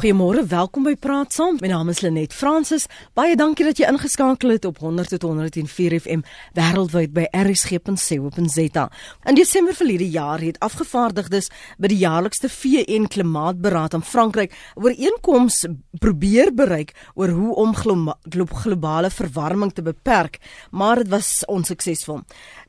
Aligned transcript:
Goeiemôre, 0.00 0.46
welkom 0.48 0.86
by 0.86 0.94
Praat 0.96 1.34
Saam. 1.36 1.58
My 1.60 1.68
naam 1.68 1.90
is 1.92 1.98
Lenet 2.00 2.32
Fransis. 2.32 2.86
Baie 3.12 3.34
dankie 3.36 3.66
dat 3.66 3.76
jy 3.76 3.84
ingeskakel 3.84 4.54
het 4.54 4.64
op 4.64 4.78
100.104 4.80 5.96
FM 5.98 6.22
wêreldwyd 6.56 7.10
by 7.12 7.26
rsg.co.za. 7.36 8.84
In 9.28 9.36
Desember 9.36 9.76
verlede 9.76 10.06
jaar 10.08 10.40
het 10.40 10.56
afgevaardigdes 10.64 11.50
by 11.76 11.90
die 11.92 11.98
jaarlikste 12.00 12.48
VN 12.48 13.10
Klimaatberaad 13.12 13.98
in 13.98 14.06
Frankryk 14.08 14.56
ooreenkoms 14.80 15.66
probeer 16.00 16.54
bereik 16.56 16.94
oor 17.12 17.34
hoe 17.36 17.58
om 17.60 17.76
globale 17.76 19.12
verwarming 19.12 19.74
te 19.76 19.84
beperk, 19.84 20.40
maar 20.72 21.04
dit 21.04 21.12
was 21.12 21.42
onsuksesvol. 21.44 22.22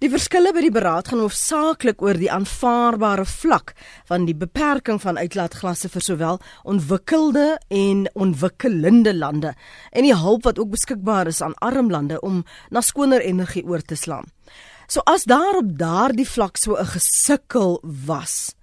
Die 0.04 0.11
verskille 0.11 0.52
by 0.52 0.66
die 0.68 0.73
beraad 0.75 1.13
gaan 1.13 1.23
hoofsaaklik 1.23 2.04
oor 2.04 2.20
die 2.20 2.32
aanvaarbare 2.34 3.23
vlak 3.23 3.71
van 4.11 4.27
die 4.27 4.36
beperking 4.36 5.00
van 5.00 5.16
uitlaatgasse 5.16 5.88
vir 5.95 6.07
sowel 6.11 6.43
ontwikkel 6.68 7.21
ontwikkelde 7.22 7.60
en 7.68 8.10
ontwikkelende 8.14 9.14
lande 9.14 9.54
en 9.92 10.04
die 10.04 10.16
hulp 10.16 10.43
wat 10.43 10.60
ook 10.60 10.71
beskikbaar 10.71 11.28
is 11.28 11.42
aan 11.42 11.54
arm 11.60 11.89
lande 11.89 12.20
om 12.21 12.43
na 12.70 12.82
skoner 12.82 13.21
energie 13.21 13.64
oor 13.64 13.82
te 13.82 13.96
slaan. 13.96 14.25
So 14.88 15.00
as 15.06 15.24
daar 15.24 15.57
op 15.57 15.78
daardie 15.78 16.28
vlak 16.28 16.57
so 16.57 16.76
'n 16.76 16.86
gesukkel 16.86 17.82
was, 18.06 18.56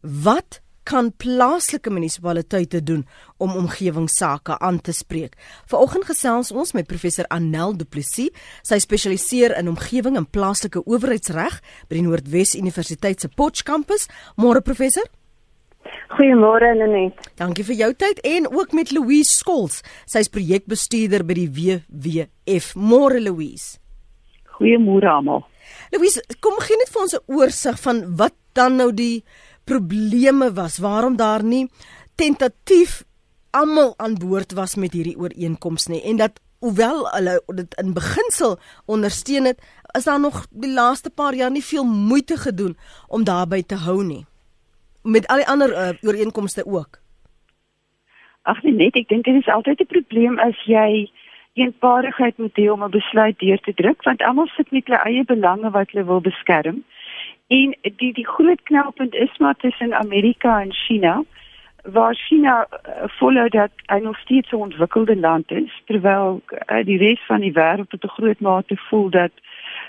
wat 0.00 0.60
kan 0.84 1.12
plaaslike 1.16 1.90
munisipaliteite 1.90 2.82
doen 2.82 3.06
om 3.38 3.56
omgewingsake 3.56 4.58
aan 4.58 4.80
te 4.80 4.92
spreek. 4.92 5.36
Vanoggend 5.66 6.04
gesels 6.04 6.50
ons 6.50 6.72
met 6.72 6.86
professor 6.86 7.24
Anel 7.28 7.76
Du 7.76 7.84
Plessis. 7.84 8.30
Sy 8.62 8.78
spesialiseer 8.78 9.56
in 9.58 9.68
omgewing 9.68 10.16
en 10.16 10.26
plaaslike 10.26 10.84
owerheidsreg 10.84 11.62
by 11.88 11.94
die 11.94 12.02
Noordwes 12.02 12.54
Universiteit 12.54 13.20
se 13.20 13.28
Potch 13.28 13.62
kampus. 13.62 14.08
Môre 14.36 14.60
professor? 14.60 15.04
Goeiemôre 16.12 16.74
Lenet. 16.76 17.16
Dankie 17.40 17.64
vir 17.64 17.78
jou 17.78 17.92
tyd 17.94 18.20
en 18.28 18.48
ook 18.52 18.74
met 18.76 18.90
Louise 18.92 19.32
Skols. 19.32 19.80
Sy's 20.04 20.28
projekbestuurder 20.32 21.24
by 21.24 21.36
die 21.38 21.48
WWF. 21.48 22.74
Môre 22.76 23.20
Louise. 23.22 23.78
Goeiemôre 24.58 25.08
almal. 25.08 25.46
Louise, 25.94 26.20
kom 26.44 26.58
gee 26.60 26.76
net 26.76 26.92
vir 26.92 27.02
ons 27.02 27.14
'n 27.14 27.24
oorsig 27.26 27.80
van 27.80 28.16
wat 28.16 28.34
dan 28.52 28.76
nou 28.76 28.92
die 28.92 29.24
probleme 29.64 30.52
was, 30.52 30.78
waarom 30.78 31.16
daar 31.16 31.42
nie 31.42 31.70
tentatief 32.16 33.04
almal 33.50 33.94
aan 33.96 34.14
boord 34.18 34.52
was 34.52 34.74
met 34.74 34.92
hierdie 34.92 35.16
ooreenkoms 35.16 35.86
nie 35.86 36.02
en 36.02 36.16
dat 36.16 36.40
hoewel 36.58 37.08
hulle 37.10 37.42
dit 37.58 37.74
in 37.82 37.92
beginsel 37.92 38.58
ondersteun 38.86 39.44
het, 39.44 39.58
is 39.98 40.04
daar 40.04 40.20
nog 40.20 40.46
die 40.50 40.72
laaste 40.72 41.10
paar 41.10 41.34
jaar 41.34 41.50
nie 41.50 41.64
veel 41.64 41.84
moeite 41.84 42.36
gedoen 42.36 42.76
om 43.08 43.24
daarbey 43.24 43.62
te 43.62 43.74
hou 43.74 44.02
nie 44.04 44.26
met 45.02 45.26
al 45.26 45.36
die 45.36 45.48
ander 45.48 45.70
uh, 45.70 45.88
ooreenkomste 46.00 46.66
ook? 46.66 46.98
Ag 48.42 48.62
nee, 48.62 48.74
net 48.74 48.96
ek 48.98 49.08
dink 49.08 49.24
dit 49.24 49.34
is 49.34 49.48
altyd 49.48 49.80
'n 49.80 49.86
probleem 49.86 50.38
as 50.38 50.58
jy 50.66 51.10
eenparigheid 51.54 52.38
moet 52.38 52.56
hê 52.56 52.70
om 52.70 52.84
'n 52.84 52.90
besluit 52.90 53.38
deur 53.38 53.60
te 53.60 53.74
druk 53.74 54.02
want 54.02 54.22
almal 54.22 54.46
sit 54.46 54.70
met 54.70 54.86
hulle 54.86 55.02
eie 55.04 55.24
belange 55.24 55.70
wat 55.70 55.90
hulle 55.90 56.04
wil 56.04 56.20
beskerm. 56.20 56.84
En 57.46 57.76
die 57.96 58.12
die 58.12 58.26
groot 58.26 58.62
knelpunt 58.62 59.14
is 59.14 59.38
maar 59.38 59.56
tussen 59.56 59.94
Amerika 59.94 60.60
en 60.60 60.72
China 60.72 61.22
waar 61.82 62.14
China 62.14 62.66
uh, 62.70 63.02
volhou 63.06 63.48
dat 63.48 63.70
hy 63.86 63.98
nog 63.98 64.18
steeds 64.18 64.50
'n 64.50 64.56
ontwikkelde 64.56 65.16
land 65.16 65.50
is 65.50 65.82
terwyl 65.84 66.40
uh, 66.66 66.84
die 66.84 66.98
res 66.98 67.20
van 67.26 67.40
die 67.40 67.52
wêreld 67.52 67.88
tot 67.88 68.04
'n 68.04 68.16
groot 68.18 68.40
mate 68.40 68.76
voel 68.76 69.10
dat 69.10 69.32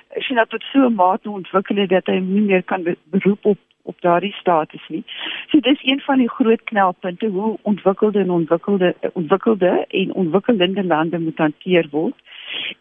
China 0.09 0.45
tot 0.45 0.63
so 0.63 0.79
'n 0.79 0.93
mate 0.93 1.29
ontwikkel 1.29 1.75
het 1.75 1.89
dat 1.89 2.05
hy 2.05 2.19
nie 2.19 2.41
meer 2.41 2.63
kan 2.63 2.95
beroep 3.03 3.45
op 3.45 3.57
op 3.83 4.01
daardie 4.01 4.33
status 4.33 4.87
nie. 4.87 5.03
So 5.47 5.59
dis 5.59 5.83
een 5.83 5.99
van 5.99 6.17
die 6.17 6.29
groot 6.29 6.63
knelpunte 6.63 7.27
hoe 7.27 7.57
ontwikkelde 7.61 8.19
en 8.19 8.29
ontwikkelde 8.29 8.95
ontwikkelde 9.13 9.85
en 9.87 10.13
ontwikkelende 10.13 10.83
lande 10.83 11.19
moet 11.19 11.37
hanteer 11.37 11.87
word. 11.91 12.15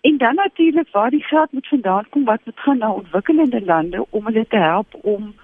En 0.00 0.16
dan 0.16 0.34
natuurlik 0.34 0.88
waar 0.90 1.10
die 1.10 1.22
geld 1.22 1.52
moet 1.52 1.68
vandaan 1.68 2.06
kom 2.08 2.24
wat 2.24 2.40
moet 2.44 2.60
gaan 2.60 2.78
na 2.78 2.92
ontwikkelende 2.92 3.64
lande 3.64 4.06
om 4.10 4.26
hulle 4.26 4.46
te 4.46 4.56
help 4.56 4.94
om 5.02 5.34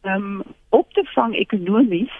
ehm 0.00 0.22
um, 0.22 0.42
op 0.68 0.92
te 0.92 1.04
vang 1.04 1.34
ekonomies 1.34 2.12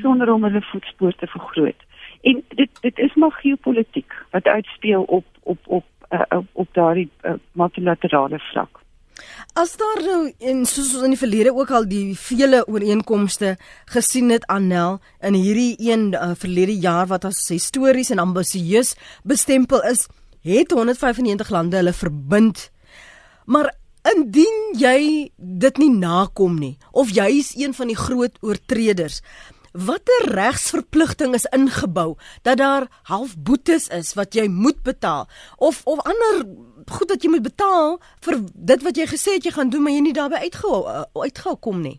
sonder 0.00 0.32
om 0.32 0.44
hulle 0.44 0.62
voetspoor 0.62 1.14
te 1.14 1.26
vergroot. 1.26 1.82
En 2.22 2.44
dit 2.48 2.70
dit 2.80 2.98
is 2.98 3.14
maar 3.14 3.32
geopolitiek 3.32 4.12
wat 4.30 4.44
uitspeel 4.44 5.02
op 5.02 5.24
op 5.42 5.58
op 5.66 5.84
uh, 6.10 6.38
op, 6.52 6.68
daardie 6.72 7.10
uh, 7.22 7.32
multilaterale 7.52 8.38
vlak. 8.38 8.83
As 9.54 9.76
daar 9.78 10.00
nou 10.02 10.32
in 10.38 10.64
soos 10.66 10.94
in 11.02 11.14
die 11.14 11.18
verlede 11.20 11.52
ook 11.54 11.70
al 11.70 11.86
die 11.86 12.16
vele 12.18 12.64
ooreenkomste 12.66 13.54
gesien 13.92 14.32
het 14.34 14.46
Annel 14.50 14.98
in 15.22 15.38
hierdie 15.38 15.76
een 15.78 16.12
uh, 16.12 16.32
verlede 16.38 16.74
jaar 16.74 17.06
wat 17.12 17.24
as 17.28 17.44
histories 17.48 18.10
en 18.10 18.18
ambisieus 18.18 18.94
bestempel 19.22 19.82
is, 19.86 20.08
het 20.42 20.74
195 20.74 21.50
lande 21.50 21.76
hulle 21.76 21.94
verbind. 21.94 22.70
Maar 23.46 23.70
indien 24.14 24.74
jy 24.76 25.30
dit 25.36 25.78
nie 25.80 25.92
nakom 25.92 26.58
nie 26.60 26.74
of 26.92 27.12
jy 27.14 27.30
is 27.38 27.54
een 27.56 27.72
van 27.74 27.88
die 27.88 27.98
groot 27.98 28.36
oortreders, 28.44 29.22
watter 29.74 30.28
regsverpligting 30.30 31.34
is 31.34 31.48
ingebou 31.50 32.14
dat 32.46 32.60
daar 32.60 32.86
half 33.10 33.34
boetes 33.36 33.88
is 33.88 34.12
wat 34.14 34.36
jy 34.38 34.46
moet 34.48 34.82
betaal 34.86 35.26
of 35.56 35.80
of 35.84 35.98
ander 36.06 36.44
goed 36.90 37.08
dat 37.08 37.22
jy 37.22 37.30
moet 37.30 37.42
betaal 37.42 37.98
vir 38.26 38.34
dit 38.54 38.82
wat 38.82 38.96
jy 38.96 39.06
gesê 39.06 39.36
het 39.36 39.44
jy 39.44 39.52
gaan 39.56 39.70
doen 39.70 39.82
maar 39.82 39.92
jy 39.92 40.00
nie 40.00 40.16
daarbey 40.16 40.40
uitgehou 40.48 40.80
uh, 40.86 41.04
uitgekom 41.22 41.80
nie. 41.82 41.98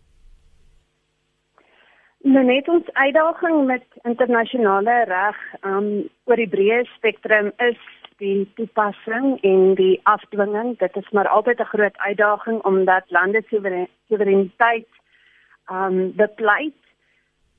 Nou 2.26 2.42
net 2.44 2.68
ons 2.68 2.88
uitdaging 2.92 3.66
met 3.66 3.84
internasionale 4.02 5.04
reg 5.06 5.36
um 5.62 5.90
oor 6.26 6.40
die 6.42 6.50
breë 6.50 6.82
spektrum 6.96 7.52
is 7.62 7.78
die 8.18 8.48
toepassing 8.56 9.36
en 9.44 9.74
die 9.78 10.00
afdwinging. 10.10 10.74
Dit 10.80 10.96
is 10.96 11.10
maar 11.12 11.28
altyd 11.28 11.60
'n 11.60 11.72
groot 11.74 11.96
uitdaging 11.98 12.64
omdat 12.64 13.10
lande 13.10 13.42
soewereiniteit 13.48 14.88
um 15.70 16.12
bepleit 16.16 16.85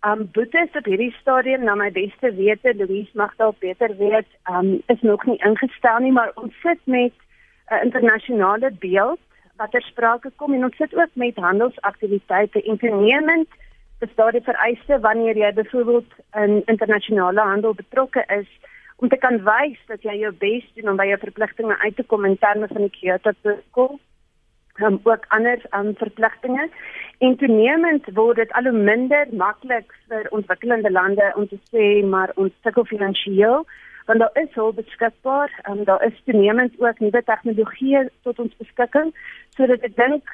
Um 0.06 0.30
boetes 0.32 0.76
op 0.78 0.86
hierdie 0.86 1.16
stadium 1.20 1.64
na 1.64 1.76
my 1.76 1.92
beste 1.92 2.30
wete, 2.38 2.74
Louise 2.78 3.10
mag 3.18 3.34
dalk 3.38 3.60
beter 3.60 3.96
weet, 3.98 4.28
um 4.46 4.84
is 4.94 5.02
nog 5.02 5.26
nie 5.26 5.40
ingestel 5.42 6.00
nie, 6.00 6.12
maar 6.12 6.32
ons 6.36 6.54
sit 6.62 6.80
met 6.86 7.14
'n 7.14 7.74
uh, 7.74 7.84
internasionale 7.84 8.72
beeld 8.80 9.20
wat 9.58 9.72
ter 9.72 9.82
sprake 9.82 10.32
kom 10.36 10.54
en 10.54 10.64
ons 10.64 10.76
sit 10.76 10.96
ook 10.96 11.10
met 11.14 11.36
handelsaktiwiteite 11.36 12.64
en 12.64 12.78
toenemend 12.78 13.48
bestaan 14.00 14.32
die 14.32 14.46
vereiste 14.46 15.00
wanneer 15.00 15.38
jy 15.38 15.54
byvoorbeeld 15.54 16.12
in 16.44 16.62
internasionale 16.66 17.42
handel 17.42 17.74
betrokke 17.74 18.24
is 18.40 18.50
om 18.96 19.10
te 19.10 19.18
kan 19.18 19.42
wys 19.46 19.80
dat 19.88 20.04
jy 20.06 20.20
jou 20.22 20.34
bes 20.34 20.66
doen 20.76 20.90
om 20.90 21.00
by 21.00 21.08
jou 21.10 21.18
verpligtinge 21.22 21.78
uit 21.80 21.96
te 21.96 22.04
kom 22.04 22.26
in 22.26 22.38
terme 22.38 22.68
van 22.68 22.86
die 22.86 22.94
Kyoto 23.00 23.34
Protocol 23.42 24.00
um, 24.82 25.00
ook 25.04 25.26
ander 25.28 25.62
um, 25.72 25.94
verpligtinge. 25.96 26.70
En 27.18 27.36
toenemend 27.38 28.06
word 28.14 28.36
dit 28.36 28.52
al 28.54 28.64
hoe 28.64 28.72
minder 28.78 29.28
maklik 29.32 29.94
vir 30.08 30.28
ontwikkelende 30.30 30.92
lande 30.92 31.34
om 31.36 31.48
te 31.48 31.60
sê 31.72 32.06
maar 32.06 32.32
ons 32.36 32.54
sukkel 32.62 32.86
finansiëel 32.86 33.66
want 34.08 34.20
daar 34.20 34.44
is 34.44 34.54
hulp 34.54 34.76
beskikbaar. 34.76 35.60
En 35.62 35.78
um, 35.78 35.84
daar 35.84 36.04
is 36.04 36.22
toenemend 36.24 36.74
ook 36.80 37.00
nuwe 37.00 37.24
tegnologie 37.24 38.10
tot 38.22 38.40
ons 38.40 38.56
beskikking. 38.58 39.12
Sodat 39.50 39.84
ek 39.84 39.96
dink 39.96 40.30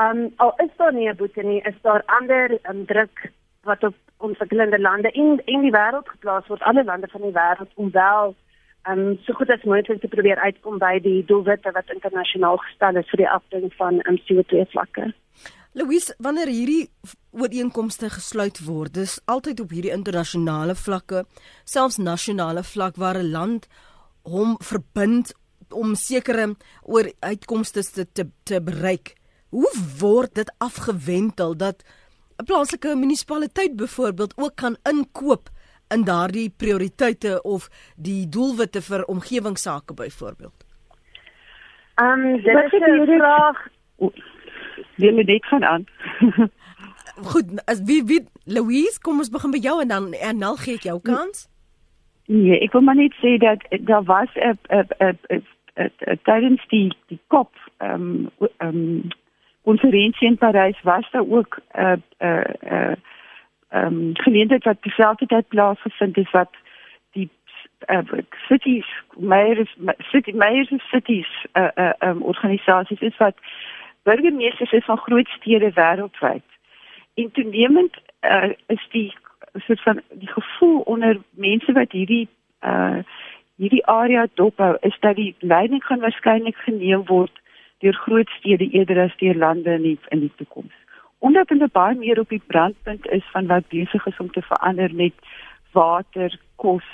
um, 0.00 0.30
al 0.36 0.54
is 0.64 0.72
daar 0.76 0.94
nie 0.94 1.08
'n 1.08 1.16
boete 1.16 1.42
nie 1.42 1.60
is 1.62 1.78
daar 1.82 2.02
ander 2.06 2.58
um, 2.70 2.84
druk 2.86 3.30
wat 3.62 3.84
op 3.84 3.94
ontwikkelende 4.16 4.80
lande 4.80 5.10
in 5.10 5.42
in 5.44 5.60
die 5.60 5.76
wêreld 5.76 6.08
geplaas 6.08 6.46
word. 6.46 6.62
Alle 6.62 6.84
lande 6.84 7.08
van 7.08 7.20
die 7.20 7.36
wêreld 7.40 7.72
om 7.74 7.90
wel 7.90 8.34
um, 8.90 9.18
so 9.26 9.32
goed 9.38 9.50
as 9.50 9.64
moontlik 9.64 10.00
te 10.00 10.08
probeer 10.08 10.40
uitkom 10.40 10.78
by 10.78 10.98
die 11.04 11.22
doelwitte 11.28 11.72
wat 11.76 11.90
internasionaal 11.94 12.58
gestel 12.64 13.00
is 13.00 13.10
vir 13.12 13.24
die 13.24 13.30
afding 13.30 13.72
van 13.80 14.00
um, 14.08 14.20
CO2 14.26 14.64
vlakke. 14.72 15.12
Louis, 15.78 16.08
wanneer 16.18 16.48
hierdie 16.50 16.88
ooreenkomste 17.30 18.08
gesluit 18.10 18.58
word, 18.66 18.94
dis 18.96 19.18
altyd 19.30 19.60
op 19.60 19.74
hierdie 19.74 19.92
internasionale 19.94 20.74
vlakke, 20.74 21.26
selfs 21.64 22.00
nasionale 22.02 22.64
vlak 22.64 22.96
waar 22.96 23.20
'n 23.20 23.30
land 23.30 23.68
hom 24.24 24.56
verbind 24.70 25.34
om 25.70 25.94
sekere 25.94 26.56
oor 26.82 27.12
uitkomste 27.20 27.84
te, 27.84 28.06
te 28.12 28.24
te 28.44 28.60
bereik. 28.60 29.14
Hoe 29.50 29.70
word 30.00 30.34
dit 30.34 30.50
afgewentel 30.58 31.56
dat 31.56 31.84
'n 32.38 32.44
plaaslike 32.44 32.96
munisipaliteit 32.96 33.76
byvoorbeeld 33.76 34.32
ook 34.36 34.56
kan 34.56 34.76
inkoop 34.82 35.50
in 35.94 36.04
daardie 36.04 36.50
prioriteite 36.50 37.42
of 37.42 37.68
die 37.96 38.28
doelwitte 38.28 38.82
vir 38.82 39.04
omgewingsake 39.04 39.94
byvoorbeeld? 39.94 40.64
Ehm 41.94 42.26
um, 42.26 42.42
dit 42.42 42.72
is 42.72 42.72
'n 42.72 43.06
vraag. 43.06 43.66
Wie 44.96 45.12
moet 45.12 45.26
dit 45.26 45.44
gaan 45.44 45.64
aan? 45.64 45.84
Goed, 47.30 47.62
as 47.64 47.82
wie 47.82 48.04
wie 48.04 48.28
Louise, 48.44 49.00
kom 49.00 49.18
ons 49.18 49.30
begin 49.30 49.50
by 49.50 49.58
jou 49.58 49.80
en 49.82 49.88
dan 49.88 50.12
en 50.12 50.38
dan 50.38 50.56
gee 50.56 50.74
ek 50.74 50.82
jou 50.82 51.00
kans. 51.02 51.48
Nee, 52.26 52.58
ek 52.60 52.72
wil 52.72 52.82
maar 52.82 52.94
net 52.94 53.14
sê 53.22 53.36
dat 53.38 53.64
daar 53.80 54.04
was 54.04 54.28
'n 54.34 54.58
'n 54.68 55.42
'n 56.06 56.20
tydens 56.22 56.62
die 56.68 56.92
die 57.06 57.20
kop 57.26 57.52
ehm 57.78 58.26
ehm 58.58 59.00
konferensie 59.62 60.28
in 60.28 60.38
Parys 60.38 60.80
was 60.82 61.10
daar 61.10 61.28
ook 61.28 61.60
'n 61.74 61.82
'n 61.82 62.02
'n 62.20 62.56
ehm 62.60 62.94
um, 63.72 64.10
geleentheid 64.12 64.64
wat 64.64 64.82
terselfdertyd 64.82 65.48
plaasgevind 65.48 66.16
het 66.16 66.30
wat 66.30 66.54
die 67.12 67.30
uh, 67.86 67.98
cities 68.48 68.86
mayors 69.16 69.76
city 69.98 70.32
mayors 70.32 70.70
of 70.70 70.82
cities 70.82 71.46
uh 71.52 71.68
uh 71.74 71.92
um, 71.98 72.22
organisasies 72.22 73.00
is 73.00 73.16
wat 73.16 73.36
burgemeesters 74.02 74.72
is 74.72 74.84
van 74.84 74.98
groot 74.98 75.28
stede 75.28 75.72
wêreldwyd. 75.72 76.44
En 77.14 77.30
toenemend 77.30 77.96
uh, 78.20 78.52
is 78.66 78.86
die 78.90 79.14
soort 79.54 79.82
van 79.82 80.00
die 80.10 80.28
gevoel 80.28 80.80
onder 80.80 81.18
mense 81.30 81.72
wat 81.72 81.92
hierdie 81.92 82.28
uh 82.60 82.98
hierdie 83.58 83.86
area 83.86 84.26
dophou 84.34 84.76
is 84.80 84.96
dat 85.00 85.16
die 85.16 85.34
leiding 85.38 85.84
gaan 85.84 86.00
waarskynlik 86.00 86.56
geneem 86.56 87.02
word 87.06 87.40
deur 87.78 87.94
groot 87.94 88.28
stede 88.28 88.70
eerder 88.70 89.00
as 89.02 89.16
deur 89.18 89.34
lande 89.34 89.70
in 89.70 89.82
die, 89.82 89.98
in 90.08 90.20
die 90.20 90.32
toekoms. 90.36 90.74
Omdat 91.18 91.48
hulle 91.48 91.68
baie 91.72 91.94
meer 91.98 92.20
op 92.20 92.28
die 92.28 92.42
brandpunt 92.46 93.06
is 93.10 93.24
van 93.32 93.46
wat 93.46 93.68
besig 93.68 94.06
is 94.06 94.18
om 94.18 94.30
te 94.30 94.42
verander 94.42 94.94
met 94.94 95.14
water, 95.72 96.38
kos, 96.56 96.86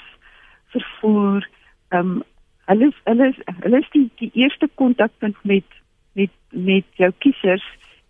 vervoer, 0.72 1.48
ehm 1.88 2.16
um, 2.16 2.22
hulle 2.64 2.92
hulle 3.04 3.32
hulle 3.60 3.78
is 3.78 3.90
die, 3.92 4.10
die 4.20 4.30
eerste 4.32 4.68
kontakpunt 4.74 5.36
met 5.42 5.64
met 6.12 6.30
met 6.48 6.84
jou 7.00 7.10
kiesers 7.18 7.64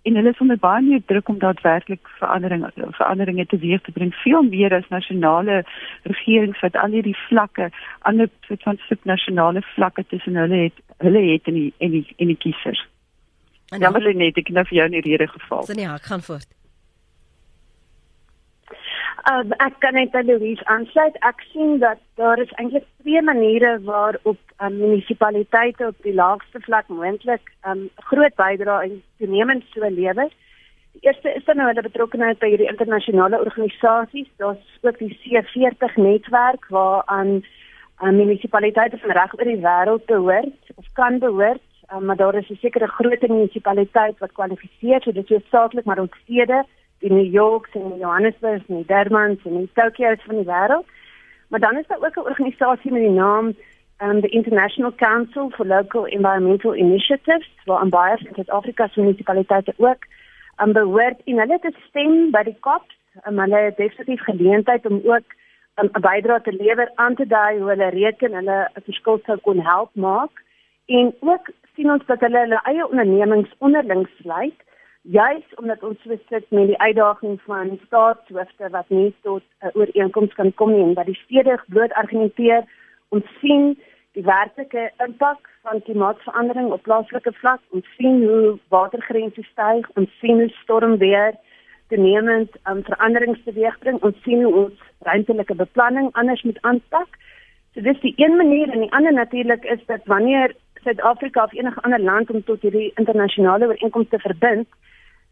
en 0.05 0.17
hulle 0.19 0.31
is 0.31 0.41
onder 0.45 0.59
baie 0.61 0.83
meer 0.85 1.03
druk 1.11 1.29
om 1.29 1.39
daadwerklik 1.43 2.09
veranderinge 2.21 2.71
veranderinge 2.77 3.47
teweeg 3.47 3.83
te 3.83 3.93
bring 3.93 4.15
veel 4.23 4.43
meer 4.43 4.75
as 4.79 4.89
nasionale 4.93 5.63
regerings 6.03 6.61
wat 6.67 6.77
al 6.77 6.97
hierdie 6.97 7.17
vlakke 7.27 7.71
ander 8.11 8.31
soort 8.49 8.67
van 8.69 8.81
subnasionale 8.89 9.63
vlakke 9.75 10.05
tussen 10.09 10.37
hulle 10.43 10.65
het 10.67 10.83
hulle 11.07 11.23
het 11.33 11.49
in 11.53 11.61
die 11.61 11.71
in 11.79 11.97
die 11.99 12.07
in 12.17 12.33
die 12.33 12.41
kiesers. 12.47 12.85
Ja, 13.73 13.91
maar 13.91 14.15
net 14.15 14.37
ek 14.37 14.49
nou 14.49 14.65
vir 14.69 14.77
jou 14.79 14.87
in 14.91 15.01
die 15.01 15.07
rede 15.11 15.29
geval. 15.29 15.65
Sien 15.65 15.81
ja, 15.81 15.95
ek 15.95 16.11
gaan 16.11 16.23
voort. 16.23 16.51
Uh, 19.25 19.41
ek 19.65 19.79
kan 19.81 19.97
net 19.97 20.13
aan 20.13 20.27
Louise 20.29 20.65
aansluit. 20.69 21.15
Ek 21.25 21.41
sien 21.53 21.79
dat 21.81 22.01
daar 22.21 22.39
is 22.43 22.53
eintlik 22.61 22.85
twee 23.01 23.23
maniere 23.25 23.79
waarop 23.87 24.37
um, 24.61 24.77
munisipaliteite 24.77 25.87
op 25.87 26.03
die 26.05 26.13
laagste 26.15 26.61
vlak 26.67 26.91
moontlik 26.93 27.53
'n 27.65 27.71
um, 27.71 27.91
groot 28.11 28.35
bydrae 28.37 28.85
en 28.89 29.03
toenemend 29.19 29.65
so 29.73 29.81
lewer. 29.81 30.29
Die 30.93 31.09
eerste 31.09 31.33
is 31.35 31.45
dan 31.45 31.57
nou 31.57 31.69
hulle 31.69 31.89
betrokkeheid 31.89 32.39
by 32.39 32.53
hierdie 32.53 32.69
internasionale 32.69 33.41
organisasies. 33.41 34.29
Daar's 34.37 34.79
ook 34.83 34.99
die 34.99 35.17
C40 35.23 35.97
netwerk 35.97 36.69
waaraan 36.69 37.41
um, 38.03 38.17
munisipaliteite 38.17 38.99
van 38.99 39.11
reg 39.11 39.35
oor 39.39 39.49
die 39.49 39.65
wêreld 39.65 40.05
behoort 40.07 40.77
of 40.77 40.85
kan 40.93 41.19
behoort. 41.19 41.65
Um, 41.93 42.05
maar 42.05 42.17
daar 42.17 42.35
is 42.35 42.49
'n 42.49 42.55
sekere 42.55 42.87
groot 42.87 43.29
munisipaliteit 43.29 44.19
wat 44.19 44.33
kwalifiseer, 44.33 45.03
so 45.03 45.13
dit 45.13 45.31
is 45.31 45.49
saaklik 45.51 45.85
maar 45.85 45.99
ons 45.99 46.17
stede 46.23 46.65
die 46.99 47.13
New 47.13 47.33
Yorks 47.33 47.71
en 47.73 47.89
die 47.91 47.99
Johannesburg 47.99 48.63
en 48.69 48.77
die 48.77 48.87
Durban 48.87 49.39
en 49.45 49.59
die 49.59 49.71
Tokyos 49.75 50.23
van 50.27 50.37
die 50.37 50.45
wêreld. 50.45 50.87
Maar 51.49 51.61
dan 51.61 51.79
is 51.79 51.87
daar 51.87 52.05
ook 52.07 52.17
'n 52.17 52.31
organisasie 52.31 52.93
met 52.93 53.03
die 53.03 53.11
naam 53.11 53.55
um 54.03 54.21
the 54.21 54.29
International 54.29 54.93
Council 54.95 55.51
for 55.51 55.67
Local 55.67 56.07
Environmental 56.07 56.75
Initiatives, 56.75 57.51
waar 57.65 57.79
aan 57.79 57.89
baie 57.89 58.17
van 58.17 58.35
Suid-Afrika 58.35 58.89
se 58.89 59.01
munisipaliteite 59.01 59.75
ook 59.77 60.03
um 60.63 60.73
behoort 60.73 61.21
en 61.25 61.39
hulle 61.39 61.59
het 61.61 61.65
'n 61.65 61.77
stem 61.89 62.31
by 62.31 62.43
die 62.43 62.57
COPs. 62.61 62.97
Um, 63.29 63.39
hulle 63.39 63.57
het 63.57 63.77
definitief 63.77 64.23
geleentheid 64.23 64.87
om 64.87 65.01
ook 65.05 65.29
'n 65.77 65.85
um, 65.85 65.91
bydrae 66.01 66.41
te 66.41 66.53
lewer 66.53 66.91
aan 66.95 67.15
te 67.15 67.27
dui 67.27 67.59
hoe 67.59 67.69
hulle 67.69 67.89
reken 67.89 68.35
hulle 68.35 68.71
'n 68.75 68.83
verskil 68.85 69.21
sou 69.25 69.39
kon 69.39 69.61
help 69.61 69.91
maak. 69.93 70.43
En 70.87 71.15
ook 71.21 71.51
sien 71.75 71.91
ons 71.91 72.07
dat 72.07 72.21
hulle 72.21 72.45
hulle 72.45 72.61
eie 72.71 72.87
ondernemings 72.89 73.57
onderling 73.59 74.07
sluit 74.21 74.61
juis 75.17 75.57
omdat 75.61 75.83
ons 75.83 75.99
so 76.03 76.17
sit 76.29 76.51
met 76.51 76.71
die 76.73 76.79
uitdaging 76.81 77.41
van 77.47 77.79
staatshoofde 77.87 78.71
wat 78.77 78.89
nie 78.89 79.15
tot 79.23 79.43
'n 79.43 79.67
uh, 79.67 79.77
ooreenkoms 79.81 80.35
kan 80.35 80.55
kom 80.55 80.73
nie 80.73 80.85
en 80.85 80.95
wat 80.95 81.07
die 81.07 81.21
stede 81.25 81.59
bloot 81.69 81.93
argumenteer 81.93 82.65
ons 83.09 83.25
sien 83.41 83.77
die 84.13 84.25
werklike 84.25 84.91
impak 85.07 85.49
van 85.63 85.83
klimaatsverandering 85.83 86.73
op 86.73 86.83
plaaslike 86.83 87.33
vlak 87.33 87.61
ons 87.71 87.87
sien 87.97 88.23
hoe 88.29 88.59
watergrense 88.69 89.43
styg 89.43 89.91
ons 89.95 90.11
sien 90.21 90.41
hoe 90.41 90.53
stormweer 90.63 91.35
toenemend 91.89 92.51
um, 92.69 92.83
veranderings 92.83 93.43
teweegbring 93.45 94.01
ons 94.03 94.17
sien 94.25 94.43
hoe 94.43 94.55
ons 94.65 94.85
ruimtelike 95.09 95.55
beplanning 95.55 96.11
anders 96.21 96.43
moet 96.43 96.61
aanpak. 96.63 97.19
So 97.75 97.83
dis 97.85 98.01
die 98.01 98.15
een 98.17 98.37
manier 98.37 98.71
en 98.71 98.85
die 98.87 98.93
ander 98.93 99.13
natuurlik 99.13 99.65
is 99.65 99.83
dat 99.87 100.07
wanneer 100.11 100.55
Suid-Afrika 100.85 101.45
of 101.45 101.53
enige 101.53 101.83
ander 101.83 102.01
land 102.01 102.31
om 102.31 102.45
tot 102.45 102.61
hierdie 102.61 102.93
internasionale 102.95 103.67
ooreenkomste 103.67 104.19
verbind 104.19 104.69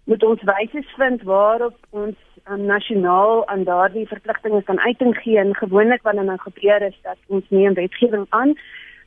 moet 0.05 0.23
ons 0.25 0.43
wyse 0.43 0.83
vind 0.97 1.23
waarop 1.23 1.77
ons 1.91 2.17
um, 2.51 2.65
nasionaal 2.67 3.47
aan 3.47 3.65
daardie 3.65 4.07
verpligtinge 4.09 4.63
kan 4.63 4.81
uiting 4.81 5.17
gee 5.17 5.39
en 5.39 5.55
gewoonlik 5.55 6.03
wanneer 6.03 6.25
nou 6.25 6.39
gebeur 6.39 6.83
is 6.83 6.99
dat 7.03 7.19
ons 7.27 7.45
nie 7.49 7.69
'n 7.69 7.75
wetgewing 7.75 8.27
aan 8.29 8.55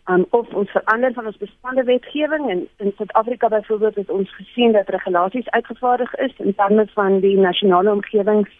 um, 0.09 0.25
of 0.29 0.53
ons 0.53 0.71
verander 0.71 1.13
van 1.13 1.25
ons 1.25 1.37
bestaande 1.37 1.83
wetgewing 1.83 2.49
en 2.49 2.67
in 2.77 2.93
Suid-Afrika 2.97 3.47
byvoorbeeld 3.47 3.95
het 3.95 4.09
ons 4.09 4.35
gesien 4.35 4.71
dat 4.71 4.89
regulasies 4.89 5.49
uitgevaardig 5.49 6.15
is 6.15 6.33
in 6.37 6.55
terme 6.55 6.87
van 6.93 7.19
die 7.19 7.37
nasionale 7.37 7.91
omgewings 7.91 8.51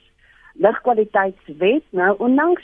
lugkwaliteitswet 0.53 1.83
nou 1.89 2.15
onlangs 2.17 2.63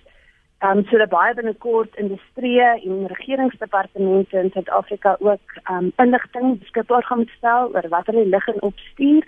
um, 0.63 0.83
so 0.89 0.97
dat 0.97 1.09
baie 1.09 1.33
binnekort 1.33 1.95
industrie 1.95 2.61
en 2.61 3.07
regeringsdepartemente 3.07 4.37
in 4.37 4.51
Suid-Afrika 4.53 5.15
ook 5.19 5.57
um, 5.71 5.91
inligting 5.97 6.59
beskikbaar 6.59 7.03
gaan 7.03 7.25
stel 7.37 7.73
oor 7.73 7.89
wat 7.89 8.05
hulle 8.05 8.25
lig 8.25 8.47
en 8.47 8.61
opstuur 8.61 9.25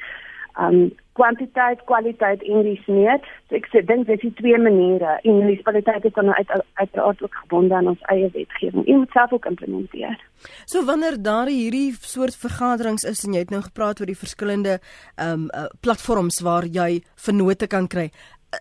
um 0.60 0.92
kwantiteit, 1.14 1.82
kwaliteit 1.86 2.42
en 2.50 2.64
dis 2.66 2.86
meer. 2.90 3.20
So 3.46 3.58
ek 3.58 3.68
sê 3.70 3.84
dink 3.86 4.08
dis 4.08 4.22
die 4.24 4.32
twee 4.40 4.58
maniere. 4.58 5.20
En 5.30 5.44
die 5.46 5.60
kwaliteit 5.62 6.06
is 6.10 6.16
dan 6.16 6.32
uit 6.34 6.50
uiteraard 6.82 7.22
ook 7.22 7.36
gebonde 7.44 7.76
aan 7.78 7.92
ons 7.92 8.08
eie 8.10 8.32
wetgewing. 8.34 8.88
Jy 8.90 8.98
moet 9.04 9.14
self 9.14 9.36
ook 9.38 9.46
implementeer. 9.50 10.18
So 10.66 10.82
wanneer 10.90 11.20
daar 11.22 11.52
hierdie 11.54 11.94
soort 12.02 12.38
vergaderings 12.38 13.06
is 13.06 13.22
en 13.28 13.38
jy 13.38 13.46
het 13.46 13.54
nou 13.54 13.62
gepraat 13.62 14.02
oor 14.02 14.10
die 14.10 14.18
verskillende 14.18 14.80
um 15.22 15.50
uh, 15.54 15.68
platforms 15.86 16.42
waar 16.42 16.66
jy 16.66 17.04
vennote 17.28 17.70
kan 17.70 17.88
kry. 17.88 18.10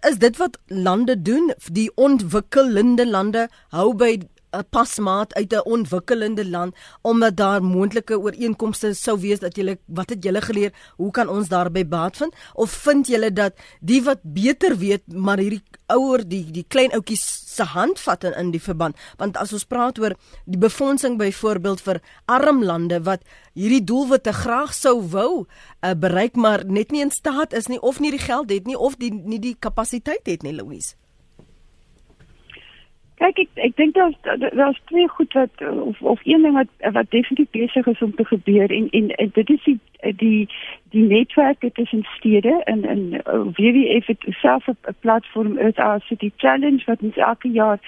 Is 0.00 0.18
dit 0.18 0.36
wat 0.36 0.58
lande 0.66 1.22
doen? 1.22 1.52
Die 1.72 1.90
ontwikkelende 1.94 3.06
lande 3.06 3.48
hou 3.68 3.94
by 3.94 4.18
'n 4.52 4.64
pasmaat 4.70 5.34
uit 5.34 5.52
'n 5.52 5.64
ontwikkelende 5.64 6.48
land 6.48 6.76
omdat 7.00 7.36
daar 7.36 7.62
moontlike 7.62 8.18
ooreenkomste 8.18 8.94
sou 8.94 9.20
wees 9.20 9.38
dat 9.38 9.56
julle 9.56 9.78
wat 9.86 10.10
het 10.10 10.24
julle 10.24 10.40
geleer? 10.40 10.72
Hoe 10.96 11.10
kan 11.10 11.28
ons 11.28 11.48
daarby 11.48 11.86
baat 11.86 12.16
vind? 12.16 12.34
Of 12.54 12.70
vind 12.70 13.06
julle 13.06 13.32
dat 13.32 13.52
die 13.80 14.02
wat 14.02 14.18
beter 14.22 14.76
weet 14.78 15.02
maar 15.06 15.38
hierdie 15.38 15.62
ouer 15.86 16.28
die 16.28 16.50
die 16.50 16.64
klein 16.68 16.92
ouetjies 16.92 17.54
se 17.54 17.62
hand 17.64 18.00
vat 18.00 18.24
in, 18.24 18.32
in 18.32 18.50
die 18.50 18.62
verband? 18.62 18.96
Want 19.16 19.36
as 19.36 19.52
ons 19.52 19.64
praat 19.64 19.98
oor 19.98 20.16
die 20.44 20.58
befondsing 20.58 21.18
byvoorbeeld 21.18 21.80
vir 21.80 22.00
arm 22.24 22.64
lande 22.64 23.02
wat 23.02 23.22
hierdie 23.54 23.84
doelwitte 23.84 24.32
graag 24.32 24.74
sou 24.74 25.00
wou 25.08 25.46
uh, 25.80 25.94
bereik 25.94 26.36
maar 26.36 26.64
net 26.64 26.90
nie 26.90 27.00
in 27.00 27.10
staat 27.10 27.52
is 27.52 27.66
nie 27.66 27.80
of 27.80 28.00
nie 28.00 28.10
die 28.10 28.24
geld 28.24 28.50
het 28.50 28.66
nie 28.66 28.78
of 28.78 28.96
die 28.96 29.12
nie 29.12 29.40
die 29.40 29.56
kapasiteit 29.58 30.26
het 30.26 30.42
nie 30.42 30.52
Louise 30.52 31.01
Kyk 33.22 33.38
ek 33.38 33.60
ek 33.68 33.76
dink 33.78 33.94
daar's 33.94 34.16
daar's 34.58 34.80
twee 34.90 35.08
goed 35.08 35.32
wat 35.38 35.62
of 35.70 36.00
of 36.02 36.20
een 36.26 36.42
ding 36.42 36.54
wat 36.58 36.92
wat 36.92 37.10
definitief 37.10 37.50
besig 37.50 37.86
is 37.86 38.02
om 38.02 38.14
te 38.14 38.24
gebeur 38.24 38.70
en 38.70 38.88
en, 38.90 39.10
en 39.10 39.30
dit 39.34 39.50
is 39.50 39.64
die 39.64 39.78
die 40.10 40.48
die 40.90 41.04
netwerke 41.06 41.72
tussen 41.72 42.02
stede 42.16 42.62
en 42.64 42.84
en 42.84 43.22
WWF 43.58 44.06
het 44.06 44.24
self 44.28 44.66
'n 44.66 44.96
platform 45.00 45.58
uit 45.58 45.78
our 45.78 46.00
city 46.00 46.30
challenge 46.36 46.82
wat 46.86 47.02
ons 47.02 47.16
elke 47.16 47.48
jaar 47.48 47.78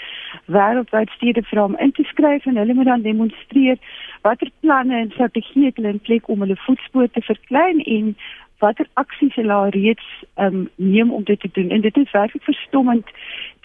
wêreldwyd 0.46 1.10
stede 1.10 1.42
vra 1.42 1.64
om 1.64 1.76
in 1.78 1.92
te 1.92 2.02
skryf 2.02 2.46
en 2.46 2.56
hulle 2.56 2.74
moet 2.74 2.84
dan 2.92 3.02
demonstreer 3.02 3.78
watter 4.22 4.50
planne 4.60 4.96
en 4.96 5.10
strategieë 5.10 5.70
hulle 5.74 5.88
in 5.88 6.00
plek 6.00 6.28
om 6.28 6.40
hulle 6.40 6.56
voetspore 6.56 7.10
te 7.10 7.20
verklein 7.20 7.80
en 7.80 8.16
watter 8.58 8.86
aksies 8.94 9.34
hulle 9.34 9.58
reeds 9.70 10.06
um, 10.36 10.68
neem 10.76 11.12
om 11.12 11.24
dit 11.24 11.40
te 11.40 11.48
doen. 11.52 11.70
En 11.70 11.80
dit 11.80 11.96
is 11.96 12.10
werklik 12.10 12.42
verstommend 12.42 13.06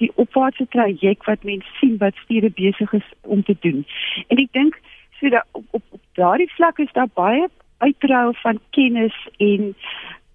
die 0.01 0.11
opwaartse 0.15 0.67
traject 0.69 1.25
wat 1.25 1.43
mense 1.43 1.69
sien 1.79 1.97
wat 1.97 2.15
stede 2.23 2.49
besig 2.49 2.93
is 2.93 3.09
om 3.21 3.43
te 3.43 3.55
doen. 3.59 3.85
En 4.27 4.37
ek 4.37 4.51
dink 4.51 4.79
so 5.19 5.29
dat 5.29 5.45
op 5.51 5.65
op, 5.71 5.83
op 5.89 6.01
daardie 6.13 6.51
vlak 6.53 6.79
is 6.79 6.93
daar 6.93 7.11
baie 7.13 7.47
uitrou 7.77 8.33
van 8.41 8.59
kennis 8.69 9.15
en 9.37 9.75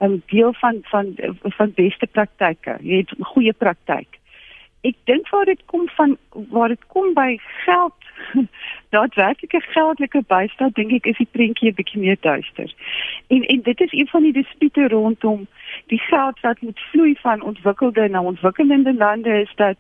'n 0.01 0.05
um, 0.05 0.23
deel 0.27 0.53
van 0.53 0.79
van 0.83 1.15
van 1.41 1.73
beste 1.75 2.07
praktyke. 2.07 2.77
Jy 2.81 2.97
het 2.97 3.15
goeie 3.21 3.53
praktyk 3.53 4.21
ek 4.85 4.97
dink 5.09 5.29
waar 5.33 5.45
dit 5.45 5.63
kom 5.73 5.89
van 5.97 6.17
waar 6.33 6.69
dit 6.69 6.87
kom 6.93 7.15
by 7.15 7.37
geld 7.65 8.09
daadwerklike 8.97 9.61
geldelike 9.61 10.23
bystand 10.29 10.77
dink 10.79 10.93
ek 10.99 11.09
is 11.13 11.21
die 11.23 11.31
prentjie 11.37 11.71
'n 11.71 11.79
bietjie 11.81 12.01
meer 12.01 12.21
duister. 12.21 12.75
En 13.29 13.43
en 13.55 13.63
dit 13.63 13.81
is 13.81 13.93
een 13.93 14.11
van 14.13 14.23
die 14.23 14.33
dispute 14.33 14.89
rondom 14.89 15.47
die 15.93 16.01
geld 16.11 16.41
wat 16.41 16.61
moet 16.61 16.87
vloei 16.91 17.15
van 17.23 17.43
ontwikkelde 17.43 18.09
na 18.09 18.23
ontwikkelende 18.23 18.95
lande 18.95 19.41
is 19.41 19.53
dat 19.57 19.79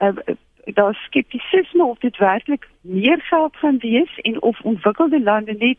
uh, 0.00 0.34
daar 0.64 0.94
skeptisisme 0.94 1.84
of 1.84 1.98
dit 1.98 2.16
werklik 2.16 2.68
meer 2.80 3.20
geld 3.20 3.56
gaan 3.56 3.78
wees 3.78 4.18
en 4.20 4.42
of 4.42 4.60
ontwikkelde 4.60 5.22
lande 5.22 5.52
net 5.58 5.78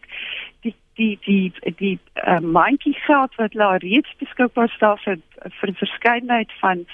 die 0.62 0.76
die 0.96 1.18
die 1.22 1.74
die 1.76 2.00
uh, 2.28 2.40
mandjie 2.40 2.94
geld 2.94 3.36
wat 3.36 3.52
daar 3.52 3.80
reeds 3.80 4.16
beskikbaar 4.18 4.70
staan 4.70 4.98
vir 4.98 5.18
vir 5.60 5.74
verskeidenheid 5.74 6.52
van 6.60 6.86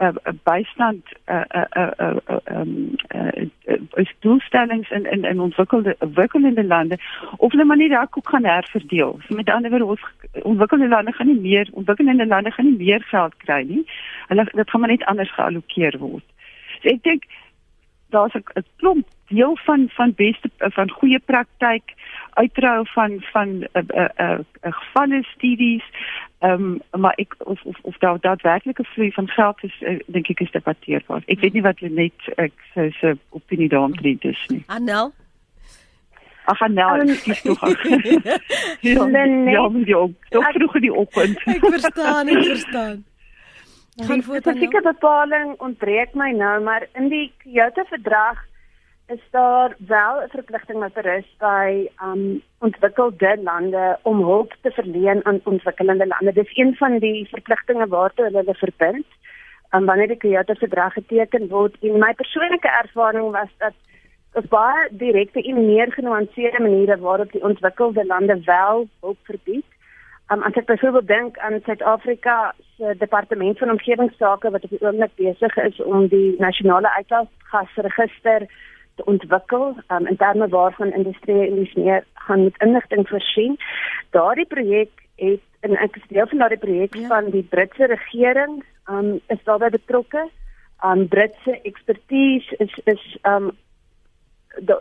uh, 0.00 0.32
bystand 0.42 1.04
uh 1.26 1.44
uh 1.50 1.64
uh 1.76 2.16
uh 2.26 2.38
um 2.44 2.96
uh 3.14 4.04
doelstellings 4.20 4.90
in 4.90 5.04
in 5.10 5.24
in 5.24 5.40
ontwikkelde 5.40 5.96
ontwikkelende 5.98 6.64
lande 6.64 6.98
of 7.36 7.52
maar 7.52 7.76
nie 7.76 7.88
dalk 7.88 8.16
ook 8.16 8.28
gaan 8.28 8.44
herverdeel. 8.44 9.18
So 9.26 9.34
met 9.34 9.50
ander 9.50 9.70
woorde 9.70 9.84
ons 9.84 10.04
ontwikkelde 10.42 10.88
lande 10.88 11.12
gaan 11.12 11.26
nie 11.26 11.40
meer 11.40 11.68
ontwikkelende 11.72 12.26
lande 12.26 12.50
gaan 12.50 12.64
nie 12.64 12.86
meer 12.86 13.02
geld 13.02 13.36
kry 13.36 13.62
nie. 13.62 13.86
Hulle 14.26 14.44
dit 14.52 14.70
gaan 14.70 14.80
maar 14.80 14.90
net 14.90 15.04
anders 15.04 15.34
geallokeer 15.34 15.98
word. 15.98 16.24
So 16.82 16.88
ek 16.88 17.02
dink 17.02 17.24
daar's 18.08 18.34
'n 18.34 18.64
klomp 18.76 19.06
deel 19.30 19.56
van 19.64 19.88
van 19.96 20.12
beste 20.16 20.50
van 20.58 20.90
goeie 20.90 21.18
praktyk 21.18 21.94
uitrou 22.30 22.86
van 22.94 23.16
van 23.32 23.48
'n 23.48 23.68
uh, 23.72 23.82
'n 23.82 24.00
uh, 24.00 24.08
'n 24.18 24.22
uh, 24.22 24.38
uh, 24.38 24.72
gevalle 24.72 25.22
studies 25.34 25.86
ehm 26.38 26.52
um, 26.52 27.00
maar 27.00 27.14
ek 27.16 27.34
of 27.38 27.62
of 27.62 27.78
of 27.82 27.96
daar 27.98 28.20
daadwerklike 28.20 28.84
vloei 28.84 29.12
van 29.12 29.28
geld 29.28 29.64
is 29.64 29.76
uh, 29.80 29.98
dink 30.06 30.28
ek 30.28 30.40
is 30.40 30.50
debatteerbaar. 30.50 31.22
Ek 31.26 31.40
weet 31.40 31.52
nie 31.52 31.62
wat 31.62 31.80
net 31.80 32.28
ek 32.36 32.52
se 32.74 32.90
se 33.00 33.16
opinie 33.28 33.68
daaroor 33.68 34.06
is 34.20 34.46
nie. 34.48 34.62
Anel 34.66 35.12
Ag 36.44 36.68
nou, 36.68 37.04
dis 37.04 37.42
tog. 37.42 37.60
Ja, 38.80 39.06
ja, 39.06 39.24
ja, 39.84 40.08
so 40.30 40.40
vroeg 40.40 40.74
in 40.74 40.80
die 40.80 40.94
oggend. 40.94 41.42
ek 41.54 41.66
verstaan, 41.66 42.28
ek 42.28 42.44
verstaan. 42.44 43.04
Gaan 44.00 44.22
voort. 44.22 44.44
Die 44.44 44.52
spesifieke 44.52 44.80
bepaling 44.82 45.52
ontbreek 45.58 46.14
my 46.14 46.30
nou, 46.32 46.62
maar 46.64 46.86
in 46.98 47.10
die 47.12 47.26
Kyoto 47.44 47.84
verdrag 47.92 48.40
is 49.10 49.20
daar 49.30 49.74
wel 49.78 50.22
'n 50.22 50.28
verpligting 50.28 50.78
wat 50.78 50.92
berus 50.92 51.28
by 51.38 51.88
um 52.02 52.42
ontwikkelde 52.58 53.38
lande 53.42 53.98
om 54.02 54.18
hulp 54.22 54.52
te 54.62 54.70
verleen 54.70 55.24
aan 55.24 55.40
ontwikkelende 55.44 56.06
lande. 56.06 56.32
Dis 56.32 56.56
een 56.56 56.76
van 56.76 56.98
die 56.98 57.28
verpligtinge 57.28 57.86
waartoe 57.88 58.24
hulle 58.24 58.38
hulle 58.38 58.54
verbind. 58.54 59.06
Um 59.74 59.84
wanneer 59.84 60.08
die 60.08 60.16
Kyoto 60.16 60.54
verdrag 60.54 60.92
geteken 60.92 61.48
word, 61.48 61.76
en 61.80 61.98
my 61.98 62.14
persoonlike 62.14 62.68
ervaring 62.82 63.30
was 63.30 63.52
dat 63.58 63.74
Dit 64.32 64.48
baie 64.48 64.88
direkte 64.90 65.42
en 65.42 65.66
meer 65.66 65.92
genuanceerde 65.92 66.60
maniere 66.62 66.98
waarop 66.98 67.32
die 67.32 67.42
ontwikkelde 67.42 68.06
lande 68.06 68.40
wel 68.44 68.88
hulp 69.00 69.18
verbied. 69.22 69.64
Um, 70.32 70.42
as 70.42 70.54
ek 70.54 70.68
byvoorbeeld 70.68 71.06
dink 71.06 71.38
aan 71.38 71.60
Suid-Afrika 71.66 72.54
se 72.76 72.94
departement 72.98 73.58
van 73.58 73.70
omgewingsake 73.70 74.50
wat 74.50 74.62
op 74.64 74.70
die 74.70 74.82
oomblik 74.82 75.14
besig 75.14 75.56
is 75.56 75.80
om 75.82 76.06
die 76.06 76.36
nasionale 76.38 76.92
uitlaatgasregister 76.94 78.46
te 78.46 78.48
ontwikkel, 79.04 79.76
um, 79.88 80.06
in 80.06 80.16
terme 80.16 80.48
waarvan 80.48 80.92
industrie 80.92 81.46
en 81.46 81.68
meer 81.74 82.04
gaan 82.14 82.42
met 82.42 82.58
inligting 82.58 83.08
voorsien. 83.08 83.56
Daardie 84.10 84.46
projek 84.46 84.90
het 85.14 85.40
en 85.60 85.76
ek 85.76 85.96
is 85.96 86.08
deel 86.08 86.26
van 86.26 86.38
daardie 86.38 86.58
projek 86.58 86.94
ja. 86.94 87.08
van 87.08 87.30
die 87.30 87.42
Britse 87.42 87.86
regering, 87.86 88.64
um, 88.88 89.20
is 89.28 89.42
daarbey 89.44 89.70
betrokke. 89.70 90.28
Um 90.84 91.08
Britse 91.08 91.60
ekspertise 91.62 92.56
is 92.58 92.72
is 92.84 93.02
um 93.22 93.50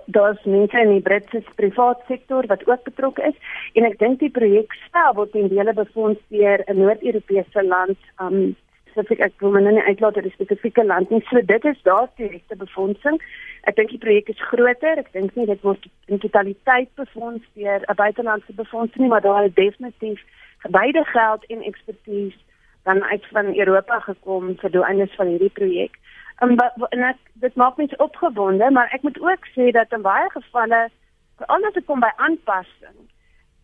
daar's 0.06 0.44
mense 0.44 0.80
in 0.80 0.94
die 0.94 1.02
Britse 1.02 1.44
private 1.56 2.02
sektor 2.08 2.48
wat 2.48 2.68
ook 2.68 2.84
betrokke 2.84 3.24
is 3.28 3.36
en 3.74 3.86
ek 3.86 4.00
dink 4.00 4.20
die 4.20 4.32
projek 4.34 4.74
self 4.90 5.18
word 5.20 5.36
in 5.36 5.52
dele 5.52 5.74
befonds 5.74 6.22
deur 6.34 6.64
'n 6.66 6.80
Noord-Europese 6.80 7.64
land 7.64 8.00
um 8.18 8.56
spesifiek 9.00 9.22
ek 9.24 9.41
wil 9.44 9.56
nou 9.56 9.72
nie 9.74 9.84
uitlaat 9.88 10.18
oor 10.18 10.25
'n 10.25 10.32
spesifieke 10.36 10.84
land 10.84 11.10
nie. 11.10 11.22
So 11.29 11.41
dit 11.41 11.65
is 11.65 11.82
daar 11.84 12.10
direkte 12.18 12.56
befondsing. 12.56 13.22
Ek 13.63 13.75
dink 13.75 13.89
die 13.89 13.98
projek 13.98 14.29
is 14.29 14.48
groter. 14.51 14.98
Ek 14.98 15.12
dink 15.12 15.36
nie 15.36 15.46
dit 15.46 15.62
word 15.62 15.86
in 16.08 16.20
totaliteit 16.20 16.89
befonds 16.96 17.46
deur 17.56 17.82
'n 17.88 17.96
buitelandse 17.96 18.53
befondsing 18.53 19.01
nie 19.01 19.10
maar 19.10 19.22
daar 19.22 19.46
is 19.46 19.53
definitief 19.53 20.22
beide 20.70 21.03
geld 21.06 21.46
en 21.46 21.62
ekspertise 21.62 22.38
dan 22.84 23.03
uit 23.03 23.25
van 23.32 23.56
Europa 23.56 24.00
gekom 24.00 24.58
vir 24.58 24.72
die 24.72 24.84
einde 24.84 25.08
van 25.08 25.27
hierdie 25.27 25.50
projek. 25.53 25.96
En, 26.39 26.58
en 26.89 27.03
ek, 27.03 27.18
dit 27.34 27.56
maak 27.56 27.77
my 27.77 27.88
opgewonde, 27.98 28.72
maar 28.72 28.89
ek 28.91 29.01
moet 29.01 29.20
ook 29.20 29.46
sê 29.56 29.72
dat 29.72 29.91
in 29.91 30.01
baie 30.01 30.29
gevalle 30.29 30.89
veral 31.38 31.65
as 31.65 31.74
dit 31.74 31.86
kom 31.86 32.00
by 32.00 32.12
aanpassing, 32.15 33.00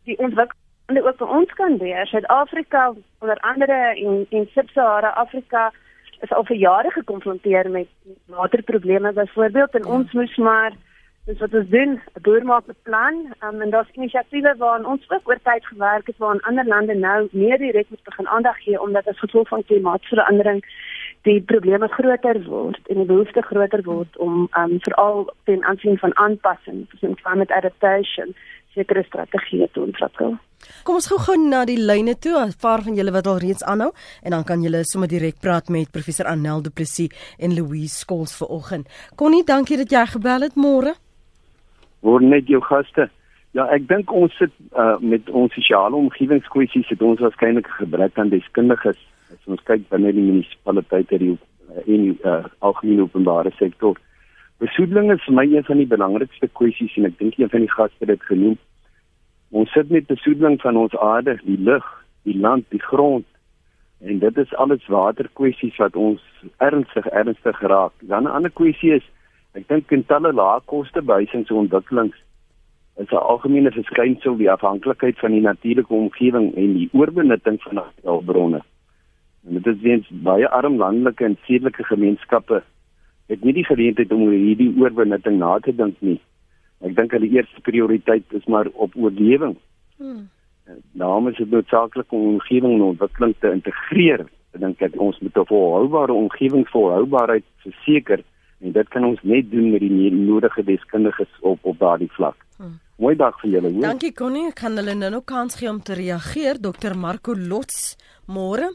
die 0.04 0.18
ontwikkeling 0.18 0.65
ook 0.88 1.18
vir 1.18 1.28
ons 1.28 1.54
kan 1.54 1.78
wees. 1.78 2.10
Suid-Afrika 2.10 2.94
onder 3.20 3.38
andere 3.40 3.96
in 3.96 4.26
in 4.30 4.50
Sub-Sahara 4.54 5.10
Afrika 5.10 5.72
is 6.22 6.32
al 6.32 6.46
vir 6.46 6.56
jare 6.56 6.92
gekonfronteer 6.92 7.70
met 7.70 7.88
waterprobleme 8.26 9.14
byvoorbeeld 9.14 9.76
en 9.76 9.84
ja. 9.84 9.90
ons 9.90 10.12
moes 10.12 10.36
maar 10.36 10.74
dis 11.26 11.40
wat 11.42 11.54
ons 11.54 11.70
doen, 11.70 12.02
'n 12.18 12.22
boer 12.22 12.44
maak 12.46 12.68
'n 12.68 12.76
plan 12.84 13.16
um, 13.46 13.62
en 13.62 13.70
daar's 13.70 13.94
inisiatiewe 13.94 14.56
waaraan 14.58 14.86
ons 14.86 15.10
ook 15.10 15.30
oor 15.30 15.40
tyd 15.44 15.66
gewerk 15.66 16.08
het 16.08 16.18
waar 16.18 16.40
ander 16.42 16.66
lande 16.66 16.94
nou 16.94 17.28
meer 17.32 17.58
direk 17.58 17.90
moet 17.90 18.04
begin 18.04 18.28
aandag 18.28 18.58
gee 18.64 18.82
omdat 18.82 19.08
as 19.08 19.20
gevolg 19.20 19.48
van 19.48 19.64
klimaatsverandering 19.64 20.64
die 21.22 21.42
probleme 21.42 21.88
groter 21.88 22.44
word 22.44 22.88
en 22.88 22.96
die 22.96 23.06
behoefte 23.06 23.42
groter 23.42 23.82
word 23.84 24.18
om 24.18 24.48
um, 24.58 24.78
veral 24.86 25.34
ten 25.44 25.64
aansien 25.64 25.98
van 25.98 26.16
aanpassing, 26.18 26.86
soos 26.90 27.22
climate 27.22 27.54
adaptation, 27.54 28.36
sekere 28.76 29.04
strategieë 29.08 29.72
te 29.74 29.82
ontwikkel. 29.82 30.36
Kom 30.86 30.98
ons 31.00 31.08
gou 31.10 31.18
gou 31.22 31.36
na 31.40 31.64
die 31.66 31.80
lyne 31.80 32.16
toe, 32.20 32.36
'n 32.46 32.54
paar 32.62 32.82
van 32.84 32.96
julle 32.96 33.12
wat 33.12 33.28
al 33.28 33.40
reeds 33.40 33.64
aanhou 33.64 33.92
en 34.24 34.32
dan 34.32 34.44
kan 34.44 34.62
julle 34.62 34.84
sommer 34.84 35.10
direk 35.10 35.40
praat 35.40 35.70
met 35.70 35.92
professor 35.92 36.26
Anel 36.26 36.62
Du 36.62 36.70
Plessis 36.70 37.10
en 37.40 37.56
Louise 37.56 37.96
Skols 37.96 38.38
vanoggend. 38.38 38.88
Connie, 39.16 39.44
dankie 39.44 39.78
dat 39.78 39.92
jy 39.92 40.06
gebel 40.06 40.42
het 40.42 40.56
môre. 40.56 40.94
Word 42.02 42.24
net 42.24 42.48
jou 42.48 42.62
gaste. 42.62 43.10
Ja, 43.52 43.68
ek 43.72 43.88
dink 43.88 44.12
ons 44.12 44.34
sit 44.38 44.52
uh, 44.76 44.98
met 45.00 45.30
ons 45.30 45.54
sosiale 45.54 45.96
omgewingskwessies 45.96 46.90
het 46.92 47.02
ons 47.02 47.20
waarskynlik 47.20 47.68
gebrek 47.68 48.18
aan 48.20 48.30
deskundiges 48.30 49.00
as 49.32 49.48
ons 49.48 49.64
kyk 49.64 49.90
binne 49.90 50.12
die 50.12 50.26
munisipaliteite 50.26 51.18
die 51.18 51.32
uh, 51.32 51.86
en 51.86 52.04
die 52.04 52.18
uh, 52.24 52.44
algemene 52.60 53.08
openbare 53.08 53.52
sektor. 53.58 53.96
Besoedeling 54.64 55.12
is 55.12 55.24
vir 55.28 55.36
my 55.36 55.44
een 55.52 55.64
van 55.68 55.78
die 55.78 55.88
belangrikste 55.92 56.48
kwessies 56.48 56.94
en 56.96 57.06
ek 57.10 57.18
dink 57.20 57.38
een 57.38 57.50
van 57.52 57.64
die 57.66 57.72
gaste 57.72 58.08
het 58.08 58.22
genoem. 58.24 58.58
Ons 59.52 59.72
sit 59.76 59.90
met 59.92 60.08
besoedeling 60.08 60.62
van 60.62 60.78
ons 60.80 60.96
aarde, 60.96 61.36
die 61.44 61.60
lug, 61.60 61.86
die 62.24 62.38
land, 62.40 62.64
die 62.72 62.82
grond 62.82 63.26
en 64.00 64.20
dit 64.20 64.38
is 64.38 64.54
alles 64.62 64.86
waterkwessies 64.92 65.76
wat 65.82 65.96
ons 65.96 66.22
ernstig 66.64 67.08
ernstig 67.08 67.60
raak. 67.62 67.94
Dan 68.00 68.24
'n 68.24 68.36
ander 68.38 68.52
kwessie 68.52 68.94
is 68.94 69.04
ek 69.54 69.68
dink 69.68 69.92
in 69.92 70.06
talle 70.06 70.32
lae 70.34 70.60
koste 70.66 71.02
behuisings 71.02 71.50
en 71.50 71.56
ontwikkelings 71.56 72.16
is 72.98 73.12
'n 73.12 73.16
algemene 73.16 73.72
verskynsel 73.72 74.38
die 74.38 74.52
afhanklikheid 74.52 75.20
van 75.20 75.32
die 75.32 75.42
natuurlike 75.42 75.94
omgewing 75.94 76.56
en 76.56 76.74
die 76.74 76.90
oorbenutting 76.94 77.62
van 77.62 77.76
natuurbronne. 77.76 78.62
En 79.48 79.54
dit 79.54 79.68
is 79.68 79.82
weens 79.82 80.08
baie 80.10 80.50
arm 80.50 80.78
landelike 80.78 81.26
en 81.26 81.38
stedelike 81.44 81.84
gemeenskappe 81.84 82.64
het 83.32 83.44
nie 83.44 83.54
die 83.54 83.66
geleentheid 83.66 84.12
om 84.12 84.28
oor 84.28 84.38
hierdie 84.38 84.72
oorbenutting 84.78 85.40
na 85.40 85.58
te 85.60 85.74
dink 85.76 85.98
nie. 86.00 86.20
Ek 86.86 86.96
dink 86.96 87.16
hulle 87.16 87.32
eerste 87.32 87.62
prioriteit 87.66 88.34
is 88.38 88.46
maar 88.52 88.70
op 88.74 88.96
oorlewing. 88.96 89.56
Hmm. 89.98 90.30
Daarom 90.98 91.28
is 91.30 91.38
dit 91.38 91.52
noodsaaklik 91.52 92.12
om 92.14 92.28
omgewing 92.36 92.74
en 92.74 92.88
ontwikkeling 92.92 93.36
te 93.40 93.52
integreer. 93.52 94.26
Ek 94.54 94.62
dink 94.62 94.80
dat 94.80 94.98
ons 94.98 95.20
moet 95.20 95.38
'n 95.38 95.50
volhoubare 95.52 96.14
omgewing 96.14 96.68
volhoubaarheid 96.70 97.46
verseker 97.66 98.24
en 98.62 98.72
dit 98.72 98.88
kan 98.90 99.04
ons 99.04 99.20
net 99.24 99.52
doen 99.52 99.72
met 99.72 99.80
die 99.80 100.12
nodige 100.12 100.64
deskundiges 100.64 101.32
op 101.42 101.60
op 101.62 101.80
daardie 101.80 102.12
vlak. 102.12 102.36
Hmm. 102.58 102.80
Mooi 102.98 103.16
dag 103.16 103.40
vir 103.42 103.50
julle. 103.50 103.80
Dankie 103.80 104.14
Connie, 104.14 104.54
kan 104.54 104.78
hulle 104.78 104.94
nou 104.96 105.12
nog 105.12 105.24
kans 105.24 105.56
gee 105.56 105.70
om 105.70 105.82
te 105.82 105.94
reageer? 105.94 106.60
Dr 106.62 106.96
Marco 106.96 107.36
Lots, 107.36 107.98
môre. 108.28 108.72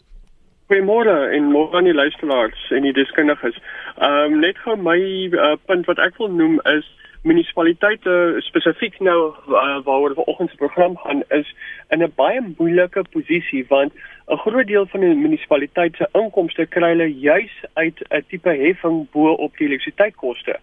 Goeiemôre 0.71 1.33
en 1.35 1.49
môre 1.50 1.75
aan 1.75 1.89
die 1.89 1.95
luisteraars 1.99 2.69
en 2.71 2.85
die 2.87 2.93
deskundiges. 2.95 3.57
Ehm 3.99 4.35
um, 4.35 4.37
net 4.39 4.59
gou 4.62 4.77
my 4.79 5.00
uh, 5.35 5.57
punt 5.67 5.89
wat 5.91 5.99
ek 5.99 6.15
wil 6.23 6.31
noem 6.31 6.61
is 6.71 6.87
munisipaliteite 7.27 8.12
spesifiek 8.47 9.00
nou 9.03 9.33
uh, 9.33 9.81
waaroor 9.89 10.15
vanoggend 10.21 10.55
se 10.55 10.61
program 10.62 10.95
gaan 11.03 11.25
is 11.41 11.50
in 11.91 12.07
'n 12.07 12.12
baie 12.23 12.47
moeilike 12.47 13.03
posisie 13.17 13.65
want 13.75 13.93
'n 14.31 14.41
groot 14.47 14.71
deel 14.71 14.87
van 14.95 15.00
die 15.00 15.19
munisipaliteit 15.25 15.97
se 15.97 16.09
inkomste 16.23 16.67
kry 16.67 16.95
hulle 16.95 17.11
juis 17.19 17.55
uit 17.75 17.99
'n 18.09 18.25
tipe 18.29 18.55
heffing 18.62 19.11
bo 19.11 19.35
op 19.35 19.57
die 19.57 19.67
elektrisiteitskoste. 19.67 20.59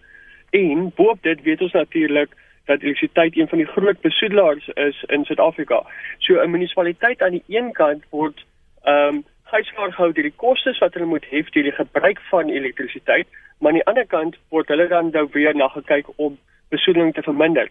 En 0.50 0.92
bo 0.96 1.04
op 1.04 1.22
dit 1.22 1.42
weet 1.42 1.60
ons 1.60 1.72
natuurlik 1.72 2.30
dat 2.64 2.80
elektrisiteit 2.80 3.36
een 3.36 3.48
van 3.48 3.58
die 3.58 3.72
groot 3.76 4.00
besoedelaars 4.00 4.68
is 4.68 5.04
in 5.06 5.24
Suid-Afrika. 5.24 5.84
So 6.18 6.40
'n 6.40 6.50
munisipaliteit 6.50 7.22
aan 7.22 7.36
die 7.36 7.44
een 7.46 7.72
kant 7.72 8.04
word 8.10 8.46
ehm 8.84 9.14
um, 9.14 9.24
huishouding 9.50 9.94
gehou 9.94 10.12
deur 10.12 10.28
die 10.28 10.40
kostes 10.44 10.78
wat 10.82 10.94
hulle 10.94 11.06
moet 11.06 11.26
hef 11.30 11.50
deur 11.54 11.68
die 11.68 11.78
gebruik 11.78 12.20
van 12.30 12.48
elektrisiteit, 12.48 13.26
maar 13.58 13.72
aan 13.72 13.80
die 13.80 13.86
ander 13.86 14.06
kant 14.06 14.36
word 14.54 14.68
hulle 14.68 14.88
dan 14.88 15.10
nou 15.10 15.28
weer 15.32 15.56
na 15.56 15.68
gekyk 15.68 16.10
om 16.16 16.38
besoedeling 16.68 17.14
te 17.14 17.22
verminder. 17.22 17.68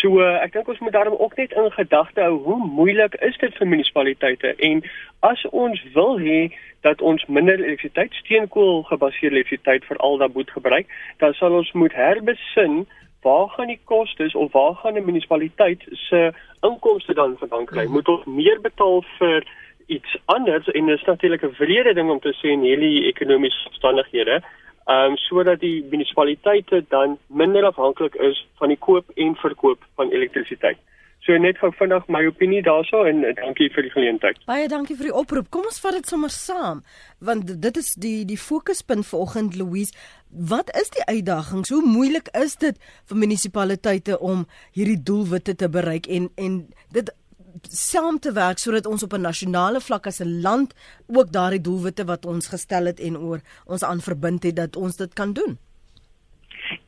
So 0.00 0.20
uh, 0.22 0.38
ek 0.42 0.54
dink 0.56 0.68
ons 0.72 0.80
moet 0.84 0.94
daarom 0.96 1.18
ook 1.18 1.36
net 1.36 1.52
in 1.52 1.70
gedagte 1.74 2.24
hou 2.24 2.38
hoe 2.46 2.58
moeilik 2.64 3.14
is 3.28 3.36
dit 3.42 3.54
vir 3.60 3.68
munisipaliteite 3.68 4.54
en 4.70 4.82
as 5.28 5.44
ons 5.50 5.82
wil 5.94 6.16
hê 6.22 6.40
dat 6.86 7.02
ons 7.02 7.24
minder 7.26 7.58
elektrisiteit 7.58 8.14
steenkool 8.22 8.82
gebaseerde 8.88 9.36
elektrisiteit 9.36 9.84
veral 9.84 10.16
dan 10.22 10.32
moet 10.34 10.50
gebruik, 10.50 10.86
dan 11.18 11.34
sal 11.34 11.58
ons 11.60 11.72
moet 11.72 11.92
herbesin 11.92 12.86
waar 13.26 13.48
gaan 13.48 13.66
die 13.66 13.80
kostes 13.84 14.34
of 14.34 14.52
waar 14.52 14.74
gaan 14.74 14.96
'n 14.96 15.04
munisipaliteit 15.04 15.82
se 16.08 16.32
inkomste 16.62 17.14
dan 17.14 17.36
vandaan 17.38 17.66
kry? 17.66 17.86
Moet 17.86 18.08
ons 18.08 18.24
meer 18.24 18.60
betaal 18.60 19.02
vir 19.18 19.44
iets 19.88 20.16
anders 20.24 20.68
en 20.68 20.86
dit 20.86 20.98
is 20.98 21.06
natuurlik 21.06 21.42
'n 21.42 21.56
wrede 21.58 21.94
ding 21.94 22.10
om 22.10 22.20
te 22.20 22.34
sê 22.40 22.48
in 22.52 22.66
hierdie 22.68 23.06
ekonomiese 23.12 23.68
omstandighede, 23.68 24.42
ehm 24.86 25.10
um, 25.10 25.16
sodat 25.16 25.60
die 25.60 25.84
munisipaliteite 25.90 26.84
dan 26.88 27.18
minder 27.26 27.64
afhanklik 27.64 28.14
is 28.14 28.46
van 28.58 28.68
die 28.68 28.78
koop 28.78 29.04
en 29.14 29.34
verkoop 29.36 29.80
van 29.94 30.10
elektrisiteit. 30.10 30.78
So 31.26 31.36
net 31.36 31.58
gou 31.60 31.68
vinnig 31.76 32.06
my 32.08 32.22
opinie 32.24 32.62
daaroor 32.62 33.08
en 33.10 33.20
dankie 33.36 33.66
vir 33.74 33.84
die 33.84 33.92
geleentheid. 33.92 34.38
Baie 34.46 34.68
dankie 34.70 34.96
vir 34.96 35.10
die 35.10 35.16
oproep. 35.20 35.50
Kom 35.50 35.66
ons 35.68 35.80
vat 35.84 35.98
dit 35.98 36.06
sommer 36.06 36.30
saam 36.30 36.82
want 37.18 37.50
dit 37.62 37.76
is 37.76 37.94
die 38.00 38.24
die 38.24 38.38
fokuspunt 38.38 39.06
vanoggend 39.06 39.56
Louise. 39.58 39.92
Wat 40.30 40.70
is 40.80 40.88
die 40.94 41.04
uitdagings? 41.04 41.68
Hoe 41.74 41.82
moeilik 41.82 42.28
is 42.32 42.56
dit 42.56 42.78
vir 43.10 43.16
munisipaliteite 43.16 44.18
om 44.20 44.46
hierdie 44.72 45.00
doelwitte 45.10 45.56
te 45.56 45.68
bereik 45.68 46.06
en 46.06 46.30
en 46.36 46.60
dit 46.96 47.12
saam 47.62 48.18
te 48.18 48.32
werk 48.32 48.58
sodat 48.58 48.86
ons 48.86 49.02
op 49.02 49.12
'n 49.12 49.20
nasionale 49.20 49.80
vlak 49.80 50.06
as 50.06 50.20
'n 50.20 50.40
land 50.40 50.74
ook 51.06 51.32
daardie 51.32 51.60
doelwitte 51.60 52.04
wat 52.04 52.26
ons 52.26 52.48
gestel 52.48 52.84
het 52.86 53.00
en 53.00 53.16
oor 53.16 53.40
ons 53.66 53.84
aan 53.84 54.00
verbind 54.00 54.42
het 54.42 54.56
dat 54.56 54.76
ons 54.76 54.96
dit 54.96 55.12
kan 55.14 55.32
doen. 55.32 55.58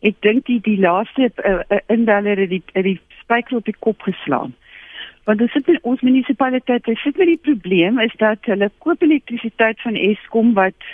Ek 0.01 0.17
dink 0.21 0.47
die 0.47 0.61
die 0.61 0.79
laaste 0.79 1.31
uh, 1.45 1.61
uh, 1.69 1.79
indeller 1.87 2.37
het 2.37 2.51
die 2.51 2.63
die 2.73 3.01
spyker 3.21 3.57
op 3.57 3.65
die 3.65 3.77
kop 3.79 4.01
geslaan. 4.03 4.55
Want 5.25 5.41
ons 5.41 5.53
sit 5.53 5.67
met 5.67 5.83
ons 5.83 6.01
munisipaliteite, 6.01 6.95
sit 6.97 7.17
met 7.17 7.27
die 7.27 7.43
probleem 7.43 7.99
is 7.99 8.15
dat 8.17 8.39
hulle 8.51 8.71
koop 8.79 9.03
elektrisiteit 9.03 9.81
van 9.81 9.95
Eskom 9.95 10.55
wat 10.55 10.89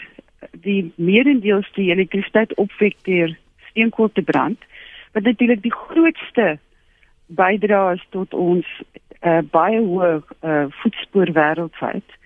die 0.67 0.93
meerendeels 0.95 1.69
die 1.75 1.91
elektrisiteit 1.91 2.55
opwek 2.55 2.97
deur 3.09 3.37
steenkool 3.71 4.11
te 4.13 4.23
brand. 4.23 4.59
Wat 5.13 5.23
natuurlik 5.23 5.63
die 5.63 5.73
grootste 5.73 6.59
bydraes 7.27 8.03
tot 8.11 8.35
ons 8.35 8.67
uh, 9.23 9.41
baie 9.51 9.81
hoë 9.81 10.13
uh, 10.21 10.67
voetspoor 10.83 11.33
wêreldwyd. 11.33 12.17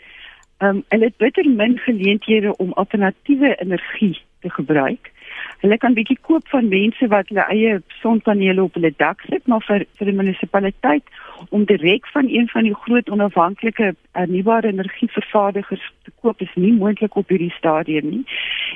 Um, 0.60 0.84
en 0.88 1.00
dit 1.00 1.16
bitter 1.16 1.48
min 1.48 1.78
geleenthede 1.78 2.56
om 2.56 2.72
alternatiewe 2.72 3.54
energie 3.54 4.20
te 4.40 4.50
gebruik. 4.50 5.12
Hulle 5.60 5.76
kan 5.78 5.94
bietjie 5.94 6.18
koop 6.20 6.48
van 6.48 6.68
mense 6.68 7.06
wat 7.12 7.28
hulle 7.28 7.44
eie 7.52 7.78
sonpanele 8.00 8.62
op 8.62 8.76
hulle 8.76 8.92
dak 8.96 9.20
sit, 9.28 9.46
maar 9.48 9.64
vir 9.64 9.86
vir 9.98 10.10
die 10.10 10.16
munisipaliteit 10.16 11.16
om 11.48 11.64
direk 11.68 12.08
van 12.12 12.28
een 12.28 12.48
van 12.52 12.68
die 12.68 12.74
groot 12.74 13.10
onafhanklike 13.10 13.94
hernubare 14.16 14.72
energievervaardigers 14.72 15.84
te 16.04 16.12
koop 16.20 16.40
is 16.40 16.54
nie 16.54 16.72
moontlik 16.72 17.16
op 17.16 17.28
hierdie 17.28 17.52
stadium 17.56 18.08
nie. 18.10 18.24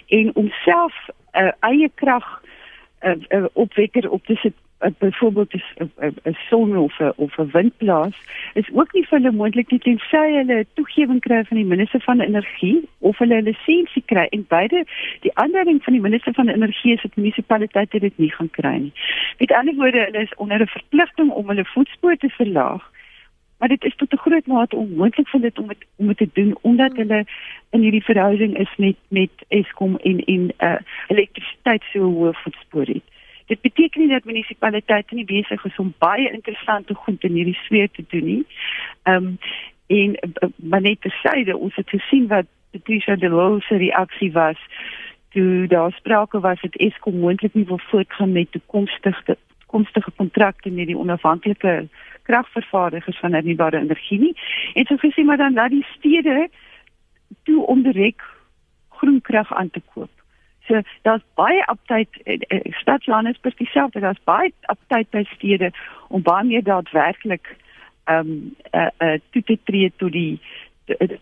En 0.09 0.35
om 0.35 0.51
self 0.65 0.95
'n 1.09 1.45
uh, 1.45 1.53
eie 1.61 1.91
krag 1.95 2.43
'n 3.03 3.09
uh, 3.09 3.41
uh, 3.41 3.45
opwekker 3.53 4.11
op 4.11 4.25
te 4.27 4.35
sit 4.35 4.57
byvoorbeeld 4.99 5.55
'n 5.55 6.37
son 6.49 6.77
of 6.77 6.99
'n 6.99 7.13
of 7.17 7.39
'n 7.39 7.51
windplaas 7.53 8.17
is 8.55 8.71
ook 8.73 8.93
nie 8.93 9.07
vir 9.07 9.19
hulle 9.19 9.33
moontlik 9.33 9.71
nie 9.71 9.79
tensy 9.79 10.27
hulle 10.37 10.67
toegewing 10.75 11.21
kry 11.21 11.45
van 11.45 11.57
die 11.57 11.67
minister 11.67 12.01
van 12.01 12.21
energie 12.21 12.89
of 12.99 13.19
hulle 13.19 13.41
'n 13.41 13.45
lisensie 13.45 14.03
kry 14.07 14.27
en 14.31 14.45
beide 14.49 14.85
die 15.21 15.35
aandering 15.35 15.83
van 15.85 15.93
die 15.93 16.03
minister 16.03 16.33
van 16.33 16.49
energie 16.49 16.93
is 16.93 17.03
dat 17.03 17.17
munisipaliteite 17.17 17.99
dit 17.99 18.19
nie 18.19 18.33
gaan 18.33 18.51
kry 18.51 18.77
nie. 18.77 18.93
Met 19.39 19.53
ander 19.53 19.75
woorde, 19.75 20.05
hulle 20.05 20.23
is 20.23 20.35
onder 20.35 20.61
'n 20.61 20.67
verpligting 20.67 21.31
om 21.31 21.49
hulle 21.49 21.65
voetspoor 21.65 22.17
te 22.17 22.29
verlaag. 22.29 22.93
Maar 23.59 23.69
dit 23.69 23.85
is 23.85 23.97
tot 23.97 24.13
'n 24.13 24.25
groot 24.27 24.47
mate 24.47 24.77
onmoontlik 24.77 25.29
vir 25.29 25.41
dit 25.41 25.59
om 25.59 25.69
het, 25.69 25.87
om 25.97 26.07
dit 26.07 26.17
te 26.17 26.29
doen 26.33 26.57
omdat 26.61 26.97
hulle 26.97 27.25
in 27.71 27.81
hierdie 27.81 28.05
verhouding 28.05 28.59
is 28.59 28.73
met 28.77 28.97
met 29.09 29.31
Eskom 29.49 29.97
en 29.97 30.19
en 30.25 30.51
uh, 30.59 30.77
elektrisiteit 31.07 31.83
so 31.93 32.01
hoë 32.01 32.33
voetspoor 32.33 32.87
het. 32.87 33.14
Dit 33.47 33.61
beteken 33.61 34.01
nie 34.01 34.11
dat 34.11 34.25
munisipaliteite 34.25 35.15
nie 35.15 35.25
besig 35.25 35.65
is 35.65 35.77
om 35.77 35.95
baie 35.99 36.31
interessante 36.33 36.95
goed 36.95 37.25
in 37.25 37.33
hierdie 37.33 37.59
sfeer 37.67 37.91
te 37.91 38.05
doen 38.09 38.25
nie. 38.25 38.47
Ehm 39.03 39.17
um, 39.17 39.39
en 39.87 40.15
uh, 40.17 40.49
maar 40.57 40.81
net 40.81 41.01
te 41.01 41.11
sê 41.21 41.45
dat 41.45 41.61
ons 41.61 41.75
het 41.77 41.89
gesien 41.89 42.27
wat 42.27 42.47
Patricia 42.71 43.17
de 43.17 43.29
Rose 43.29 43.67
se 43.67 43.77
reaksie 43.77 44.33
was 44.33 44.61
toe 45.35 45.67
daar 45.67 45.93
sprake 45.93 46.41
was 46.41 46.61
dat 46.61 46.75
Eskom 46.75 47.19
moontlik 47.19 47.55
nie 47.55 47.67
wil 47.67 47.81
voortgaan 47.91 48.33
met 48.33 48.53
toekomstige 48.53 49.37
toekomstige 49.59 50.11
kontrakte 50.11 50.71
met 50.71 50.87
die 50.87 50.99
onafhanklike 50.99 51.89
kragvervaardigers 52.23 53.19
van 53.19 53.33
hernubare 53.33 53.79
energie 53.79 54.19
nie. 54.19 54.37
En 54.75 54.85
so 54.87 54.97
gesien 54.97 55.27
maar 55.27 55.37
dan 55.37 55.53
laat 55.53 55.71
die 55.71 55.87
stede 55.97 56.49
toe 57.43 57.67
om 57.67 57.83
direk 57.83 58.23
groen 58.89 59.21
krag 59.21 59.55
aan 59.55 59.71
te 59.71 59.83
koop. 59.95 60.14
So 60.67 60.81
daar's 61.03 61.25
baie 61.35 61.65
aptyd 61.67 62.09
eh, 62.25 62.39
eh, 62.49 62.73
stad 62.81 63.05
Johannesburg 63.05 63.57
dieselfde 63.57 64.01
daar's 64.01 64.23
baie 64.25 64.53
aptyd 64.73 65.11
by 65.11 65.25
stede 65.35 65.71
om 66.09 66.23
baie 66.23 66.45
meer 66.45 66.65
daadwerklik 66.65 67.57
ehm 68.05 68.19
um, 68.19 68.57
uh, 68.73 68.89
uh, 68.99 69.19
toe 69.33 69.43
te 69.43 69.59
tree 69.65 69.93
tot 69.97 70.13
die 70.13 70.41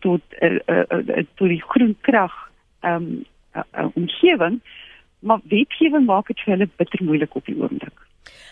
tot 0.03 0.23
uh, 0.41 0.59
uh, 0.67 0.85
uh, 0.91 1.25
tot 1.35 1.49
die 1.49 1.63
groen 1.63 1.97
krag 2.01 2.35
ehm 2.81 2.95
um, 2.95 3.25
uh, 3.55 3.63
uh, 3.79 3.89
omgewing 3.95 4.61
maar 5.23 5.41
wetgewing 5.45 6.07
maak 6.07 6.27
dit 6.27 6.41
vir 6.43 6.57
hulle 6.57 6.69
bitter 6.77 7.05
moeilik 7.05 7.35
op 7.39 7.47
die 7.47 7.59
oomblik. 7.59 8.07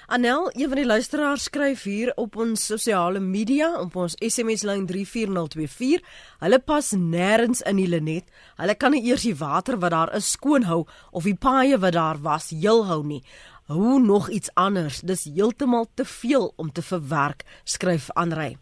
Anel, 0.06 0.50
een 0.52 0.68
van 0.68 0.76
die 0.80 0.86
luisteraars 0.86 1.42
skryf 1.42 1.82
hier 1.82 2.12
op 2.18 2.36
ons 2.36 2.66
sosiale 2.66 3.20
media 3.20 3.68
op 3.80 3.96
ons 3.96 4.16
SMS 4.18 4.64
lyn 4.66 4.86
34024. 4.86 6.02
Hulle 6.42 6.58
pas 6.58 6.92
nêrens 6.98 7.62
in 7.62 7.78
hulle 7.78 8.00
net. 8.00 8.26
Hulle 8.58 8.74
kan 8.74 8.94
nie 8.96 9.04
eers 9.06 9.26
die 9.28 9.36
water 9.38 9.78
wat 9.78 9.94
daar 9.94 10.14
is 10.18 10.32
skoon 10.34 10.66
hou 10.70 10.82
of 11.10 11.28
die 11.28 11.36
paaie 11.38 11.78
wat 11.78 11.94
daar 11.98 12.18
was 12.24 12.50
heel 12.50 12.84
hou 12.90 13.04
nie. 13.06 13.22
Hoe 13.70 14.00
nog 14.02 14.30
iets 14.30 14.50
anders? 14.54 15.00
Dis 15.06 15.28
heeltemal 15.30 15.86
te 15.94 16.04
veel 16.04 16.52
om 16.56 16.72
te 16.72 16.82
verwerk, 16.82 17.46
skryf 17.64 18.10
Anrey. 18.18 18.56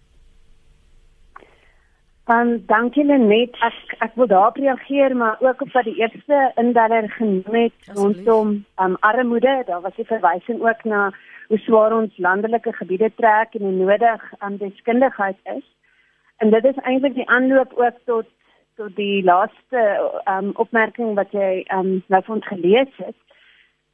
Dan 2.29 2.59
dankie 2.69 3.05
net 3.09 3.55
ek 3.65 3.93
ek 4.05 4.17
wil 4.21 4.27
daarop 4.29 4.59
reageer 4.61 5.15
maar 5.17 5.39
ook 5.41 5.63
op 5.65 5.71
wat 5.73 5.87
die 5.89 5.97
eerste 5.97 6.41
indeller 6.61 7.09
genoem 7.11 7.55
het 7.57 7.87
rondom 7.97 8.51
um, 8.85 8.97
armoede. 9.01 9.63
Daar 9.67 9.81
was 9.81 9.97
'n 9.97 10.05
verwysing 10.05 10.61
ook 10.61 10.85
na 10.85 11.11
hoe 11.49 11.59
swaar 11.59 11.93
ons 11.93 12.17
landelike 12.17 12.73
gebiede 12.73 13.11
trek 13.17 13.55
en 13.55 13.63
hoe 13.63 13.73
nodig 13.73 14.33
aan 14.39 14.53
um, 14.53 14.59
deskundigheid 14.59 15.39
is. 15.57 15.65
En 16.37 16.51
dit 16.51 16.65
is 16.65 16.77
eintlik 16.77 17.15
die 17.15 17.29
aanloop 17.29 17.73
ook 17.73 17.97
tot 18.05 18.27
tot 18.77 18.97
die 18.97 19.25
laaste 19.25 19.83
um, 20.25 20.51
opmerking 20.55 21.15
wat 21.15 21.33
jy 21.33 21.65
um, 21.73 22.05
nou 22.07 22.23
ons 22.27 22.47
gelees 22.47 22.93
het. 22.97 23.17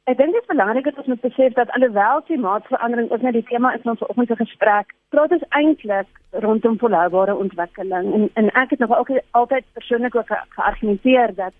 Ek 0.05 0.19
dink 0.19 0.35
dit 0.35 0.43
is 0.43 0.49
belangrik 0.49 0.85
dat 0.85 0.97
ons 1.01 1.07
moet 1.09 1.21
besef 1.25 1.53
dat 1.57 1.71
alhoewel 1.73 2.19
klimaatsverandering 2.21 3.07
ook 3.11 3.21
net 3.25 3.33
die 3.33 3.47
tema 3.49 3.71
is 3.73 3.81
van 3.81 3.95
ons 3.95 4.01
vanoggend 4.03 4.27
se 4.27 4.35
gesprek, 4.41 4.93
praat 5.09 5.31
ons 5.33 5.45
eintlik 5.59 6.19
rondom 6.43 6.75
volhoubare 6.83 7.33
ontwikkeling 7.45 8.11
en 8.17 8.27
en 8.41 8.51
ek 8.61 8.75
het 8.75 8.83
nog 8.83 8.93
ook 8.97 9.09
altyd 9.39 9.65
persoonlik 9.79 10.15
ook 10.15 10.29
geargumenteer 10.59 11.33
dat 11.41 11.57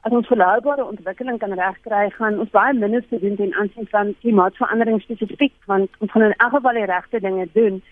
as 0.00 0.16
ons 0.18 0.26
volhoubare 0.26 0.84
ontwikkeling 0.84 1.38
kan 1.38 1.54
regkry, 1.60 2.10
gaan 2.16 2.40
ons 2.46 2.50
baie 2.50 2.74
minder 2.80 3.06
te 3.08 3.20
doen 3.20 3.36
ten 3.36 3.54
aansien 3.62 3.86
van 3.94 4.12
klimaatsverandering 4.26 5.00
spesifiek, 5.06 5.54
want 5.70 5.90
ons 5.98 6.10
gaan 6.10 6.26
in 6.32 6.36
elk 6.36 6.58
geval 6.58 6.82
die 6.82 6.90
regte 6.90 7.20
dinge 7.20 7.48
doen. 7.52 7.82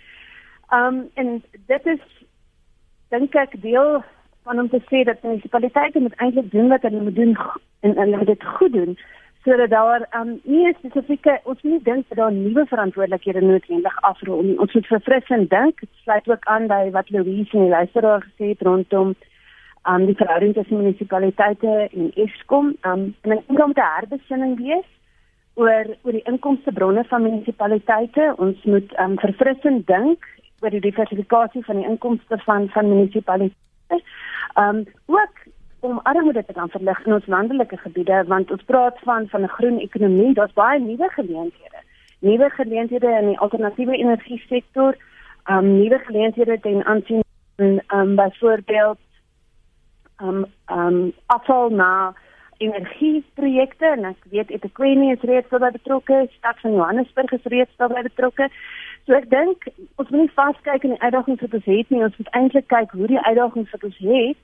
Um 0.82 1.00
en 1.14 1.34
dit 1.70 1.90
is 1.94 2.04
dink 3.14 3.38
ek 3.46 3.60
deel 3.70 4.02
van 4.42 4.66
om 4.66 4.68
te 4.68 4.82
sê 4.90 5.06
dat 5.06 5.22
munisipaliteite 5.22 5.98
moet 6.02 6.18
eintlik 6.18 6.50
doen 6.50 6.68
wat 6.74 6.82
hulle 6.82 7.08
moet 7.08 7.20
doen 7.24 7.36
en 7.86 7.98
hulle 7.98 8.16
moet 8.16 8.34
dit 8.34 8.52
goed 8.58 8.80
doen 8.82 8.98
sodat 9.44 9.70
daar 9.70 10.06
um 10.20 10.40
nie 10.44 10.74
spesifieke 10.78 11.40
ons 11.44 11.62
nie 11.62 11.80
dink 11.82 12.08
dat 12.08 12.18
daar 12.18 12.32
nuwe 12.32 12.66
verantwoordelikhede 12.66 13.40
noodwendig 13.42 13.96
afrol 14.02 14.42
nie. 14.42 14.58
Ons 14.58 14.72
moet 14.72 14.86
verfrissend 14.86 15.50
dink. 15.50 15.80
Dit 15.80 15.90
sluit 16.02 16.28
ook 16.28 16.44
aan 16.44 16.66
by 16.70 16.90
wat 16.94 17.10
Louise 17.10 17.56
en 17.56 17.66
die 17.66 17.74
luisteraar 17.74 18.22
gesê 18.22 18.52
het 18.52 18.62
rondom 18.62 19.14
um 19.90 20.06
die 20.06 20.14
verhouding 20.14 20.54
tussen 20.54 20.78
munisipaliteite 20.78 21.88
en 21.90 22.12
Eskom. 22.14 22.76
Um 22.86 23.08
en 23.22 23.36
ek 23.38 23.48
dink 23.48 23.64
om 23.64 23.74
te 23.74 23.88
herbesinning 23.96 24.56
wees 24.60 24.90
oor 25.54 25.90
oor 26.02 26.14
die 26.18 26.26
inkomstebronne 26.30 27.04
van 27.10 27.26
munisipaliteite. 27.26 28.34
Ons 28.38 28.62
moet 28.62 28.94
um 29.02 29.18
verfrissend 29.18 29.86
dink 29.90 30.28
oor 30.62 30.70
die 30.70 30.86
diversifikasie 30.86 31.64
van 31.66 31.82
die 31.82 31.88
inkomste 31.90 32.38
van 32.46 32.70
van 32.76 32.94
munisipaliteite. 32.94 34.04
Um 34.54 34.84
ook 35.10 35.41
om 35.82 36.00
armoede 36.02 36.44
te 36.44 36.52
kan 36.52 36.68
verlig 36.70 37.06
in 37.06 37.12
ons 37.12 37.26
landelike 37.26 37.76
gebiede 37.76 38.24
want 38.30 38.50
ons 38.54 38.62
praat 38.70 38.98
van 39.06 39.28
van 39.28 39.42
'n 39.42 39.54
groen 39.56 39.78
ekonomie. 39.78 40.34
Daar's 40.34 40.52
baie 40.52 40.80
nuwe 40.80 41.08
geleenthede. 41.08 41.80
Nuwe 42.18 42.50
geleenthede 42.50 43.10
in 43.20 43.26
die 43.26 43.38
alternatiewe 43.38 43.96
energie 43.96 44.42
sektor. 44.48 44.96
Um 45.50 45.66
nuwe 45.78 45.98
geleenthede 45.98 46.60
ten 46.60 46.84
aansien 46.84 47.24
van 47.56 47.80
um 47.98 48.14
byvoorbeeld 48.16 48.98
um 50.22 50.46
um 50.66 51.12
afval 51.26 51.70
na 51.70 52.14
energieprojekte 52.56 53.86
en 53.86 54.04
ek 54.04 54.16
weet 54.30 54.50
Etiquette 54.50 55.10
is 55.12 55.20
reeds 55.20 55.48
daarbey 55.48 55.70
betrokke, 55.70 56.28
stad 56.30 56.60
van 56.60 56.72
Johannesburg 56.72 57.32
is 57.32 57.44
reeds 57.44 57.76
daarbey 57.76 58.02
betrokke. 58.02 58.48
So 59.06 59.12
ek 59.12 59.30
dink 59.30 59.66
ons 59.96 60.08
moet 60.08 60.20
nie 60.20 60.30
vaskyk 60.34 60.82
in 60.84 60.90
die 60.90 61.02
uitdagings 61.02 61.40
wat 61.40 61.54
ons 61.54 61.64
het 61.64 61.90
nie, 61.90 62.04
ons 62.04 62.16
moet 62.16 62.28
eintlik 62.30 62.66
kyk 62.66 62.90
hoe 62.90 63.06
die 63.06 63.24
uitdagings 63.26 63.70
wat 63.70 63.84
ons 63.84 63.98
het 63.98 64.38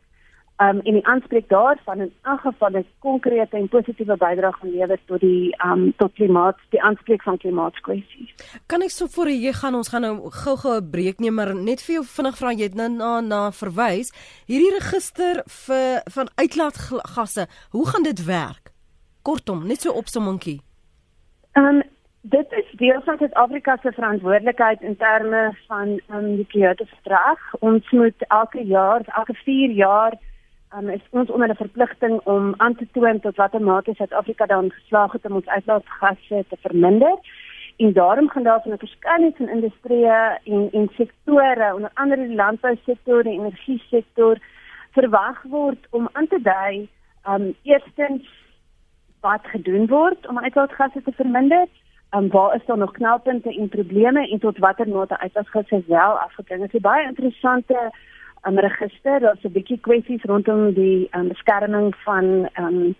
um 0.58 0.80
en 0.82 0.96
die 0.98 1.06
aanspreek 1.06 1.48
daarvan 1.48 2.00
in 2.00 2.12
elk 2.22 2.40
geval 2.40 2.70
'n 2.78 2.86
konkrete 2.98 3.56
en 3.56 3.68
positiewe 3.68 4.16
bydrae 4.16 4.52
gaan 4.52 4.70
lewer 4.70 4.98
tot 5.06 5.20
die 5.20 5.54
um 5.64 5.92
tot 5.96 6.12
klimaat 6.12 6.56
die 6.68 6.82
aanspreek 6.82 7.22
van 7.22 7.38
klimaatskwessies. 7.38 8.34
Kan 8.66 8.82
ek 8.82 8.90
so 8.90 9.06
voor 9.06 9.28
jy 9.28 9.52
gaan 9.52 9.74
ons 9.74 9.88
gaan 9.88 10.02
nou 10.02 10.30
gou-gou 10.30 10.80
'n 10.80 10.90
breek 10.90 11.18
neem 11.20 11.34
maar 11.34 11.54
net 11.54 11.82
vir 11.82 11.94
jou 11.94 12.04
vinnig 12.04 12.36
vra 12.36 12.50
jy 12.50 12.62
het 12.62 12.74
nou 12.74 12.88
na 12.88 13.20
na 13.20 13.50
verwys 13.50 14.10
hierdie 14.46 14.74
register 14.78 15.42
vir 15.46 16.02
van 16.14 16.28
uitlaatgasse. 16.34 17.46
Hoe 17.70 17.86
gaan 17.86 18.02
dit 18.02 18.24
werk? 18.24 18.72
Kortom, 19.22 19.66
net 19.66 19.80
so 19.80 19.92
opsommingkie. 19.92 20.60
Um 21.54 21.82
dit 22.22 22.52
is 22.52 22.66
deel 22.76 23.00
van 23.04 23.18
Suid-Afrika 23.18 23.76
se 23.82 23.92
verantwoordelikheid 23.92 24.80
in 24.82 24.96
terme 24.96 25.56
van 25.66 26.00
um 26.10 26.36
die 26.36 26.46
Kyoto-verdrag. 26.46 27.38
Ons 27.60 27.90
moet 27.90 28.24
elke 28.28 28.64
jaar, 28.64 29.00
elke 29.06 29.34
4 29.34 29.70
jaar 29.70 30.18
um, 30.76 30.88
is 30.88 31.00
ons 31.10 31.30
onder 31.30 31.48
'n 31.48 31.54
verpligting 31.54 32.20
om 32.24 32.54
aan 32.56 32.74
te 32.74 32.86
toon 32.92 33.20
tot 33.20 33.36
watter 33.36 33.60
mate 33.60 33.94
Suid-Afrika 33.94 34.46
dan 34.46 34.70
geslaag 34.70 35.12
het 35.12 35.24
om 35.24 35.34
ons 35.34 35.46
uitlaatgasse 35.46 36.44
te 36.48 36.56
verminder. 36.60 37.18
En 37.76 37.92
daarom 37.92 38.28
gaan 38.28 38.42
daar 38.42 38.62
van 38.62 38.72
'n 38.72 38.78
verskeidenheid 38.78 39.36
van 39.36 39.48
industrieë 39.48 40.38
en 40.44 40.68
en 40.72 40.88
sektore, 40.96 41.74
onder 41.74 41.90
andere 41.94 42.26
die 42.26 42.36
landbousektor 42.36 43.22
die 43.22 43.38
energiesektor 43.38 44.38
verwag 44.90 45.42
word 45.42 45.86
om 45.90 46.08
aan 46.12 46.26
te 46.26 46.40
dui 46.42 46.88
um 47.28 47.54
eerstens 47.62 48.28
wat 49.20 49.40
gedoen 49.42 49.86
word 49.86 50.28
om 50.28 50.38
uitlaatgasse 50.38 51.02
te 51.02 51.12
verminder. 51.12 51.66
Um 52.16 52.28
waar 52.28 52.54
is 52.54 52.66
daar 52.66 52.78
nog 52.78 52.92
knelpunte 52.92 53.54
en 53.54 53.68
probleme 53.68 54.28
en 54.28 54.38
tot 54.38 54.58
watter 54.58 54.88
mate 54.88 55.18
uitlaatgasse 55.18 55.82
wel 55.86 56.18
afgeding 56.18 56.64
is. 56.64 56.70
Dit 56.70 56.74
is 56.74 56.80
baie 56.80 57.06
interessante 57.06 57.90
um, 58.46 58.58
register. 58.58 59.20
Daar's 59.20 59.44
'n 59.44 59.52
bietjie 59.52 59.80
kwessies 59.80 60.24
rondom 60.24 60.72
die 60.74 61.08
um, 61.12 61.28
beskerming 61.28 61.94
van 62.04 62.48
um, 62.58 62.94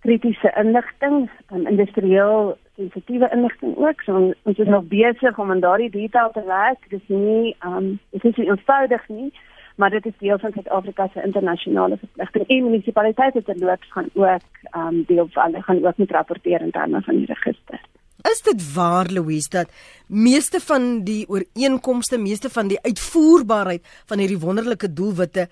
kritiese 0.00 0.52
inligting, 0.56 1.30
um, 1.52 1.66
industrieel 1.66 2.56
sensitiewe 2.76 3.28
inligting 3.32 3.76
ook. 3.76 4.02
So 4.02 4.32
ons 4.42 4.58
is 4.58 4.66
nog 4.66 4.84
besig 4.90 5.38
om 5.38 5.50
aan 5.50 5.60
daardie 5.60 5.90
detail 5.90 6.30
te 6.32 6.44
werk. 6.46 6.78
Dit 6.88 7.00
is 7.00 7.08
nie 7.08 7.56
um 7.66 7.98
dit 8.10 8.24
is 8.24 8.36
nie 8.36 8.48
eenvoudig 8.48 9.08
nie, 9.08 9.32
maar 9.76 9.90
dit 9.90 10.06
is 10.06 10.18
deel 10.18 10.38
van 10.38 10.52
Suid-Afrika 10.52 11.08
se 11.12 11.22
internasionale 11.22 11.96
verpligting. 11.96 12.46
En 12.46 12.64
munisipaliteite 12.64 13.42
terloops 13.42 13.92
gaan 13.92 14.10
ook 14.14 14.76
um 14.76 15.04
deel 15.06 15.28
van 15.30 15.50
hulle 15.50 15.62
gaan 15.62 15.86
ook 15.86 15.96
moet 15.96 16.10
rapporteer 16.10 16.60
in 16.60 16.70
terme 16.70 17.02
van 17.02 17.16
die 17.16 17.26
register. 17.26 17.80
Is 18.30 18.42
dit 18.42 18.74
waar 18.74 19.10
Louise 19.10 19.48
dat 19.50 19.72
meeste 20.06 20.60
van 20.60 21.04
die 21.04 21.28
ooreenkomste, 21.28 22.18
meeste 22.18 22.50
van 22.50 22.68
die 22.68 22.80
uitvoerbaarheid 22.80 23.86
van 24.06 24.18
hierdie 24.18 24.38
wonderlike 24.38 24.92
doelwitte 24.92 25.48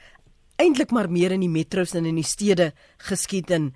eintlik 0.60 0.90
maar 0.90 1.10
meer 1.10 1.32
in 1.32 1.44
die 1.44 1.52
metro's 1.52 1.94
en 1.94 2.06
in 2.06 2.18
die 2.20 2.26
stede 2.26 2.72
geskied 3.08 3.50
en 3.50 3.72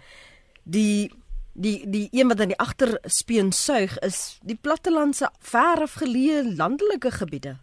die 0.65 1.11
die 1.55 1.77
die 1.87 2.09
een 2.11 2.29
wat 2.29 2.41
aan 2.41 2.51
die 2.51 2.59
agterspeen 2.59 3.53
suig 3.53 3.95
is 4.07 4.39
die 4.43 4.59
plattelandse 4.61 5.31
ver 5.39 5.85
afgeleë 5.87 6.57
landelike 6.59 7.13
gebiede. 7.15 7.57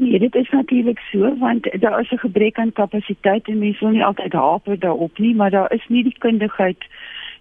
Nee, 0.00 0.18
dit 0.18 0.34
is 0.34 0.50
natuurlik 0.50 1.00
so 1.10 1.32
want 1.40 1.68
daar 1.80 2.00
is 2.00 2.12
'n 2.12 2.24
gebrek 2.26 2.58
aan 2.58 2.72
kapasiteit 2.72 3.48
en 3.48 3.58
mense 3.58 3.84
wil 3.84 3.92
nie 3.92 4.04
altyd 4.04 4.32
haper 4.32 4.78
daarop 4.78 5.18
nie, 5.18 5.34
maar 5.34 5.50
daar 5.50 5.72
is 5.72 5.86
nie 5.88 6.02
die 6.02 6.18
kundigheid 6.18 6.84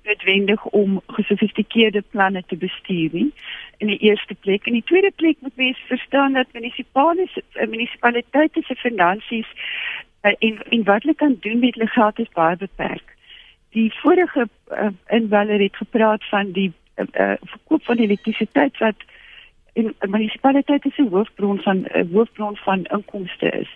noodwendig 0.09 0.65
om 0.65 1.01
gesofistikeerde 1.17 2.03
planne 2.13 2.43
te 2.47 2.57
bestuur 2.57 3.09
nie. 3.13 3.29
In 3.77 3.87
die 3.87 3.99
eerste 4.09 4.35
plek, 4.35 4.65
in 4.67 4.77
die 4.79 4.87
tweede 4.91 5.11
plek 5.15 5.37
moet 5.39 5.55
mens 5.55 5.77
verstaan 5.87 6.33
dat 6.33 6.51
munisipale 6.53 7.27
eh, 7.35 7.67
munisipaliteite 7.67 8.61
se 8.65 8.75
finansies 8.75 9.47
uh, 10.21 10.33
en 10.39 10.59
en 10.69 10.83
wat 10.83 11.01
hulle 11.01 11.15
kan 11.15 11.37
doen 11.39 11.59
met 11.59 11.75
hulle 11.75 11.87
geld 11.87 12.19
is 12.19 12.33
baie 12.33 12.57
beperk. 12.57 13.15
Die 13.69 13.93
vorige 14.01 14.47
uh, 14.71 14.89
inweller 15.07 15.61
het 15.61 15.75
gepraat 15.75 16.25
van 16.29 16.51
die 16.51 16.71
uh, 16.95 17.05
uh, 17.13 17.33
verkoop 17.53 17.83
van 17.83 17.97
elektrisiteit 17.97 18.77
wat 18.77 19.07
in 19.73 19.95
munisipaliteite 19.99 20.89
se 20.95 21.07
hoofbron 21.11 21.59
van 21.59 21.85
uh, 21.95 22.03
hoofbron 22.13 22.57
van 22.57 22.83
inkomste 22.83 23.49
is. 23.49 23.69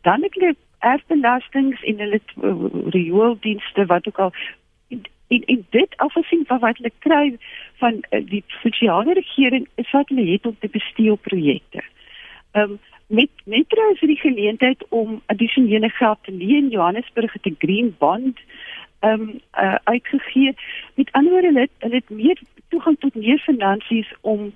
Dan 0.00 0.22
het 0.22 0.34
hulle 0.34 0.54
erfbelastings 0.78 1.82
en 1.82 1.98
hulle 1.98 2.20
uh, 2.42 2.54
riooldienste 2.94 3.86
wat 3.86 4.08
ook 4.08 4.18
al 4.18 4.32
en, 5.28 5.44
en 5.44 5.66
dit 5.70 5.96
afgesien 5.96 6.44
van 6.46 6.58
wat 6.58 6.76
hulle 6.76 6.92
kry 6.98 7.36
van 7.82 8.00
uh, 8.10 8.20
die 8.26 8.44
sosiale 8.62 9.12
regering 9.12 9.68
is 9.74 9.90
wat 9.90 10.08
hulle 10.08 10.30
het 10.30 10.46
om 10.46 10.56
te 10.58 10.68
bestuur 10.68 11.16
projekte. 11.16 11.84
Ehm 12.52 12.70
um, 12.70 12.78
met 13.08 13.30
metro 13.44 13.90
is 13.90 14.00
die 14.00 14.18
geleentheid 14.20 14.84
om 14.88 15.22
addisionele 15.26 15.88
geld 15.88 16.18
te 16.22 16.32
leen 16.32 16.68
Johannesburg 16.68 17.32
het 17.32 17.46
'n 17.46 17.56
green 17.58 17.94
bond 17.98 18.38
ehm 19.00 19.20
um, 19.20 19.40
uh, 19.58 19.74
uitgegee. 19.84 20.56
Met 20.94 21.12
ander 21.12 21.32
woorde 21.32 21.46
hulle 21.46 21.68
hulle 21.78 21.94
het 21.94 22.10
meer 22.10 22.38
toegang 22.68 22.98
tot 22.98 23.14
meer 23.14 23.38
finansies 23.38 24.12
om 24.20 24.52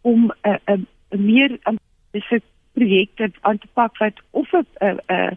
om 0.00 0.32
'n 0.42 0.48
uh, 0.48 0.74
'n 0.76 0.86
uh, 1.10 1.18
meer 1.20 1.58
ambisieuze 1.62 2.34
um, 2.34 2.56
projekte 2.72 3.30
aan 3.40 3.58
te 3.58 3.66
pak 3.72 3.96
wat 3.96 4.22
of 4.30 4.52
'n 4.52 4.66
uh, 4.78 4.94
uh, 5.06 5.30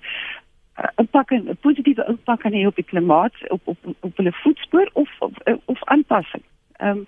impak 0.95 1.31
en 1.31 1.49
'n 1.49 1.57
positiewe 1.61 2.05
impak 2.07 2.39
kan 2.39 2.53
hê 2.53 2.65
op 2.65 2.75
die 2.75 2.89
klimaat 2.91 3.33
op 3.49 3.61
op 3.63 3.77
op 3.99 4.17
hulle 4.17 4.31
voetspoor 4.31 4.89
of 4.93 5.09
of, 5.19 5.33
of 5.65 5.83
aanpassing. 5.83 6.43
Ehm 6.77 6.97
um, 6.97 7.07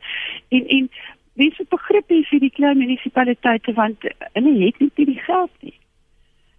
en 0.49 0.67
en 0.67 0.89
wie 1.33 1.53
se 1.53 1.65
begrip 1.69 2.12
is 2.12 2.27
vir 2.27 2.39
die 2.39 2.53
klein 2.53 2.77
munisipaliteite 2.77 3.73
want 3.73 3.97
hulle 4.33 4.65
het 4.65 4.79
nie 4.79 5.05
die 5.05 5.19
geld 5.19 5.51
nie. 5.59 5.77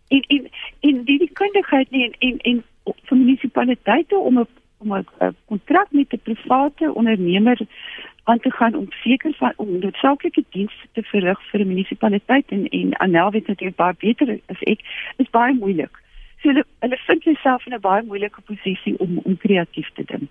En 0.08 0.22
en 0.28 0.50
en 0.80 1.04
die 1.04 1.18
die 1.18 1.32
kundigheid 1.32 1.90
nie 1.90 2.04
en 2.04 2.14
en, 2.18 2.38
en 2.38 2.64
vir 2.84 3.16
munisipaliteite 3.16 4.16
om 4.16 4.38
'n 4.38 4.46
om 4.78 4.94
'n 4.94 5.36
kontrak 5.44 5.92
met 5.92 6.12
'n 6.12 6.22
private 6.22 6.94
ondernemer 6.94 7.58
aan 8.24 8.40
te 8.40 8.50
gaan 8.50 8.74
om 8.74 8.86
seker 8.90 9.34
van 9.34 9.52
om 9.56 9.78
noodsaaklike 9.78 10.44
dienste 10.50 10.86
te 10.92 11.02
verrig 11.02 11.40
vir 11.50 11.60
'n 11.60 11.68
munisipaliteit 11.68 12.46
en 12.48 12.68
en 12.68 12.98
Anel 12.98 13.30
weet 13.30 13.46
natuurlik 13.46 13.76
baie 13.76 13.94
beter 13.98 14.38
as 14.46 14.60
ek 14.60 14.80
is 15.16 15.30
baie 15.30 15.54
moeilik. 15.54 16.02
So 16.44 16.52
hulle 16.52 16.64
hulle 16.84 16.96
vind 17.06 17.24
jouself 17.24 17.66
in 17.66 17.74
'n 17.74 17.80
baie 17.80 18.02
moeilike 18.04 18.40
posisie 18.44 18.98
om 18.98 19.18
om 19.24 19.36
kreatief 19.36 19.88
te 19.96 20.04
dink. 20.04 20.30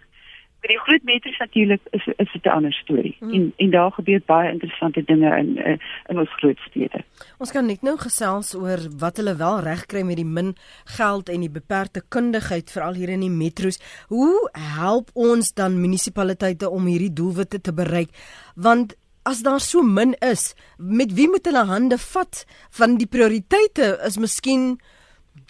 Vir 0.62 0.72
die 0.72 0.84
groot 0.86 1.04
metros 1.04 1.40
natuurlik 1.42 1.82
is 1.98 2.06
is 2.08 2.30
dit 2.34 2.46
'n 2.46 2.50
ander 2.50 2.74
storie. 2.74 3.16
Hmm. 3.20 3.34
En 3.34 3.54
en 3.58 3.70
daar 3.70 3.92
gebeur 3.92 4.22
baie 4.26 4.52
interessante 4.52 5.04
dinge 5.04 5.38
in 5.38 5.58
eh, 5.58 5.78
in 6.10 6.20
ons 6.20 6.30
groot 6.38 6.60
stede. 6.70 7.04
Ons 7.38 7.52
kan 7.52 7.66
net 7.66 7.82
nou 7.82 7.98
gesels 7.98 8.56
oor 8.56 8.80
wat 8.98 9.18
hulle 9.18 9.36
wel 9.36 9.60
reg 9.60 9.86
kry 9.86 10.02
met 10.02 10.16
die 10.16 10.32
min 10.38 10.56
geld 10.86 11.30
en 11.30 11.40
die 11.40 11.56
beperkte 11.60 12.02
kundigheid 12.10 12.72
veral 12.72 12.94
hier 12.94 13.10
in 13.10 13.20
die 13.20 13.38
metros. 13.44 13.80
Hoe 14.08 14.50
help 14.78 15.10
ons 15.14 15.54
dan 15.54 15.82
munisipaliteite 15.82 16.70
om 16.70 16.86
hierdie 16.86 17.14
doelwitte 17.14 17.62
te 17.62 17.74
bereik? 17.74 18.10
Want 18.56 18.96
As 19.26 19.40
daar 19.42 19.60
so 19.60 19.82
min 19.82 20.14
is, 20.20 20.54
met 20.78 21.14
wie 21.14 21.30
moet 21.30 21.46
hulle 21.46 21.64
hande 21.66 21.98
vat? 21.98 22.46
Van 22.70 22.98
die 22.98 23.08
prioriteite 23.08 24.00
is 24.04 24.18
miskien 24.18 24.82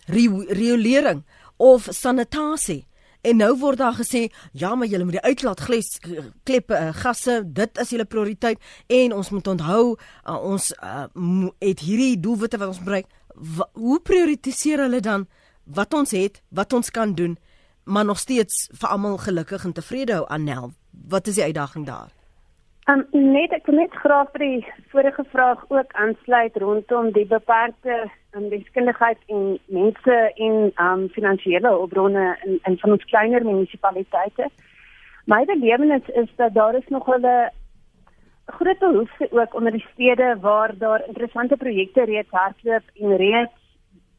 riolering 0.07 1.23
of 1.57 1.87
sanitasie. 1.91 2.83
En 3.23 3.37
nou 3.39 3.53
word 3.59 3.79
daar 3.79 3.95
gesê, 3.95 4.27
ja, 4.51 4.75
maar 4.75 4.87
julle 4.87 5.03
moet 5.07 5.15
die 5.15 5.27
uitlaatglas 5.29 5.99
kleppe 6.43 6.75
uh, 6.75 6.89
gasse, 6.93 7.37
dit 7.45 7.77
is 7.79 7.93
julle 7.95 8.05
prioriteit 8.05 8.59
en 8.91 9.13
ons 9.15 9.29
moet 9.31 9.47
onthou 9.47 9.83
uh, 9.95 10.35
ons 10.43 10.65
uh, 10.83 11.05
het 11.63 11.85
hierdie 11.87 12.17
doelwitte 12.19 12.59
wat 12.59 12.73
ons 12.73 12.81
bereik. 12.83 13.07
Wa, 13.33 13.69
hoe 13.79 14.01
prioritiseer 14.03 14.83
hulle 14.83 14.99
dan 14.99 15.23
wat 15.63 15.95
ons 15.95 16.11
het, 16.11 16.41
wat 16.51 16.75
ons 16.75 16.91
kan 16.91 17.15
doen, 17.15 17.37
maar 17.83 18.05
nog 18.05 18.19
steeds 18.19 18.67
vir 18.75 18.91
almal 18.91 19.15
gelukkig 19.23 19.63
en 19.63 19.77
tevrede 19.79 20.19
hou 20.19 20.27
Annel? 20.27 20.73
Wat 20.91 21.27
is 21.27 21.39
die 21.39 21.47
uitdaging 21.47 21.87
daar? 21.87 22.11
Um, 22.91 23.05
net 23.15 23.53
ek 23.55 23.69
wil 23.69 23.77
net 23.79 23.93
graag 23.95 24.33
vir 24.33 24.41
die 24.43 24.71
vorige 24.91 25.23
vraag 25.31 25.61
ook 25.71 25.93
aansluit 25.95 26.57
rondom 26.59 27.13
die 27.15 27.23
beperkte 27.29 27.93
um, 28.35 28.49
deskundigheid 28.51 29.21
en 29.31 29.53
mense 29.71 30.17
en 30.47 30.57
um, 30.83 31.05
finansiële 31.15 31.71
hulpbronne 31.71 32.25
in, 32.43 32.57
in 32.67 32.75
van 32.81 32.97
ons 32.97 33.07
kleiner 33.07 33.45
munisipaliteite. 33.47 34.49
My 35.31 35.45
belewenis 35.47 36.11
is 36.25 36.27
dat 36.35 36.57
daar 36.59 36.75
is 36.75 36.91
nog 36.91 37.07
'n 37.07 37.49
groot 38.51 38.79
behoefte 38.79 39.31
ook 39.31 39.55
onder 39.55 39.71
die 39.71 39.87
stede 39.93 40.35
waar 40.41 40.77
daar 40.77 41.07
interessante 41.07 41.57
projekte 41.57 42.03
reeds 42.03 42.29
hardloop 42.31 42.83
en 42.99 43.15
reeds 43.15 43.55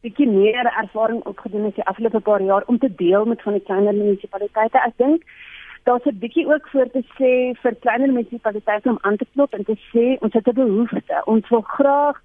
bietjie 0.00 0.28
meer 0.28 0.66
ervaring 0.72 1.24
opgedoen 1.24 1.64
het 1.64 1.74
die 1.74 1.84
afgelope 1.84 2.20
paar 2.20 2.42
jaar 2.42 2.62
om 2.66 2.78
te 2.78 2.94
deel 2.94 3.24
met 3.24 3.42
van 3.42 3.52
die 3.52 3.62
kleiner 3.62 3.94
munisipaliteite. 3.94 4.78
Ek 4.78 4.96
dink 4.96 5.22
daar's 5.84 6.04
'n 6.04 6.18
bietjie 6.18 6.46
ook 6.46 6.68
voor 6.68 6.90
te 6.90 7.02
sê 7.16 7.32
vir 7.62 7.74
kleiner 7.74 8.12
munisipaliteite 8.12 8.88
om 8.88 8.98
aan 9.00 9.16
te 9.16 9.26
klop 9.32 9.52
en 9.54 9.64
te 9.64 9.76
sê 9.92 10.18
ons 10.20 10.32
het 10.32 10.46
'n 10.48 10.54
behoefte. 10.54 11.22
Ons 11.24 11.48
wil 11.48 11.60
graag 11.60 12.22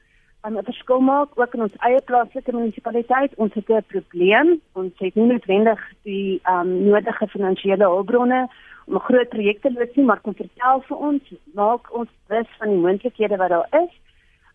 'n 0.47 0.63
verskil 0.63 0.99
maak 0.99 1.29
ook 1.39 1.53
in 1.53 1.61
ons 1.61 1.75
eie 1.77 2.01
plaaslike 2.01 2.51
munisipaliteit. 2.51 3.35
Ons 3.35 3.53
het 3.53 3.69
'n 3.69 3.83
probleem. 3.87 4.61
Ons 4.73 4.93
het 4.97 5.15
nie 5.15 5.25
noodwendig 5.25 5.79
die 6.03 6.41
um, 6.49 6.83
nodige 6.83 7.27
finansiële 7.27 7.83
hulpbronne 7.83 8.47
om 8.87 8.95
'n 8.95 8.99
groot 8.99 9.29
projek 9.29 9.61
te 9.61 9.71
loods 9.71 9.95
nie, 9.95 10.05
maar 10.05 10.19
kom 10.19 10.35
vertel 10.35 10.81
vir 10.81 10.97
ons, 10.97 11.21
maak 11.53 11.93
ons 11.93 12.09
bewus 12.27 12.47
van 12.57 12.67
die 12.67 12.77
moontlikhede 12.77 13.37
wat 13.37 13.49
daar 13.49 13.67
is. 13.83 13.93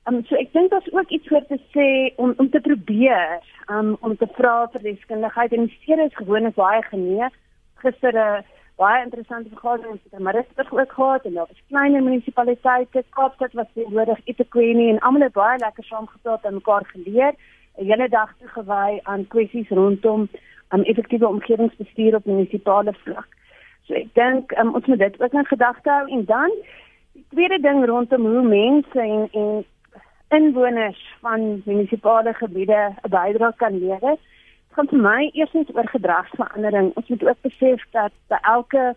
Um, 0.09 0.25
so 0.25 0.35
ek 0.37 0.53
dink 0.53 0.71
daar's 0.71 0.93
ook 0.93 1.09
iets 1.09 1.29
vir 1.29 1.47
te 1.47 1.59
sê 1.73 2.15
om 2.17 2.35
om 2.37 2.51
te 2.51 2.61
probeer 2.61 3.41
um, 3.71 3.97
om 4.01 4.17
te 4.17 4.27
vra 4.37 4.69
vir 4.73 4.83
deskundigheid 4.83 5.53
en 5.53 5.67
die 5.67 5.79
stede 5.81 6.03
is 6.03 6.17
gewoonlik 6.17 6.55
baie 6.55 6.83
genee. 6.83 7.29
Gister 7.75 8.13
'n 8.13 8.17
uh, 8.17 8.43
baie 8.77 9.03
interessante 9.05 9.49
vergadering 9.49 10.01
met 10.11 10.21
Maritzburg 10.21 10.73
ook 10.73 10.93
gehad 10.93 11.25
en 11.25 11.35
daar 11.35 11.47
was 11.49 11.63
kleiner 11.69 12.03
munisipaliteite, 12.03 13.05
Kaapstad 13.11 13.53
was 13.53 13.67
teenwoordig, 13.75 14.21
eThekwini 14.25 14.89
en 14.91 14.99
almal 14.99 15.21
het 15.21 15.33
baie 15.33 15.59
lekker 15.59 15.85
saamgepraat 15.85 16.45
en 16.45 16.55
mekaar 16.55 16.87
geleer. 16.87 17.35
'n 17.77 17.87
Hele 17.87 18.09
dag 18.09 18.35
toegewy 18.39 19.01
aan 19.03 19.27
kwessies 19.27 19.69
rondom 19.69 20.29
um, 20.71 20.83
effektiewe 20.83 21.29
omgewingsbestuur 21.29 22.15
op 22.15 22.25
munisipale 22.25 22.93
vlak. 22.93 23.29
So 23.87 23.95
ek 23.95 24.15
dink 24.15 24.53
um, 24.59 24.75
ons 24.75 24.87
moet 24.87 24.99
dit 24.99 25.23
ook 25.23 25.33
in 25.33 25.47
gedagte 25.47 25.91
hou 25.91 26.09
en 26.09 26.25
dan 26.25 26.51
die 27.13 27.25
tweede 27.31 27.61
ding 27.61 27.85
rondom 27.87 28.27
hoe 28.27 28.43
mense 28.43 29.01
en 29.01 29.29
en 29.33 29.65
inwoners 30.29 31.03
van 31.21 31.63
munisipale 31.65 32.33
gebiede 32.35 32.95
'n 33.03 33.11
bydrae 33.11 33.53
kan 33.57 33.79
lewer 33.79 34.19
gaan 34.75 34.89
vir 34.91 34.99
my 34.99 35.31
eers 35.33 35.53
net 35.53 35.71
oor 35.75 35.89
gedragsverandering. 35.89 36.93
Ons 36.99 37.09
moet 37.09 37.25
ook 37.25 37.41
besef 37.47 37.83
dat 37.91 38.13
by 38.29 38.39
elke 38.43 38.95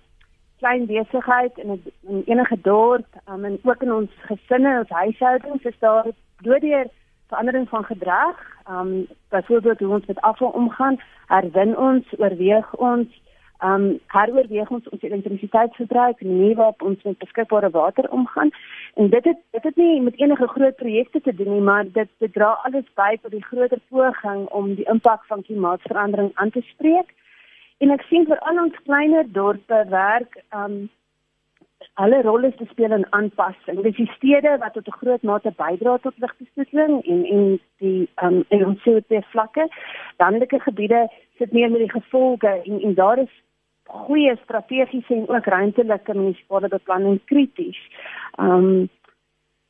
klein 0.58 0.86
besigheid 0.86 1.58
in 1.58 1.72
'n 1.72 2.24
enige 2.26 2.58
dorp, 2.62 3.08
um, 3.30 3.46
en 3.46 3.60
ook 3.64 3.82
in 3.82 3.94
ons 3.94 4.12
gesinne 4.30 4.80
of 4.80 4.90
huishoudings 4.90 5.64
is 5.64 5.80
daar 5.80 6.06
doodeur 6.42 6.88
verandering 7.28 7.70
van 7.70 7.84
gedrag. 7.84 8.36
Um 8.70 9.08
byvoorbeeld 9.30 9.80
hoe 9.80 9.94
ons 9.94 10.06
met 10.06 10.22
afval 10.22 10.50
omgaan, 10.50 11.00
herwin 11.26 11.78
ons, 11.78 12.06
oorweeg 12.18 12.76
ons 12.76 13.08
um 13.64 14.00
heroorweeg 14.08 14.70
ons 14.70 14.90
ons 14.90 15.02
elektrisiteitsverbruik 15.02 16.20
nie 16.22 16.56
waarop 16.56 16.82
ons 16.82 17.04
met 17.04 17.18
beskikbare 17.18 17.70
water 17.70 18.10
omgaan 18.10 18.52
en 18.98 19.10
dit 19.10 19.24
het 19.30 19.40
dit 19.56 19.64
het 19.64 19.76
nie 19.76 20.02
met 20.02 20.20
enige 20.20 20.48
groot 20.48 20.76
projekte 20.76 21.22
te 21.22 21.34
doen 21.36 21.52
nie 21.54 21.62
maar 21.70 21.86
dit 22.00 22.10
dit 22.18 22.34
dra 22.34 22.50
alles 22.70 22.88
by 23.00 23.12
tot 23.22 23.32
die 23.32 23.46
groter 23.50 23.82
poging 23.90 24.46
om 24.60 24.76
die 24.76 24.90
impak 24.94 25.26
van 25.32 25.44
klimaatsverandering 25.50 26.32
aan 26.34 26.50
te 26.50 26.64
spreek 26.74 27.14
en 27.78 27.94
ek 27.94 28.06
sien 28.10 28.26
vir 28.30 28.40
al 28.52 28.62
ons 28.66 28.86
kleiner 28.90 29.34
dorpe 29.40 29.84
werk 29.94 30.40
um 30.62 30.88
alle 32.02 32.22
rolle 32.22 32.50
te 32.56 32.66
speel 32.70 32.94
in 32.94 33.06
aanpassing. 33.10 33.82
Dis 33.82 33.96
die 33.98 34.12
stede 34.16 34.58
wat 34.62 34.74
tot 34.74 34.88
'n 34.88 35.00
groot 35.02 35.24
mate 35.30 35.52
bydra 35.58 35.98
tot 35.98 36.18
ligbesoedeling 36.24 37.06
en 37.14 37.26
en 37.36 37.60
die 37.78 38.10
um 38.24 38.44
en 38.50 38.66
ons 38.66 38.82
CO2 38.84 39.22
vlakke. 39.34 39.68
Landelike 40.18 40.60
gebiede 40.60 41.08
sit 41.38 41.52
meer 41.52 41.72
met 41.72 41.80
die 41.80 41.96
gevolge 42.00 42.62
en 42.66 42.82
en 42.82 42.94
daar 42.94 43.18
is 43.18 43.34
goeie 43.88 44.36
strategiese 44.44 45.14
en 45.14 45.30
ook 45.30 45.46
ruimtelike 45.46 46.14
munisipale 46.14 46.68
beplanning 46.68 47.20
krities. 47.26 47.80
Ehm 48.38 48.52
um, 48.52 48.90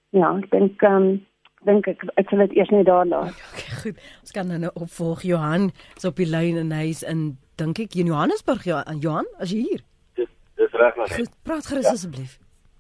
ja, 0.10 0.38
ek 0.38 0.50
dink 0.52 0.82
ehm 0.82 0.96
um, 0.96 1.26
dink 1.68 1.88
ek 1.88 2.06
ek 2.16 2.30
sal 2.30 2.44
dit 2.46 2.58
eers 2.58 2.72
net 2.74 2.86
daar 2.86 3.06
laat. 3.06 3.36
Okay, 3.52 3.76
goed. 3.82 4.02
Ons 4.22 4.32
kan 4.36 4.48
nou 4.48 4.72
opvolg 4.74 5.22
Johan 5.28 5.72
is 5.96 6.06
op 6.06 6.16
die 6.22 6.30
lyn 6.30 6.58
en 6.58 6.72
hy's 6.72 7.04
in 7.04 7.38
dink 7.62 7.80
ek 7.80 7.96
in 7.96 8.12
Johannesburg 8.12 8.66
ja, 8.66 8.84
Johan, 9.02 9.28
as 9.40 9.54
jy 9.54 9.64
hier. 9.70 9.84
Dis 10.20 10.30
dis 10.62 10.78
reg 10.82 10.96
maar. 10.96 11.14
Goed, 11.14 11.34
praat 11.44 11.66
gerus 11.70 11.90
ja. 11.90 11.96
asseblief. 11.98 12.38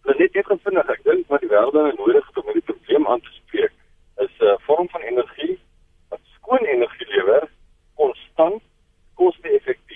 Dit 0.08 0.24
net 0.24 0.40
ek 0.44 0.52
gevind 0.54 0.84
ek 0.84 1.04
dink 1.04 1.28
wat 1.34 1.44
die 1.44 1.52
wêreld 1.52 1.76
nou 1.76 1.92
nodig 1.98 2.30
het 2.30 2.42
om 2.42 2.52
hierdie 2.52 2.68
probleem 2.72 3.08
aan 3.12 3.24
te 3.26 3.34
spreek 3.42 3.74
is 4.26 4.34
'n 4.40 4.54
uh, 4.54 4.58
vorm 4.68 4.90
van 4.90 5.02
energie 5.02 5.60
wat 6.10 6.22
skoon 6.38 6.66
energie 6.66 7.08
lewer, 7.16 7.50
konstant, 7.96 8.62
koste-effektief 9.20 9.87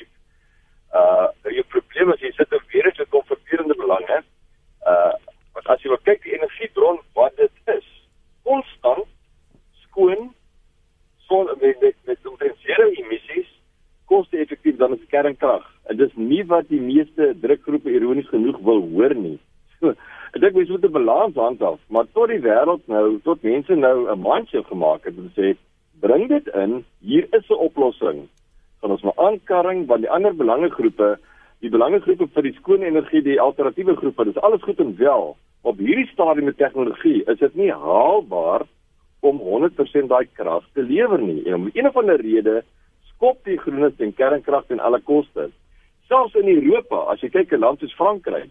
uh 0.93 1.27
die 1.47 1.63
probleem 1.63 2.11
is 2.13 2.23
jy 2.23 2.31
sit 2.35 2.53
op 2.53 2.73
weer 2.73 2.85
eens 2.85 3.09
kom 3.09 3.23
verbeerende 3.25 3.75
belange. 3.79 4.21
Uh 4.87 5.13
want 5.53 5.67
as 5.67 5.83
jy 5.83 5.91
wil 5.91 6.03
kyk 6.07 6.23
die 6.23 6.35
energiebron 6.35 6.99
wat 7.15 7.35
dit 7.37 7.75
is, 7.75 7.87
konstant 8.47 9.07
skoon 9.85 10.31
son 11.27 11.51
met 11.61 11.81
met 11.81 11.95
met 12.05 12.27
omtrent 12.27 12.97
emissies 13.03 13.49
koste-effektief 14.11 14.75
dan 14.77 14.95
is 14.97 15.07
kernkrag. 15.07 15.63
En 15.87 15.97
dis 15.97 16.15
nie 16.15 16.43
wat 16.47 16.67
die 16.67 16.81
meeste 16.81 17.31
drukgroepe 17.43 17.91
ironies 17.91 18.27
genoeg 18.31 18.59
wil 18.67 18.83
hoor 18.95 19.15
nie. 19.15 19.37
So, 19.81 19.95
ek 20.35 20.43
dink 20.43 20.53
mense 20.53 20.69
moet 20.69 20.83
'n 20.85 20.93
balans 20.93 21.35
handhaaf, 21.35 21.79
maar 21.89 22.05
tot 22.13 22.29
die 22.29 22.43
wêreld 22.43 22.83
nou, 22.87 23.19
tot 23.25 23.41
mense 23.43 23.75
nou 23.75 23.95
'n 24.11 24.21
mindset 24.21 24.67
gemaak 24.69 25.07
het 25.09 25.17
en 25.17 25.31
sê 25.35 25.55
bring 26.03 26.27
dit 26.29 26.47
in, 26.63 26.85
hier 26.99 27.25
is 27.37 27.49
'n 27.49 27.63
oplossing 27.67 28.27
gaan 28.81 28.95
ons 28.95 29.05
maar 29.05 29.19
aankarring 29.27 29.85
want 29.87 30.01
die 30.05 30.11
ander 30.11 30.35
belangegroepe, 30.35 31.15
die 31.61 31.69
belangegroepe 31.69 32.27
vir 32.33 32.47
die 32.47 32.55
skoon 32.57 32.83
energie, 32.83 33.21
die 33.21 33.39
alternatiewe 33.41 33.95
groepe, 33.95 34.25
dis 34.25 34.41
alles 34.41 34.63
goed 34.65 34.79
en 34.81 34.95
wel. 34.97 35.35
Op 35.61 35.77
hierdie 35.77 36.09
stadium 36.09 36.49
met 36.49 36.57
tegnologie 36.57 37.21
is 37.29 37.39
dit 37.39 37.55
nie 37.55 37.71
haalbaar 37.71 38.65
om 39.21 39.37
100% 39.45 40.09
daai 40.09 40.25
krag 40.33 40.65
te 40.73 40.81
lewer 40.81 41.21
nie. 41.21 41.43
En 41.45 41.59
om 41.59 41.69
een 41.73 41.87
of 41.87 41.97
ander 41.97 42.21
rede 42.21 42.63
skop 43.11 43.43
die 43.45 43.59
groenes 43.61 43.99
en 44.01 44.15
kernkrag 44.17 44.65
ten 44.65 44.81
alle 44.81 44.99
koste. 45.05 45.51
Selfs 46.09 46.35
in 46.35 46.49
Europa, 46.49 47.05
as 47.13 47.21
jy 47.21 47.29
kyk 47.29 47.53
'n 47.53 47.61
land 47.61 47.79
soos 47.79 47.93
Frankryk, 47.93 48.49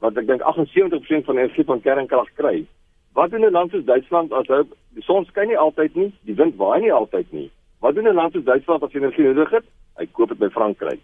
wat 0.00 0.16
ek 0.16 0.26
dink 0.26 0.42
78% 0.42 1.24
van 1.24 1.38
energie 1.38 1.64
van 1.64 1.80
kernkrag 1.80 2.28
kry, 2.36 2.66
wat 3.14 3.30
doen 3.30 3.46
'n 3.46 3.52
land 3.52 3.70
soos 3.70 3.84
Duitsland 3.84 4.32
as 4.32 4.46
hy 4.48 4.62
die 4.94 5.02
son 5.02 5.24
skyn 5.24 5.48
nie 5.48 5.58
altyd 5.58 5.94
nie, 5.96 6.12
die 6.24 6.36
wind 6.36 6.56
waai 6.56 6.80
nie 6.80 6.92
altyd 6.92 7.32
nie. 7.32 7.50
Wat 7.84 7.94
doen 7.94 8.08
'n 8.08 8.14
land 8.14 8.32
soos 8.32 8.44
Duitsland 8.44 8.82
as 8.82 8.92
energie 8.92 9.24
nodig 9.24 9.50
het? 9.50 9.64
Hy 9.96 10.06
koop 10.12 10.28
dit 10.28 10.38
by 10.38 10.48
Frankryk. 10.48 11.00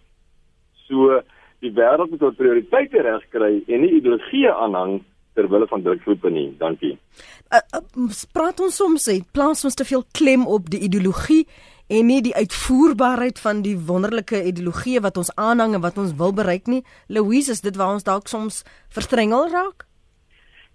So 0.87 1.21
die 1.59 1.71
wêreld 1.71 2.09
moet 2.09 2.19
sy 2.19 2.31
prioriteite 2.37 3.01
reg 3.01 3.27
kry 3.29 3.63
en 3.67 3.81
nie 3.81 3.91
ideologie 3.99 4.49
aanhang 4.49 5.03
ter 5.33 5.49
wille 5.49 5.67
van 5.67 5.81
drukgroepe 5.81 6.29
nie. 6.29 6.55
Dankie. 6.57 6.97
Uh, 7.53 7.61
uh, 7.77 8.09
praat 8.33 8.59
ons 8.59 8.75
soms 8.75 9.09
sê 9.09 9.21
plaas 9.31 9.65
ons 9.65 9.75
te 9.75 9.85
veel 9.85 10.03
klem 10.11 10.47
op 10.47 10.69
die 10.69 10.81
ideologie 10.81 11.45
en 11.87 12.05
nie 12.05 12.21
die 12.21 12.35
uitvoerbaarheid 12.35 13.39
van 13.39 13.61
die 13.61 13.77
wonderlike 13.77 14.43
ideologie 14.43 14.99
wat 15.01 15.17
ons 15.17 15.35
aanhang 15.35 15.73
en 15.73 15.81
wat 15.81 15.97
ons 15.97 16.15
wil 16.17 16.33
bereik 16.33 16.65
nie. 16.67 16.83
Louise, 17.07 17.51
is 17.51 17.61
dit 17.61 17.75
waar 17.75 17.93
ons 17.93 18.03
dalk 18.03 18.27
soms 18.27 18.63
verstrengel 18.89 19.49
raak? 19.53 19.85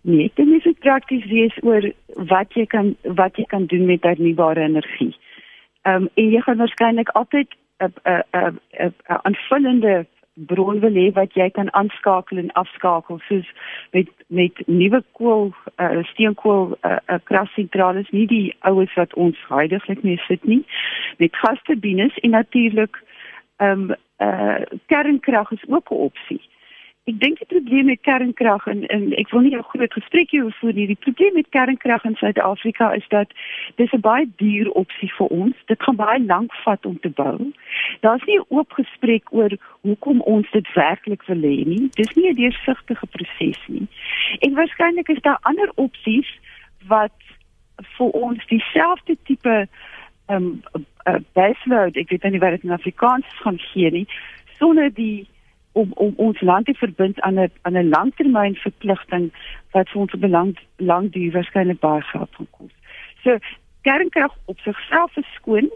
Nee, 0.00 0.30
dit 0.34 0.66
is 0.66 0.78
prakties 0.78 1.24
wees 1.26 1.62
oor 1.62 1.82
wat 2.14 2.52
jy 2.54 2.66
kan 2.66 2.94
wat 3.02 3.36
jy 3.36 3.44
kan 3.44 3.66
doen 3.66 3.86
met 3.86 4.02
hernubare 4.02 4.60
energie. 4.60 5.16
Ehm 5.86 6.02
um, 6.02 6.08
en 6.14 6.30
jy 6.34 6.40
gaan 6.40 6.56
waarskynlik 6.62 7.08
altyd 7.08 7.48
'n 7.78 7.92
'n 8.04 8.22
'n 8.32 8.60
'n 8.82 8.92
aanvullende 9.22 10.06
bron 10.36 10.80
wil 10.80 10.96
hê 11.00 11.12
wat 11.12 11.34
jy 11.34 11.50
kan 11.50 11.72
aanskakel 11.72 12.38
en 12.38 12.52
afskakel 12.52 13.18
soos 13.28 13.48
met 13.92 14.08
met 14.26 14.62
nuwe 14.66 15.02
kool 15.12 15.52
uh, 15.76 16.04
steenkool 16.04 16.76
uh, 16.82 16.96
uh, 17.06 17.18
kragsentrale 17.24 17.98
is 17.98 18.10
nie 18.10 18.26
die 18.26 18.54
oues 18.58 18.94
wat 18.94 19.14
ons 19.14 19.38
huidigelik 19.48 20.02
mee 20.02 20.20
sit 20.26 20.44
nie 20.44 20.64
met 21.16 21.36
gasturbines 21.36 22.18
en 22.18 22.30
natuurlik 22.30 23.02
ehm 23.56 23.90
um, 23.90 23.94
uh, 24.18 24.60
kernkrag 24.86 25.50
is 25.50 25.64
ook 25.68 25.90
'n 25.90 25.94
opsie. 26.08 26.40
Ek 27.06 27.20
dink 27.22 27.38
die 27.38 27.46
probleem 27.46 27.86
met 27.86 28.00
kernkrag 28.02 28.64
en, 28.66 28.80
en 28.90 29.02
ek 29.14 29.28
wil 29.30 29.44
nie 29.44 29.54
'n 29.54 29.62
groot 29.70 29.92
gesprek 29.94 30.30
hier 30.34 30.48
voer 30.58 30.72
nie. 30.74 30.86
Die 30.90 31.04
probleem 31.06 31.34
met 31.38 31.48
kernkrag 31.54 32.04
in 32.04 32.16
Suid-Afrika 32.18 32.90
is 32.98 33.06
dat 33.14 33.30
dis 33.76 33.92
'n 33.94 34.00
baie 34.00 34.26
duur 34.42 34.70
opsie 34.70 35.10
vir 35.18 35.26
ons. 35.26 35.54
Dit 35.66 35.82
gaan 35.82 35.96
baie 35.96 36.18
lank 36.24 36.54
vat 36.64 36.86
om 36.86 36.98
te 37.00 37.08
bou. 37.08 37.52
Daar's 38.00 38.24
nie 38.26 38.38
'n 38.38 38.48
oop 38.48 38.72
gesprek 38.72 39.32
oor 39.32 39.54
hoekom 39.86 40.20
ons 40.20 40.50
dit 40.50 40.72
werklik 40.74 41.22
wil 41.22 41.42
hê 41.46 41.64
nie. 41.66 41.88
Dis 41.94 42.14
nie 42.14 42.28
'n 42.30 42.34
deursigtige 42.34 43.06
proses 43.06 43.62
nie. 43.66 43.86
En 44.40 44.54
waarskynlik 44.54 45.08
is 45.08 45.22
daar 45.22 45.38
ander 45.42 45.70
opsies 45.74 46.30
wat 46.86 47.14
vir 47.96 48.10
ons 48.10 48.46
dieselfde 48.46 49.16
tipe 49.22 49.68
ehm 50.26 50.42
um, 50.42 50.62
uh, 51.06 51.14
baseload, 51.32 51.96
ek 51.96 52.08
weet 52.10 52.30
nie 52.30 52.42
wat 52.42 52.50
dit 52.50 52.64
in 52.64 52.70
Afrikaans 52.70 53.26
gaan 53.42 53.58
gee 53.58 53.90
nie, 53.90 54.06
sonder 54.58 54.94
die 54.94 55.26
om 55.76 55.92
om 55.94 56.12
ons 56.16 56.40
land 56.40 56.66
te 56.66 56.74
verbind 56.74 57.20
aan 57.20 57.38
'n 57.40 57.52
aan 57.62 57.76
'n 57.76 57.88
langtermyn 57.88 58.54
verpligting 58.54 59.32
wat 59.74 59.88
vir 59.88 60.00
ons 60.00 60.14
belang 60.26 60.58
lank 60.76 61.12
duur 61.12 61.32
waarskynlik 61.32 61.80
baie 61.80 62.02
geld 62.02 62.30
gaan 62.36 62.50
kos. 62.50 62.74
So 63.22 63.38
kernkrag 63.82 64.34
op 64.44 64.58
sigself 64.58 65.16
is 65.16 65.34
skoon. 65.34 65.70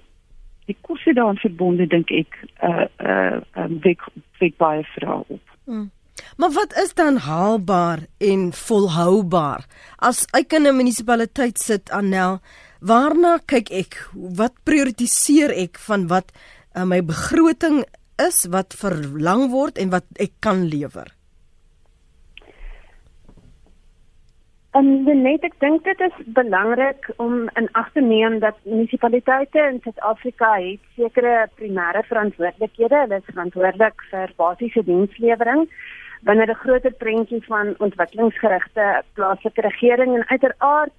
Die 0.66 0.76
koste 0.80 1.12
daaraan 1.12 1.44
verbonde 1.46 1.86
dink 1.86 2.10
ek 2.10 2.32
uh 2.62 2.86
uh 2.98 3.40
um, 3.56 3.78
wek 3.80 4.00
wek 4.38 4.56
baie 4.56 4.84
vrae 4.94 5.22
op. 5.26 5.56
Hmm. 5.64 5.90
Maar 6.36 6.52
wat 6.52 6.72
is 6.82 6.94
dan 6.94 7.16
haalbaar 7.16 7.98
en 8.18 8.52
volhoubaar? 8.52 9.66
As 9.96 10.26
ek 10.32 10.52
in 10.52 10.66
'n 10.66 10.76
munisipaliteit 10.76 11.58
sit 11.58 11.90
aan 11.90 12.08
Nel, 12.08 12.40
waarna 12.80 13.38
kyk 13.46 13.70
ek? 13.70 14.10
Wat 14.14 14.52
prioritiseer 14.62 15.50
ek 15.50 15.78
van 15.78 16.06
wat 16.06 16.32
uh, 16.76 16.84
my 16.84 17.04
begroting 17.04 17.84
is 18.26 18.44
wat 18.52 18.76
verlang 18.76 19.48
word 19.54 19.78
en 19.78 19.90
wat 19.94 20.06
ek 20.18 20.36
kan 20.40 20.66
lewer? 20.72 21.08
En 24.78 24.86
net 25.02 25.42
ek 25.42 25.56
dink 25.58 25.82
dit 25.84 26.02
is 26.06 26.18
belangrik 26.36 27.08
om 27.18 27.48
in 27.58 27.66
ag 27.74 27.88
te 27.92 28.00
neem 28.00 28.38
dat 28.44 28.58
munisipaliteite 28.62 29.64
in 29.72 29.80
Suid-Afrika 29.82 30.52
het 30.62 30.84
sekere 30.94 31.48
primêre 31.58 32.04
verantwoordelikhede. 32.06 33.00
Hulle 33.02 33.18
is 33.18 33.32
verantwoordelik 33.32 34.06
vir 34.12 34.36
basiese 34.38 34.84
dienslewering 34.86 35.66
binne 36.28 36.46
'n 36.46 36.54
groter 36.62 36.92
prentjie 36.92 37.42
van 37.44 37.74
ontwikkelingsgerigte 37.78 39.02
plaaslike 39.14 39.60
regering 39.60 40.14
en 40.14 40.28
uiteraard 40.28 40.92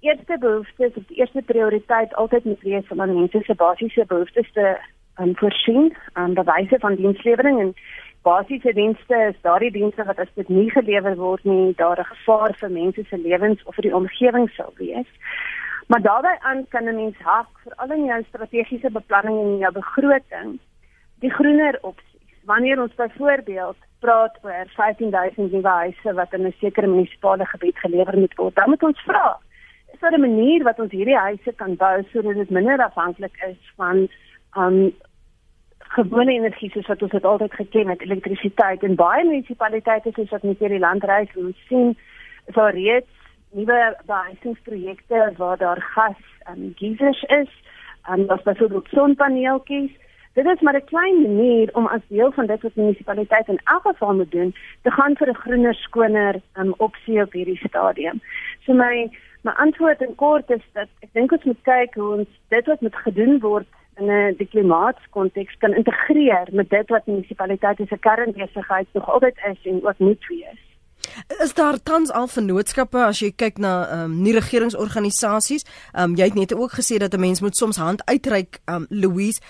eerste 0.00 0.38
behoeftes 0.38 0.94
of 0.94 1.06
die 1.06 1.16
eerste 1.16 1.42
prioriteit 1.42 2.14
altyd 2.14 2.44
moet 2.44 2.62
wees 2.62 2.88
om 2.88 3.00
aan 3.00 3.14
mense 3.14 3.40
se 3.42 3.54
basiese 3.54 4.04
behoeftes 4.06 4.52
te 4.52 4.76
um, 5.20 5.36
voorsien 5.36 5.96
aan 6.12 6.34
die 6.34 6.44
wyse 6.44 6.78
van 6.78 6.94
dienslewering 6.94 7.60
en 7.60 7.74
basiese 8.22 8.72
dienste 8.72 9.16
is 9.28 9.38
daardie 9.46 9.72
dienste 9.72 10.04
wat 10.04 10.18
as 10.18 10.32
dit 10.34 10.48
nie 10.48 10.68
gelewer 10.70 11.16
word 11.16 11.44
nie, 11.44 11.74
daar 11.76 12.00
'n 12.00 12.12
gevaar 12.12 12.54
vir 12.60 12.70
mense 12.70 13.04
se 13.04 13.18
lewens 13.18 13.62
of 13.64 13.74
vir 13.74 13.88
die 13.88 13.94
omgewing 13.94 14.48
sal 14.50 14.72
wees. 14.76 15.10
Maar 15.88 16.02
daarbey 16.02 16.36
aan 16.40 16.66
kan 16.68 16.84
'n 16.88 16.96
mens 16.96 17.16
hak 17.18 17.48
veral 17.64 17.96
in 17.96 18.04
jou 18.04 18.22
strategiese 18.22 18.90
beplanning 18.90 19.38
en 19.40 19.58
jou 19.58 19.72
begroting 19.72 20.58
die 21.20 21.30
groener 21.30 21.78
opsies. 21.80 22.36
Wanneer 22.44 22.80
ons 22.80 22.94
byvoorbeeld 22.94 23.76
praat 24.00 24.38
oor 24.42 24.66
15000 24.66 25.52
nuwe 25.52 25.68
huise 25.68 26.14
wat 26.14 26.32
in 26.32 26.46
'n 26.46 26.54
sekere 26.60 26.86
munisipale 26.86 27.46
gebied 27.46 27.78
gelewer 27.78 28.18
moet 28.18 28.34
word, 28.34 28.54
dan 28.54 28.68
moet 28.68 28.82
ons 28.82 29.00
vra 29.00 29.38
is 29.92 30.00
daar 30.00 30.18
'n 30.18 30.20
manier 30.20 30.62
wat 30.62 30.78
ons 30.78 30.90
hierdie 30.90 31.16
huise 31.16 31.52
kan 31.52 31.76
bou 31.76 32.02
sodat 32.12 32.34
dit 32.34 32.50
minder 32.50 32.78
afhanklik 32.78 33.36
is 33.48 33.72
van 33.76 34.08
um 34.56 34.92
gewone 35.90 36.32
energie 36.32 36.70
soos 36.70 36.86
wat 36.86 37.02
ons 37.02 37.14
dit 37.16 37.24
altyd 37.24 37.54
geken 37.54 37.88
het, 37.88 38.02
elektrisiteit. 38.06 38.82
En 38.86 38.98
baie 38.98 39.24
munisipaliteite 39.26 40.12
soos 40.14 40.30
wat 40.34 40.44
net 40.46 40.58
hier 40.62 40.74
die 40.74 40.82
land 40.82 41.04
reis 41.04 41.32
en 41.36 41.54
sien 41.66 41.96
is 42.46 42.54
daar 42.54 42.74
reeds 42.74 43.08
nuwe 43.58 43.80
behuisingsprojekte 44.06 45.32
waar 45.36 45.58
daar 45.58 45.80
gas 45.94 46.20
en 46.52 46.72
geysers 46.78 47.22
is. 47.22 47.50
En 48.06 48.26
wat 48.26 48.42
byvoorbeeld 48.42 48.88
sonpaneeltjies. 48.94 49.90
Dit 50.38 50.46
is 50.46 50.60
maar 50.60 50.76
'n 50.76 50.84
klein 50.84 51.22
manier 51.22 51.68
om 51.72 51.86
as 51.86 52.06
deel 52.08 52.32
van 52.32 52.46
dit 52.46 52.62
wat 52.62 52.74
munisipaliteit 52.74 53.48
in 53.48 53.60
elk 53.64 53.82
geval 53.82 54.14
moet 54.14 54.30
doen, 54.30 54.54
te 54.82 54.90
gaan 54.90 55.16
vir 55.16 55.28
'n 55.28 55.42
groener, 55.42 55.74
skoner 55.74 56.40
um, 56.56 56.74
opsie 56.76 57.22
op 57.22 57.32
hierdie 57.32 57.60
stadium. 57.66 58.20
So 58.64 58.72
my 58.72 59.10
my 59.42 59.52
antwoord 59.52 60.00
in 60.00 60.14
kort 60.14 60.50
is 60.50 60.62
dat 60.72 60.88
ek 61.00 61.08
dink 61.12 61.32
ons 61.32 61.44
moet 61.44 61.62
kyk 61.62 61.94
hoe 61.94 62.16
ons 62.16 62.28
dit 62.48 62.66
wat 62.66 62.80
moet 62.80 62.96
gedoen 62.96 63.38
word 63.40 63.66
in 64.00 64.10
'n 64.10 64.34
die 64.36 64.48
klimaatskonteks 64.48 65.56
kan 65.58 65.74
integreer 65.74 66.48
met 66.52 66.70
dit 66.70 66.88
wat 66.88 67.06
munisipaliteite 67.06 67.86
se 67.86 67.98
kernbesigheid 67.98 68.88
nog 68.92 69.10
altyd 69.10 69.36
is 69.50 69.60
en 69.64 69.86
ook 69.86 69.98
moet 69.98 70.26
wees. 70.28 70.60
Is 71.42 71.54
daar 71.54 71.82
tans 71.82 72.10
al 72.12 72.26
vennootskappe 72.28 73.00
as 73.04 73.20
jy 73.22 73.30
kyk 73.42 73.58
na 73.62 73.72
ehm 73.86 74.02
um, 74.04 74.16
nie 74.24 74.34
regeringsorganisasies? 74.36 75.64
Ehm 75.92 76.12
um, 76.12 76.16
jy 76.18 76.28
het 76.28 76.38
net 76.38 76.54
ook 76.54 76.76
gesê 76.78 76.98
dat 77.02 77.14
'n 77.14 77.20
mens 77.20 77.40
moet 77.40 77.56
soms 77.56 77.76
hand 77.76 78.04
uitreik. 78.04 78.60
Ehm 78.64 78.76
um, 78.76 78.86
Louise, 78.88 79.40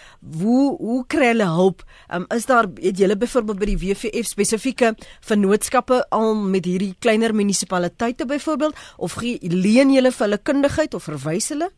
hoe 0.40 0.76
hoe 0.76 1.06
kry 1.06 1.26
hulle 1.26 1.48
hulp? 1.48 1.82
Ehm 2.08 2.22
um, 2.22 2.26
is 2.36 2.46
daar 2.46 2.66
het 2.74 2.98
julle 2.98 3.16
byvoorbeeld 3.16 3.58
by 3.58 3.64
die 3.64 3.78
WVF 3.78 4.26
spesifieke 4.26 4.94
vennootskappe 5.20 6.06
al 6.08 6.34
met 6.34 6.64
hierdie 6.64 6.94
kleiner 6.98 7.34
munisipaliteite 7.34 8.26
byvoorbeeld 8.26 8.76
of 8.96 9.20
leen 9.40 9.92
julle 9.92 10.12
vir 10.12 10.26
hulle 10.26 10.42
kundigheid 10.42 10.94
of 10.94 11.02
verwys 11.02 11.48
hulle? 11.48 11.70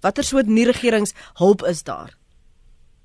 Watter 0.00 0.24
soort 0.24 0.46
nie 0.46 0.64
regeringshulp 0.64 1.62
is 1.66 1.82
daar? 1.82 2.17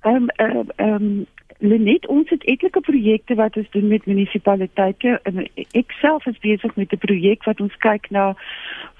Ehm 0.04 0.16
um, 0.16 0.28
ehm 0.28 0.56
um, 0.58 0.70
um, 0.76 1.26
Lenet 1.58 2.06
ons 2.06 2.28
het 2.28 2.42
etlike 2.44 2.80
projekte 2.80 3.34
wat 3.34 3.56
ons 3.56 3.70
doen 3.70 3.86
met 3.88 4.06
munisipaliteite 4.06 5.20
en 5.22 5.44
ek 5.80 5.92
self 6.00 6.26
is 6.26 6.38
besig 6.42 6.74
met 6.76 6.92
'n 6.92 7.04
projek 7.06 7.44
wat 7.44 7.60
ons 7.60 7.76
kyk 7.86 8.10
na 8.10 8.34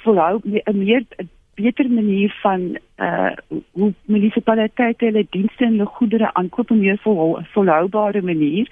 volhou 0.05 0.41
'n 0.45 0.79
meer 0.79 1.05
beter 1.55 1.91
manier 1.91 2.35
van 2.43 2.79
uh 2.97 3.33
hoe 3.73 3.93
munisipaliteite 4.05 5.05
hulle 5.05 5.27
dienste 5.31 5.65
en 5.65 5.77
hulle 5.77 5.87
goedere 5.87 6.35
aankoop 6.35 6.71
op 6.71 6.77
'n 6.77 6.99
vol, 7.03 7.39
volhoubare 7.53 8.23
manier. 8.23 8.67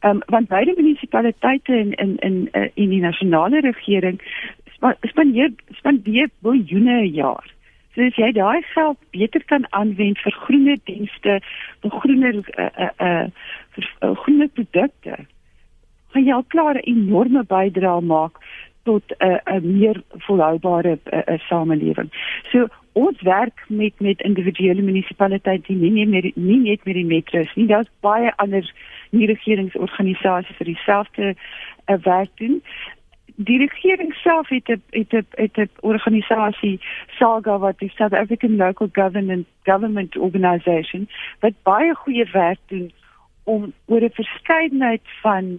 Ehm 0.00 0.16
um, 0.16 0.22
want 0.26 0.48
beide 0.48 0.74
munisipaliteite 0.76 1.72
in 1.76 1.92
in 1.92 2.16
in 2.18 2.48
uh, 2.52 2.68
in 2.74 2.88
die 2.88 3.00
nasionale 3.00 3.60
regering 3.60 4.20
spandeer 5.02 5.50
spandeer 5.70 6.28
biljoene 6.38 6.98
per 6.98 7.04
jaar. 7.04 7.59
So 7.94 8.06
as 8.06 8.14
jy 8.14 8.30
daai 8.32 8.62
geld 8.70 8.98
beter 9.10 9.42
kan 9.50 9.66
aanwend 9.74 10.18
vir 10.22 10.36
groener 10.46 10.78
dienste, 10.86 11.40
vir 11.82 11.94
groener 12.02 12.36
uh 12.54 12.70
uh, 12.86 12.90
uh 13.02 13.26
vir 13.74 13.86
uh, 14.02 14.14
groener 14.22 14.50
produkte, 14.54 15.16
gaan 16.14 16.26
jy 16.26 16.34
al 16.34 16.46
klaar 16.54 16.78
'n 16.78 16.86
enorme 16.94 17.42
bydrae 17.42 18.00
maak 18.00 18.38
tot 18.84 19.02
'n 19.18 19.26
uh, 19.26 19.58
'n 19.58 19.78
meer 19.78 20.02
volhoubare 20.26 20.98
uh, 20.98 21.22
uh, 21.26 21.38
samelewing. 21.48 22.10
So 22.52 22.68
ons 22.92 23.22
werk 23.22 23.64
met 23.68 23.94
met 24.00 24.22
individuele 24.22 24.82
munisipaliteite 24.82 25.72
nie 25.72 25.90
nie 25.90 26.06
meer 26.06 26.30
nie 26.34 26.58
net 26.58 26.84
met 26.84 26.94
die 26.94 27.04
metros 27.04 27.54
nie. 27.54 27.66
Daar's 27.66 27.90
baie 28.00 28.32
ander 28.36 28.64
nie 29.10 29.26
regeringsorganisasies 29.26 30.56
vir 30.56 30.66
dieselfde 30.66 31.34
uh, 31.34 31.98
werk 32.04 32.30
doen 32.34 32.62
die 33.44 33.58
regering 33.58 34.14
self 34.14 34.48
het 34.48 34.68
'n 34.68 34.82
het 34.90 35.12
'n 35.12 35.26
het 35.30 35.56
'n 35.56 35.70
organisasie 35.80 36.80
SAGA 37.18 37.58
wat 37.58 37.78
die 37.78 37.92
South 37.94 38.12
African 38.12 38.56
Local 38.56 38.88
Government 38.92 39.46
Government 39.62 40.16
Organisation 40.16 41.08
wat 41.40 41.52
baie 41.62 41.94
goeie 41.94 42.26
werk 42.32 42.58
doen 42.66 42.92
om 43.44 43.72
oor 43.86 44.00
'n 44.00 44.10
verskeidenheid 44.12 45.02
van 45.22 45.58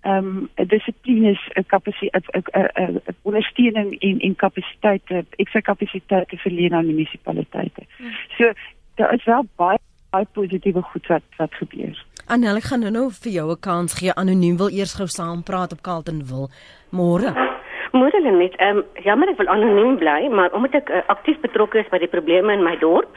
ehm 0.00 0.48
um, 0.56 0.66
dissiplines 0.66 1.40
'n 1.54 1.66
kapasiteit 1.66 2.26
'n 2.74 3.00
ondersteuning 3.22 4.00
en 4.00 4.18
en 4.18 4.36
kapasiteite 4.36 5.24
ekstra 5.36 5.60
kapasiteite 5.60 6.36
te 6.36 6.42
verleen 6.42 6.74
aan 6.74 6.86
munisipaliteite. 6.86 7.82
Hmm. 7.96 8.10
So 8.38 8.52
daar 8.94 9.14
is 9.14 9.24
wel 9.24 9.44
baie 9.56 9.78
baie 10.10 10.26
positiewe 10.32 10.82
goed 10.82 11.06
wat 11.06 11.22
wat 11.36 11.54
gebeur. 11.54 12.04
Anel, 12.32 12.56
ek 12.62 12.70
gaan 12.70 12.80
nou 12.80 12.90
nou 12.92 13.08
vir 13.12 13.32
jou 13.32 13.50
'n 13.52 13.60
kans 13.60 13.92
gee. 13.98 14.12
Anoniem 14.16 14.56
wil 14.56 14.70
eers 14.72 14.94
gou 14.96 15.06
saam 15.06 15.42
praat 15.42 15.72
op 15.72 15.82
Carlton 15.82 16.22
wil. 16.24 16.48
Môre. 16.90 17.28
Môre 17.92 18.18
lê 18.24 18.32
net. 18.32 18.54
Ehm 18.56 18.78
um, 18.78 18.84
jammer 19.04 19.28
ek 19.28 19.36
wil 19.36 19.48
anoniem 19.52 19.98
bly, 20.00 20.28
maar 20.32 20.48
omdat 20.56 20.74
ek 20.74 20.88
uh, 20.88 21.02
aktief 21.12 21.36
betrokke 21.40 21.78
is 21.78 21.90
by 21.92 21.98
die 21.98 22.08
probleme 22.08 22.52
in 22.52 22.64
my 22.64 22.76
dorp, 22.80 23.08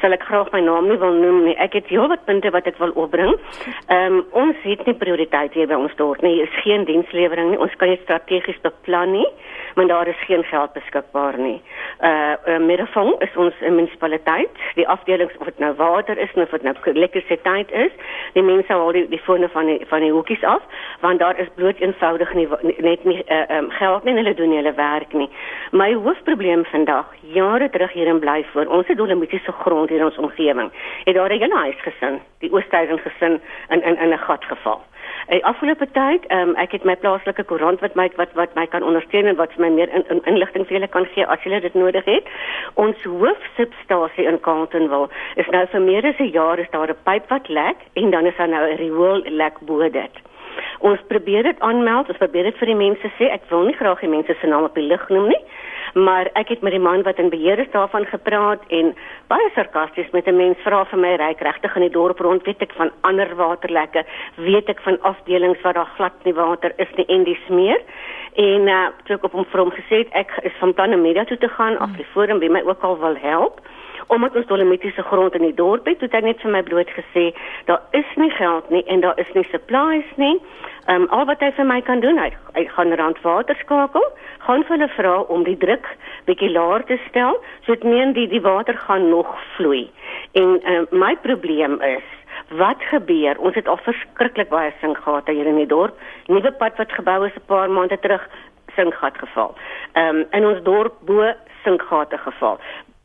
sal 0.00 0.14
ek 0.16 0.26
graag 0.28 0.52
my 0.52 0.60
naam 0.64 0.88
nie 0.88 0.98
wil 1.00 1.12
noem 1.12 1.44
nie. 1.48 1.56
Ek 1.56 1.76
het 1.78 1.90
heelwat 1.92 2.24
punte 2.28 2.50
wat 2.54 2.66
ek 2.70 2.78
wil 2.82 2.94
opbring. 2.94 3.34
Ehm 3.88 4.18
um, 4.18 4.24
ons 4.32 4.56
het 4.62 4.86
nie 4.86 4.94
prioriteit 4.94 5.54
hier 5.54 5.68
by 5.70 5.78
ons 5.78 5.94
dorp 5.96 6.22
nie. 6.22 6.34
Hier 6.38 6.50
is 6.50 6.62
geen 6.64 6.84
dienslewering 6.88 7.50
nie. 7.50 7.60
Ons 7.60 7.74
kan 7.80 7.88
nie 7.92 8.00
strategies 8.04 8.60
beplan 8.62 9.12
nie 9.12 9.28
maar 9.78 9.86
daar 9.86 10.08
is 10.08 10.24
geen 10.24 10.44
geld 10.44 10.72
beskikbaar 10.72 11.38
nie. 11.38 11.62
Uh, 12.00 12.32
uh 12.46 12.58
Middelvang 12.58 13.20
is 13.20 13.36
ons 13.36 13.54
munisipaliteit, 13.60 14.50
die 14.74 14.88
afdelings 14.88 15.36
of 15.38 15.44
dit 15.44 15.58
nou 15.58 15.74
water 15.74 16.18
is 16.18 16.34
of 16.34 16.50
dit 16.50 16.62
nou 16.62 16.74
elektrisiteit 16.82 17.70
is, 17.70 17.92
die 18.32 18.42
mense 18.42 18.72
haal 18.72 18.92
die, 18.92 19.08
die 19.08 19.20
fone 19.22 19.48
van 19.48 19.66
die 19.66 19.78
van 19.88 20.00
die 20.00 20.10
hoekies 20.10 20.42
af, 20.42 20.62
want 21.00 21.18
daar 21.18 21.38
is 21.38 21.48
bloot 21.54 21.78
eenvoudig 21.80 22.34
nie 22.34 22.48
net 22.78 23.04
nie 23.04 23.22
uh, 23.26 23.44
um, 23.58 23.70
geld 23.70 24.04
nie 24.04 24.14
hulle 24.18 24.34
doen 24.34 24.56
hulle 24.56 24.74
werk 24.74 25.12
nie. 25.12 25.30
My 25.70 25.92
hoofprobleem 25.94 26.64
vandag, 26.72 27.14
jare 27.22 27.70
terug 27.70 27.92
hier 27.92 28.06
in 28.06 28.18
Blyvoor, 28.18 28.66
ons 28.66 28.86
het 28.86 28.98
dolomitiese 28.98 29.52
grond 29.52 29.87
hier 29.88 29.98
in 29.98 30.04
ons 30.04 30.18
omgewing. 30.18 30.70
Het 31.04 31.14
daar 31.14 31.32
'n 31.32 31.50
huis 31.50 31.80
gesin, 31.82 32.20
die 32.38 32.52
Oosthuizen 32.52 32.98
gesin 32.98 33.40
in 33.68 33.82
in 33.82 33.98
in 33.98 34.12
'n 34.12 34.18
gat 34.18 34.44
geval. 34.44 34.82
Die 35.28 35.44
afgelope 35.44 35.86
tyd, 35.92 36.24
um, 36.32 36.54
ek 36.56 36.72
het 36.72 36.84
my 36.84 36.94
plaaslike 36.96 37.44
koerant 37.44 37.80
wat 37.80 37.94
my 37.94 38.10
wat 38.16 38.32
wat 38.32 38.54
my 38.54 38.66
kan 38.66 38.82
ondersteun 38.82 39.26
en 39.26 39.36
wat 39.36 39.56
my 39.56 39.68
meer 39.68 39.90
in, 39.92 40.04
in, 40.08 40.22
inligting 40.24 40.64
vir 40.66 40.78
julle 40.78 40.88
kan 40.88 41.06
gee 41.14 41.26
as 41.26 41.42
julle 41.42 41.60
dit 41.60 41.74
nodig 41.74 42.04
het. 42.04 42.24
Ons 42.74 43.02
hoofsubstasie 43.04 44.24
in 44.24 44.40
Carletonville 44.40 45.08
is 45.36 45.50
nou 45.52 45.66
vir 45.66 45.80
meer 45.80 46.06
as 46.06 46.18
'n 46.18 46.32
jaar 46.32 46.58
is 46.58 46.70
daar 46.70 46.88
'n 46.88 47.02
pyp 47.04 47.28
wat 47.28 47.48
lek 47.48 47.76
en 47.94 48.10
dan 48.10 48.26
is 48.26 48.36
daar 48.36 48.48
nou 48.48 48.64
'n 48.70 48.76
riool 48.76 49.22
lek 49.24 49.60
bo 49.60 49.90
dit. 49.90 50.14
Ons 50.78 51.00
probeer 51.08 51.42
dit 51.42 51.60
aanmeld, 51.60 52.08
ons 52.08 52.18
probeer 52.18 52.42
dit 52.42 52.56
vir 52.56 52.66
die 52.66 52.82
mense 52.86 53.08
sê. 53.18 53.30
Ek 53.30 53.42
wil 53.50 53.62
nie 53.62 53.76
graag 53.76 54.00
die 54.00 54.08
mense 54.08 54.34
se 54.40 54.46
naam 54.46 54.64
op 54.64 54.74
die 54.74 54.88
lig 54.88 55.08
noem 55.08 55.28
nie 55.28 55.44
maar 55.94 56.30
ek 56.32 56.48
het 56.48 56.62
met 56.62 56.72
die 56.72 56.82
man 56.82 57.02
wat 57.02 57.18
in 57.18 57.30
beheer 57.30 57.58
is 57.58 57.70
daarvan 57.72 58.06
gepraat 58.06 58.62
en 58.68 58.94
baie 59.28 59.50
sarkasties 59.54 60.10
met 60.12 60.26
'n 60.26 60.36
mens 60.36 60.58
vra 60.64 60.84
vir 60.84 60.98
my 60.98 61.14
ryk 61.16 61.40
regtig 61.40 61.76
in 61.76 61.82
die 61.82 61.96
dorp 61.96 62.20
rond? 62.20 62.44
Weet 62.44 62.62
ek 62.62 62.72
van 62.72 62.90
ander 63.00 63.36
waterlekke? 63.36 64.04
Weet 64.36 64.68
ek 64.68 64.80
van 64.80 65.00
afdelings 65.00 65.60
waar 65.62 65.74
daar 65.74 65.92
glad 65.96 66.24
nie 66.24 66.34
water 66.34 66.72
is 66.76 66.92
nie 66.96 67.06
en 67.06 67.24
dis 67.24 67.48
meer? 67.48 67.80
En 68.34 68.68
uh, 68.68 68.86
toe 69.04 69.16
ek 69.16 69.24
op 69.24 69.32
hom 69.32 69.44
vir 69.44 69.60
hom 69.60 69.70
gesê 69.70 69.96
het 69.98 70.12
ek 70.12 70.30
is 70.42 70.56
van 70.58 70.74
plan 70.74 70.92
om 70.92 71.00
media 71.00 71.24
toe 71.24 71.38
te 71.38 71.48
gaan 71.48 71.78
af 71.78 71.96
die 71.96 72.10
forum 72.12 72.38
wie 72.38 72.50
my 72.50 72.62
ook 72.62 72.82
al 72.82 72.98
wil 72.98 73.16
help 73.16 73.60
omdat 74.08 74.36
ons 74.36 74.46
dolomitiese 74.46 75.02
grond 75.02 75.34
in 75.34 75.42
die 75.42 75.54
dorp 75.54 75.86
het, 75.86 76.00
het 76.00 76.14
hy 76.16 76.20
net 76.24 76.40
vir 76.40 76.52
my 76.54 76.62
bloot 76.64 76.90
gesê, 76.96 77.28
daar 77.68 77.82
is 77.96 78.08
nie 78.16 78.30
geld 78.38 78.70
nie 78.72 78.84
en 78.88 79.04
daar 79.04 79.18
is 79.20 79.28
nie 79.36 79.44
supplies 79.50 80.08
nie. 80.16 80.36
Ehm 80.88 81.02
um, 81.02 81.08
al 81.12 81.26
wat 81.28 81.42
hy 81.44 81.50
vir 81.52 81.66
my 81.68 81.80
kan 81.84 82.00
doen, 82.00 82.16
hy, 82.16 82.30
hy 82.56 82.64
gaan 82.72 82.94
randwater 82.96 83.56
skakel, 83.60 84.04
gaan 84.46 84.62
vir 84.64 84.76
hulle 84.76 84.88
vra 84.96 85.16
om 85.34 85.42
die 85.44 85.56
druk 85.60 85.84
bietjie 86.24 86.48
laer 86.54 86.84
te 86.88 86.96
stel, 87.08 87.36
sodat 87.66 87.84
meen 87.84 88.14
die 88.16 88.24
die 88.28 88.40
water 88.40 88.76
gaan 88.86 89.08
nog 89.10 89.34
vloei. 89.56 89.82
En 90.32 90.56
uh, 90.64 90.86
my 90.90 91.16
probleem 91.26 91.80
is 91.82 92.14
Wat 92.56 92.80
gebeur? 92.88 93.36
Ons 93.44 93.56
het 93.58 93.66
al 93.68 93.76
verskriklik 93.84 94.48
baie 94.48 94.70
sinkgate 94.80 95.32
hier 95.36 95.48
in 95.50 95.58
die 95.58 95.68
dorp. 95.68 95.98
Nuwe 96.32 96.52
pad 96.56 96.78
wat 96.80 96.92
gebou 96.96 97.26
is 97.26 97.36
'n 97.36 97.44
paar 97.50 97.68
maande 97.68 97.98
terug, 98.00 98.24
sinkgat 98.76 99.18
geval. 99.18 99.54
Ehm 99.92 100.16
um, 100.16 100.26
in 100.32 100.46
ons 100.46 100.62
dorp 100.62 100.94
bo 101.04 101.32
sinkgate 101.64 102.18
geval. 102.18 102.58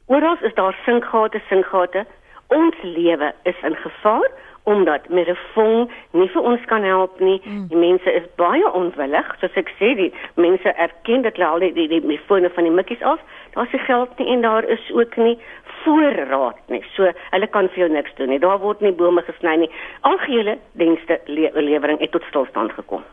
Oral 0.06 0.38
is 0.42 0.54
daar 0.54 0.76
sinkgate, 0.86 1.42
sinkgate 1.50 2.06
Ons 2.54 2.76
lewe 2.82 3.32
is 3.44 3.56
in 3.64 3.76
gevaar 3.76 4.30
omdat 4.64 5.10
Merefong 5.10 5.92
nie 6.12 6.30
vir 6.32 6.42
ons 6.42 6.66
kan 6.72 6.84
help 6.84 7.20
nie. 7.20 7.42
Mm. 7.44 7.66
Die 7.72 7.80
mense 7.80 8.12
is 8.12 8.28
baie 8.40 8.70
onwillig, 8.72 9.32
soos 9.42 9.58
ek 9.60 9.72
sê, 9.80 9.94
die 10.00 10.12
mense 10.40 10.76
erken 10.76 11.26
dat 11.26 11.40
hulle 11.40 11.50
al 11.50 11.66
die 11.66 11.74
die, 11.76 11.88
die, 11.92 12.02
die 12.08 12.22
fone 12.28 12.52
van 12.56 12.68
die 12.68 12.76
mikkies 12.76 13.04
af. 13.04 13.20
Daar's 13.56 13.74
nie 13.76 13.84
geld 13.88 14.18
nie 14.20 14.30
en 14.34 14.46
daar 14.46 14.64
is 14.64 14.92
ook 14.94 15.18
nie 15.20 15.36
voorraad 15.84 16.62
nie. 16.72 16.84
So 16.96 17.12
hulle 17.32 17.50
kan 17.52 17.68
vir 17.74 17.86
jou 17.86 17.92
niks 17.92 18.16
doen 18.20 18.32
nie. 18.32 18.40
Daar 18.40 18.62
word 18.64 18.82
nie 18.82 18.96
bome 18.96 19.26
gesny 19.28 19.58
nie. 19.66 19.72
Algehele 20.08 20.58
dienste 20.80 21.20
le 21.28 21.52
lewering 21.54 22.00
het 22.00 22.16
tot 22.16 22.26
stilstand 22.32 22.74
gekom. 22.80 23.04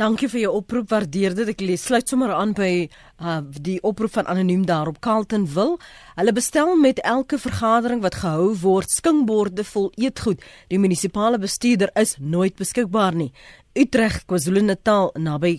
Dankie 0.00 0.30
vir 0.32 0.40
jou 0.46 0.50
oproep, 0.56 0.86
waardeer 0.88 1.34
dit. 1.36 1.50
Ek 1.52 1.60
sluit 1.76 2.08
sommer 2.08 2.30
aan 2.32 2.54
by 2.56 2.88
uh, 3.20 3.42
die 3.52 3.76
oproep 3.84 4.14
van 4.14 4.30
anoniem 4.32 4.62
daar 4.64 4.88
op 4.88 4.96
Carltonville. 5.04 5.76
Hulle 6.16 6.32
bestel 6.32 6.72
met 6.80 7.02
elke 7.04 7.36
vergadering 7.36 8.00
wat 8.00 8.16
gehou 8.22 8.54
word 8.62 8.88
skinkborde 8.88 9.64
vol 9.68 9.90
eetgoed. 10.00 10.40
Die 10.72 10.80
munisipale 10.80 11.36
bestuurder 11.38 11.92
is 12.00 12.16
nooit 12.16 12.56
beskikbaar 12.56 13.12
nie. 13.12 13.28
Utrecht, 13.76 14.24
KwaZulu-Natal 14.24 15.12
naby 15.20 15.58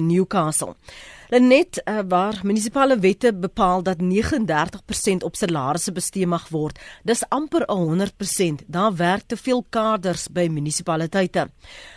Newcastle. 0.00 0.74
Lenet 1.30 1.78
uh, 1.84 2.00
waar 2.08 2.40
munisipale 2.42 2.98
wette 2.98 3.30
bepaal 3.34 3.82
dat 3.82 4.00
39% 4.02 5.22
op 5.22 5.36
salarisse 5.36 5.92
bestee 5.92 6.26
mag 6.26 6.48
word. 6.50 6.78
Dis 7.06 7.22
amper 7.28 7.62
100%. 7.70 8.64
Daar 8.66 8.96
werk 8.96 9.22
te 9.26 9.36
veel 9.36 9.62
kaders 9.70 10.26
by 10.26 10.48
munisipaliteite. 10.50 11.46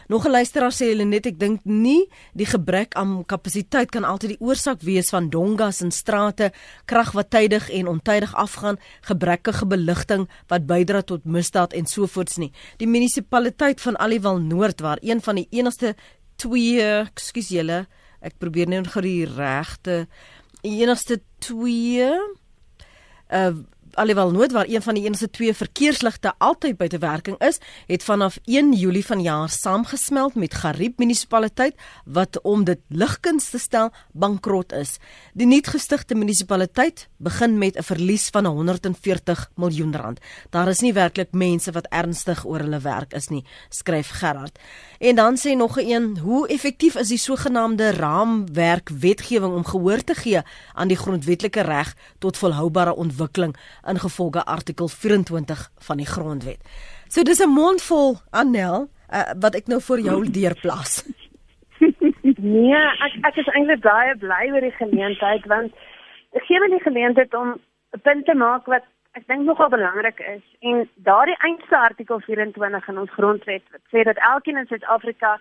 Nog 0.08 0.26
'n 0.26 0.30
luisteraar 0.30 0.72
sê 0.72 0.94
Lenet, 0.96 1.26
ek 1.26 1.40
dink 1.40 1.60
nie 1.64 2.10
die 2.34 2.46
gebrek 2.46 2.94
aan 2.94 3.26
kapasiteit 3.26 3.90
kan 3.90 4.04
altyd 4.04 4.30
die 4.30 4.42
oorsaak 4.42 4.82
wees 4.82 5.10
van 5.10 5.30
dongas 5.30 5.82
in 5.82 5.92
strate, 5.92 6.52
krag 6.86 7.12
wat 7.12 7.30
tydig 7.30 7.70
en 7.70 7.88
ontydig 7.88 8.36
afgaan, 8.36 8.78
gebrekkige 9.02 9.66
beligting 9.66 10.30
wat 10.48 10.66
bydra 10.66 11.02
tot 11.02 11.26
misdaad 11.26 11.74
en 11.74 11.86
sovoorts 11.86 12.38
nie. 12.38 12.52
Die 12.78 12.88
munisipaliteit 12.88 13.82
van 13.82 13.98
Aliwal 13.98 14.38
Noord 14.38 14.82
waar 14.82 14.98
een 15.02 15.22
van 15.22 15.36
die 15.36 15.48
enigste 15.50 15.96
twee, 16.42 16.86
ekskuus 17.04 17.52
julle, 17.54 17.84
ek 18.24 18.40
probeer 18.42 18.70
net 18.72 18.90
gou 18.94 19.04
die 19.04 19.28
regte 19.28 20.06
enigste 20.64 21.20
twee 21.44 22.10
uh 23.34 23.54
alhoewel 23.96 24.32
nood 24.32 24.52
waar 24.52 24.68
een 24.68 24.82
van 24.82 24.94
die 24.94 25.04
enigste 25.04 25.30
twee 25.30 25.54
verkeersligte 25.54 26.34
altyd 26.38 26.78
buite 26.78 26.98
werking 26.98 27.38
is, 27.42 27.60
het 27.88 28.04
vanaf 28.04 28.38
1 28.46 28.74
Julie 28.74 29.06
vanjaar 29.06 29.50
saamgesmelt 29.50 30.36
met 30.36 30.54
Gariep 30.54 30.98
munisipaliteit 30.98 31.76
wat 32.06 32.42
om 32.42 32.64
dit 32.64 32.80
ligkuns 32.88 33.50
te 33.50 33.60
stel 33.60 33.92
bankrot 34.12 34.74
is. 34.74 34.98
Die 35.34 35.48
nuutgestigte 35.48 36.16
munisipaliteit 36.16 37.08
begin 37.18 37.58
met 37.58 37.78
'n 37.78 37.84
verlies 37.84 38.30
van 38.30 38.46
140 38.46 39.50
miljoen 39.56 39.96
rand. 39.96 40.20
Daar 40.50 40.68
is 40.68 40.80
nie 40.80 40.94
werklik 40.94 41.32
mense 41.32 41.72
wat 41.72 41.88
ernstig 41.90 42.46
oor 42.46 42.60
hulle 42.60 42.80
werk 42.80 43.14
is 43.14 43.28
nie, 43.28 43.46
skryf 43.70 44.10
Gerard. 44.10 44.60
En 45.00 45.16
dan 45.16 45.38
sê 45.38 45.56
nog 45.56 45.78
'n 45.78 45.90
een, 45.90 46.18
hoe 46.18 46.48
effektief 46.48 46.96
is 46.96 47.08
die 47.08 47.18
sogenaamde 47.18 47.92
raamwerk 47.92 48.90
wetgewing 48.90 49.54
om 49.54 49.66
gehoor 49.66 50.04
te 50.04 50.16
gee 50.16 50.42
aan 50.74 50.88
die 50.88 50.98
grondwetlike 50.98 51.62
reg 51.62 51.96
tot 52.20 52.38
volhoubare 52.38 52.96
ontwikkeling? 52.96 53.56
Ingevolge 53.88 54.44
artikel 54.46 54.88
24 54.88 55.70
van 55.88 55.98
die 55.98 56.06
grondwet. 56.06 56.62
So 57.08 57.24
dis 57.24 57.44
'n 57.44 57.50
mondvol 57.50 58.18
Annel 58.30 58.90
uh, 59.14 59.32
wat 59.40 59.56
ek 59.56 59.68
nou 59.68 59.82
vir 59.82 60.00
jou 60.00 60.20
deurplas. 60.38 61.04
nee, 62.38 62.82
ek 63.06 63.14
ek 63.22 63.36
is 63.36 63.52
eintlik 63.54 63.82
baie 63.82 64.16
bly 64.18 64.52
oor 64.52 64.62
die 64.62 64.78
geleentheid 64.80 65.46
want 65.46 65.72
ek 66.34 66.44
gee 66.48 66.60
my 66.60 66.70
die 66.74 66.84
geleentheid 66.88 67.34
om 67.34 67.60
'n 67.94 68.02
punt 68.02 68.26
te 68.26 68.36
maak 68.36 68.66
wat 68.66 68.86
ek 69.14 69.28
dink 69.28 69.46
nogal 69.46 69.70
belangrik 69.70 70.20
is 70.20 70.44
en 70.60 70.90
daardie 70.96 71.38
eindste 71.46 71.78
artikel 71.78 72.20
24 72.20 72.88
in 72.88 73.00
ons 73.00 73.16
grondwet 73.18 73.64
wat 73.72 73.84
sê 73.94 74.04
dat 74.04 74.18
elkeen 74.18 74.58
in 74.58 74.68
Suid-Afrika 74.68 75.40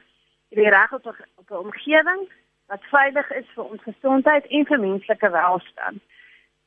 die 0.52 0.68
reg 0.68 0.92
op 0.92 1.06
'n 1.06 1.64
omgewing 1.64 2.22
wat 2.66 2.90
veilig 2.90 3.30
is 3.30 3.48
vir 3.54 3.64
ons 3.64 3.82
gesondheid 3.82 4.46
en 4.46 4.66
vir 4.66 4.80
menslike 4.80 5.30
welstand 5.30 6.00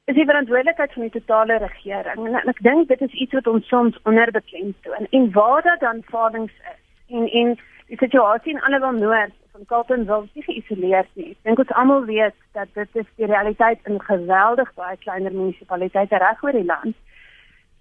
is 0.06 0.16
die 0.16 0.26
verantwoordelikheid 0.26 0.93
van 0.93 1.01
die 1.01 1.14
totale 1.16 1.58
regering. 1.58 2.28
En 2.30 2.51
ek 2.51 2.60
dink 2.66 2.89
dit 2.91 3.01
is 3.01 3.14
iets 3.24 3.34
wat 3.38 3.47
ons 3.49 3.70
soms 3.72 3.97
onderbekend 4.06 4.76
toon. 4.86 5.08
En 5.18 5.32
waar 5.34 5.64
dat 5.66 5.82
dan 5.82 6.03
falings 6.12 6.53
is 6.53 7.16
en 7.16 7.26
en 7.41 7.56
die 7.89 7.97
situasie 7.97 8.53
in 8.53 8.62
alle 8.62 8.80
van 8.80 8.99
Noord 8.99 9.34
van 9.56 9.66
Kaapstad 9.66 10.06
wil 10.06 10.28
nie 10.34 10.43
geïsoleerd 10.43 11.10
nie. 11.14 11.32
Ek 11.32 11.49
dink 11.49 11.64
ons 11.64 11.74
almal 11.82 12.06
weet 12.06 12.38
dat 12.58 12.70
dit 12.78 13.01
is 13.01 13.10
die 13.18 13.30
realiteit 13.32 13.89
in 13.89 13.99
geweldig 14.01 14.72
baie 14.78 14.97
kleiner 15.01 15.34
munisipaliteite 15.34 16.22
reg 16.22 16.43
oor 16.43 16.58
die 16.58 16.70
land. 16.70 16.95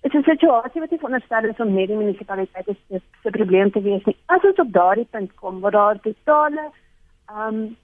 Dit 0.05 0.15
is 0.15 0.21
'n 0.21 0.31
situasie 0.31 0.81
wat 0.81 0.91
nie 0.91 1.01
veronderstel 1.05 1.49
is 1.51 1.61
om 1.61 1.75
net 1.75 1.89
die 1.89 1.97
munisipaliteite 1.97 2.77
se 2.89 3.31
probleem 3.31 3.71
te 3.71 3.83
wees 3.83 4.05
nie. 4.05 4.17
As 4.27 4.45
ons 4.45 4.65
op 4.65 4.73
daardie 4.73 5.09
punt 5.11 5.35
kom 5.35 5.61
waar 5.61 5.77
daar 5.77 6.01
totale 6.01 6.71
ehm 7.29 7.55
um, 7.55 7.77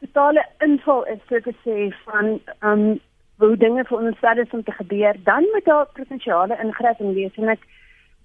totale 0.00 0.44
inval 0.58 1.06
is 1.06 1.20
so 1.28 1.40
te 1.40 1.54
sê 1.64 1.90
van 2.04 2.40
um 2.60 3.00
hoe 3.40 3.56
dinge 3.56 3.84
vir 3.88 3.98
ons 3.98 4.16
stad 4.18 4.52
om 4.52 4.62
te 4.62 4.72
gebeur, 4.72 5.16
dan 5.24 5.46
moet 5.52 5.64
daar 5.64 5.86
provinsiale 5.96 6.58
ingryping 6.62 7.14
wees. 7.14 7.36
En 7.40 7.48
ek 7.48 7.62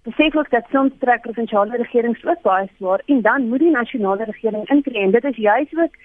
besef 0.08 0.36
ook 0.36 0.50
dat 0.52 0.68
soms 0.72 0.98
trek 1.00 1.22
provinsiale 1.22 1.78
regerings 1.82 2.26
ook 2.26 2.42
baie 2.42 2.68
swaar 2.78 3.02
en 3.06 3.22
dan 3.22 3.48
moet 3.50 3.64
die 3.64 3.72
nasionale 3.72 4.28
regering 4.28 4.68
intree. 4.70 5.04
En 5.04 5.12
dit 5.12 5.24
is 5.24 5.36
juis 5.36 5.72
ook 5.84 5.96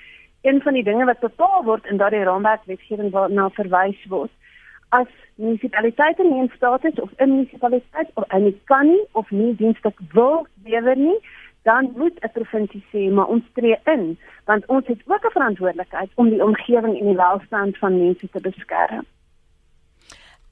een 0.42 0.62
van 0.62 0.78
die 0.78 0.84
dinge 0.84 1.04
wat 1.04 1.20
bepaal 1.20 1.64
word 1.64 1.86
in 1.86 1.96
daardie 1.96 2.22
raamwerk 2.22 2.64
wetgewing 2.70 3.10
waarna 3.10 3.48
verwys 3.58 4.06
word. 4.08 4.30
As 4.88 5.10
munisipaliteite 5.34 6.22
nie 6.22 6.40
in 6.44 6.52
staat 6.54 6.84
is 6.84 7.00
of 7.00 7.10
'n 7.16 7.30
munisipaliteit 7.34 8.10
of 8.14 8.24
en 8.28 8.60
kan 8.64 8.86
nie 8.86 9.04
of 9.12 9.30
nie 9.30 9.54
dienste 9.56 9.92
wil 10.12 10.46
lewer 10.64 10.96
nie 10.96 11.18
dan 11.62 11.92
moet 11.96 12.16
'n 12.20 12.32
provinsie 12.32 12.84
sê 12.92 13.12
maar 13.12 13.26
ons 13.26 13.44
tree 13.52 13.78
in 13.84 14.18
want 14.44 14.66
ons 14.66 14.86
het 14.86 15.00
ook 15.06 15.24
'n 15.24 15.36
verantwoordelikheid 15.38 16.10
om 16.14 16.28
die 16.30 16.44
omgewing 16.44 16.98
en 16.98 17.06
die 17.06 17.16
welstand 17.16 17.78
van 17.78 17.98
mense 17.98 18.28
te 18.30 18.40
beskerm. 18.40 19.06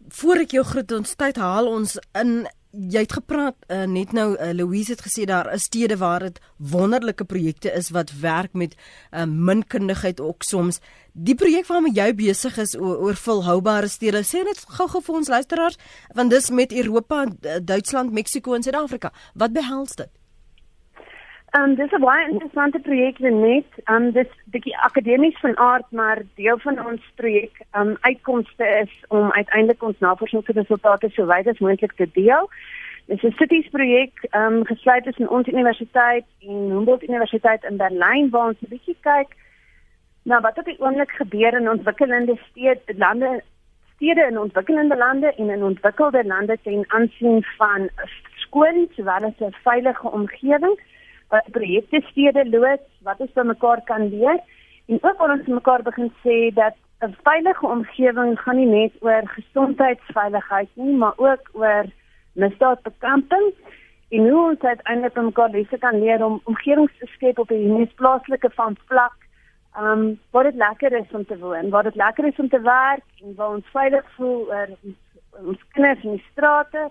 Voordat 0.09 0.43
ek 0.43 0.51
jou 0.51 0.65
groet 0.65 0.93
ons 0.93 1.15
tyd 1.15 1.37
haal 1.37 1.67
ons 1.67 1.99
in. 2.13 2.49
Jy 2.71 3.01
het 3.01 3.13
gepraat 3.13 3.57
uh, 3.69 3.85
net 3.85 4.13
nou 4.13 4.37
uh, 4.37 4.53
Louise 4.53 4.93
het 4.93 5.01
gesê 5.01 5.25
daar 5.25 5.53
is 5.53 5.63
stede 5.63 5.97
waar 5.97 6.21
dit 6.21 6.41
wonderlike 6.57 7.25
projekte 7.25 7.73
is 7.73 7.91
wat 7.91 8.13
werk 8.21 8.53
met 8.53 8.77
uh, 9.11 9.25
minkundigheid 9.25 10.21
ook 10.21 10.43
soms. 10.43 10.81
Die 11.13 11.35
projek 11.35 11.67
waarmee 11.67 11.93
jy 11.93 12.15
besig 12.15 12.59
is 12.59 12.77
oor, 12.77 12.97
oor 12.99 13.15
volhoubare 13.15 13.89
stede 13.89 14.21
sê 14.25 14.45
net 14.45 14.65
gou-gou 14.69 15.03
vir 15.03 15.15
ons 15.15 15.29
luisteraars 15.29 15.79
want 16.15 16.31
dis 16.31 16.51
met 16.51 16.73
Europa 16.73 17.27
Duitsland 17.63 18.13
Mexiko 18.13 18.55
en 18.55 18.63
Suid-Afrika. 18.63 19.13
Wat 19.35 19.53
behels 19.53 19.97
dit 19.97 20.18
Um 21.59 21.75
dis 21.75 21.93
'n 21.93 22.01
baie 22.01 22.29
interessante 22.31 22.79
projek 22.79 23.19
net. 23.19 23.69
Um 23.93 24.11
dis 24.13 24.31
bietjie 24.55 24.77
akademies 24.89 25.39
van 25.41 25.57
aard, 25.59 25.87
maar 25.91 26.19
deel 26.35 26.59
van 26.59 26.87
ons 26.87 27.03
projek 27.15 27.55
um 27.79 27.97
uitkomste 28.01 28.67
is 28.83 28.93
om 29.09 29.33
uiteindelik 29.33 29.83
ons 29.83 29.99
navorsingsresultate 29.99 31.09
so 31.11 31.27
wyd 31.27 31.47
as 31.47 31.59
moontlik 31.59 31.93
te 31.93 32.09
deel. 32.13 32.51
Dis 33.07 33.23
'n 33.23 33.35
cities 33.39 33.69
projek 33.69 34.13
um 34.41 34.65
gesluit 34.67 35.05
tussen 35.05 35.31
ons 35.31 35.47
universiteit 35.47 36.25
en 36.41 36.71
Humboldt 36.75 37.09
Universiteit 37.09 37.65
in 37.65 37.77
Berlyn 37.77 38.31
waar 38.31 38.49
ons 38.49 38.61
'n 38.63 38.73
bietjie 38.75 38.97
kyk 39.01 39.31
na 40.23 40.41
wat 40.41 40.59
op 40.59 40.65
die 40.65 40.81
oomblik 40.81 41.11
gebeur 41.11 41.55
in 41.55 41.71
ontwikkelende 41.71 42.37
stede, 42.51 42.95
lande, 42.97 43.43
stede 43.95 44.27
in 44.31 44.39
ontwikkelende 44.39 44.97
lande 44.97 45.35
en 45.35 45.51
in 45.51 45.65
ontwikkelde 45.65 46.25
lande 46.25 46.59
ten 46.63 46.85
aansien 46.89 47.45
van 47.57 47.89
skoon 48.37 48.89
sowel 48.95 49.25
as 49.25 49.41
'n 49.41 49.55
veilige 49.65 50.09
omgewing 50.11 50.79
wat 51.29 51.51
projekte 51.53 52.01
stede 52.11 52.45
loods, 52.49 52.89
wat 53.03 53.21
ons 53.21 53.33
vir 53.35 53.45
mekaar 53.45 53.81
kan 53.85 54.09
leer 54.09 54.41
en 54.89 54.99
ook 55.03 55.21
ons 55.21 55.47
mekaar 55.47 55.83
begin 55.83 56.13
sê 56.25 56.55
dat 56.55 56.75
'n 57.01 57.17
veilige 57.23 57.67
omgewing 57.67 58.39
gaan 58.41 58.57
nie 58.57 58.67
net 58.67 58.93
oor 59.01 59.23
gesondheidsveiligheid 59.27 60.69
nie, 60.75 60.97
maar 60.97 61.15
ook 61.17 61.51
oor 61.53 61.85
misdaadbekamping 62.33 63.53
en 64.09 64.29
hoe 64.29 64.49
ons 64.51 64.61
uiteindelik 64.61 65.15
mekaar 65.15 65.51
lesse 65.51 65.79
kan 65.79 66.01
leer 66.01 66.25
om 66.25 66.41
omgewings 66.45 66.99
te 66.99 67.07
skep 67.07 67.39
op 67.39 67.51
'n 67.51 67.91
plaaslike 67.97 68.51
van 68.51 68.77
vlak 68.87 69.17
um 69.77 70.19
waar 70.31 70.45
dit 70.45 70.55
lekker 70.55 70.93
is 70.93 71.11
om 71.13 71.25
te 71.27 71.39
woon, 71.39 71.71
waar 71.71 71.83
dit 71.83 71.95
lekker 71.95 72.25
is 72.25 72.39
om 72.39 72.49
te 72.49 72.61
werk 72.61 73.05
en 73.23 73.35
waar 73.35 73.49
ons 73.49 73.67
veilig 73.73 74.05
voel 74.17 74.47
oor 74.49 74.69
ons 75.47 75.61
kinders 75.73 76.03
in 76.03 76.17
die 76.17 76.25
strate 76.33 76.89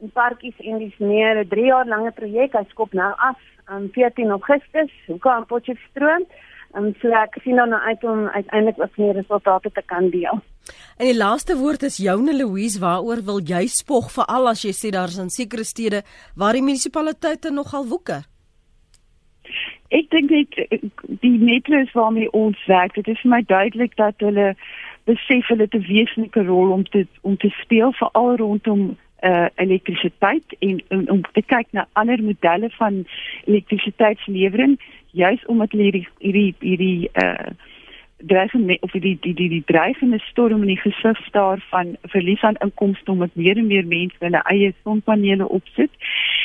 en 0.00 0.10
parkies 0.12 0.58
en 0.58 0.78
dis 0.78 0.98
meer 0.98 1.38
'n 1.44 1.48
3 1.48 1.64
jaar 1.64 1.86
lange 1.86 2.10
projek. 2.10 2.52
Hy 2.52 2.64
skop 2.68 2.92
nou 2.92 3.12
af 3.16 3.40
aan 3.66 3.88
14 3.92 4.30
Augustus. 4.30 4.92
Hoe 5.06 5.18
kan 5.18 5.46
Potchefstroom? 5.46 6.26
En 6.76 6.92
so 7.00 7.08
ek 7.08 7.38
sien 7.42 7.56
dan 7.56 7.72
nou 7.72 7.80
uit 7.82 8.04
om 8.04 8.26
uiteindelik 8.28 8.80
ook 8.82 8.96
meer 9.00 9.14
resultate 9.14 9.70
te 9.72 9.82
kan 9.86 10.10
deel. 10.10 10.40
En 10.98 11.06
die 11.06 11.16
laaste 11.16 11.56
woord 11.56 11.82
is 11.82 11.96
joune 12.02 12.34
Louise, 12.36 12.80
waaroor 12.80 13.22
wil 13.24 13.40
jy 13.40 13.66
spog 13.70 14.10
veral 14.12 14.50
as 14.52 14.64
jy 14.66 14.72
sê 14.74 14.90
daar's 14.92 15.18
in 15.22 15.30
sekere 15.30 15.64
stede 15.64 16.02
waar 16.34 16.58
die 16.58 16.64
munisipaliteite 16.64 17.52
nogal 17.54 17.86
woeker? 17.92 18.26
Ek 19.94 20.10
dink 20.10 20.32
net 20.34 20.56
die 21.22 21.36
metros 21.38 21.92
waarmee 21.94 22.30
ons 22.34 22.58
werk, 22.66 22.96
dit 22.98 23.08
is 23.08 23.20
vir 23.22 23.30
my 23.36 23.42
duidelik 23.46 23.94
dat 23.96 24.18
hulle 24.24 24.54
besef 25.06 25.46
hulle 25.52 25.68
het 25.68 25.74
'n 25.74 25.86
wesenlike 25.86 26.42
rol 26.44 26.72
om 26.72 26.84
te 26.84 27.06
om 27.22 27.36
te 27.36 27.48
speel 27.62 27.92
veral 27.92 28.36
rondom 28.36 28.96
uh 29.22 29.46
elektrisiteit 29.54 30.56
en 30.58 30.82
om, 30.88 31.04
om 31.08 31.22
te 31.32 31.42
kyk 31.42 31.66
na 31.70 31.86
ander 31.92 32.22
modelle 32.22 32.70
van 32.70 33.04
elektrisiteitslewering 33.44 34.76
juis 35.16 35.46
omdat 35.46 35.72
hierdie 35.72 36.08
hierdie 36.18 36.54
hierdie 36.60 37.08
uh 37.14 37.50
dreigende 38.16 38.76
of 38.80 38.90
die 38.90 39.18
die 39.20 39.34
die 39.34 39.48
die 39.48 39.62
dreigende 39.66 40.18
storm 40.18 40.62
in 40.62 40.68
die 40.72 40.80
gesig 40.80 41.18
staar 41.26 41.60
van 41.68 41.96
verlies 42.02 42.42
aan 42.42 42.60
inkomste 42.64 43.10
omdat 43.10 43.34
meer 43.34 43.56
en 43.56 43.66
meer 43.66 43.86
mense 43.86 44.16
hulle 44.18 44.42
eie 44.52 44.72
sonpanele 44.82 45.48
opsit 45.48 45.90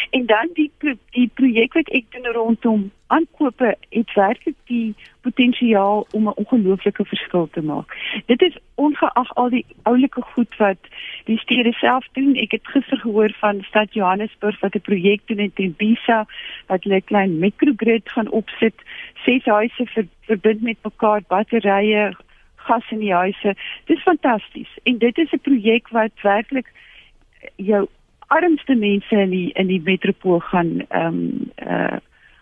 en 0.10 0.26
dan 0.26 0.49
die 0.54 0.72
die 1.12 1.30
projek 1.34 1.74
wat 1.74 1.89
ek 1.89 2.06
doen 2.10 2.34
rondom 2.34 2.91
aankope 3.08 3.76
het 3.89 4.14
werklik 4.14 4.56
die 4.72 4.95
potensiaal 5.22 6.08
om 6.12 6.28
'n 6.28 6.39
ongelooflike 6.43 7.06
verskil 7.06 7.47
te 7.52 7.62
maak. 7.62 7.97
Dit 8.26 8.41
is 8.41 8.58
ongeag 8.76 9.36
al 9.36 9.49
die 9.49 9.66
oulike 9.84 10.22
goed 10.22 10.56
wat 10.58 10.78
die 11.26 11.38
stede 11.38 11.74
self 11.74 12.08
doen. 12.12 12.36
Ek 12.36 12.52
het 12.52 12.68
gister 12.68 12.97
gehoor 12.97 13.34
van 13.39 13.64
stad 13.68 13.93
Johannesburg 13.93 14.60
wat 14.60 14.76
'n 14.76 14.82
projek 14.82 15.22
doen 15.26 15.39
in 15.39 15.54
Tembisa 15.54 16.26
wat 16.68 16.84
hulle 16.84 16.95
'n 16.95 17.10
klein 17.12 17.39
microgrid 17.39 18.12
gaan 18.12 18.32
opsit, 18.32 18.76
ses 19.26 19.45
huise 19.45 19.86
ver, 19.86 20.08
verbind 20.22 20.62
met 20.62 20.78
mekaar, 20.84 21.22
batterye, 21.28 22.16
gas 22.56 22.91
in 22.91 22.99
die 22.99 23.14
huise. 23.14 23.56
Dit 23.86 23.97
is 23.97 24.04
fantasties. 24.04 24.78
En 24.84 24.97
dit 24.97 25.18
is 25.18 25.32
'n 25.32 25.39
projek 25.39 25.89
wat 25.89 26.12
werklik 26.22 26.72
jou 27.56 27.88
armste 28.32 28.75
mense 28.75 29.15
in 29.25 29.34
die 29.34 29.49
in 29.59 29.67
die 29.67 29.82
metropool 29.84 30.39
gaan 30.51 30.79
ehm 30.89 31.07
um, 31.07 31.51
uh 31.67 31.99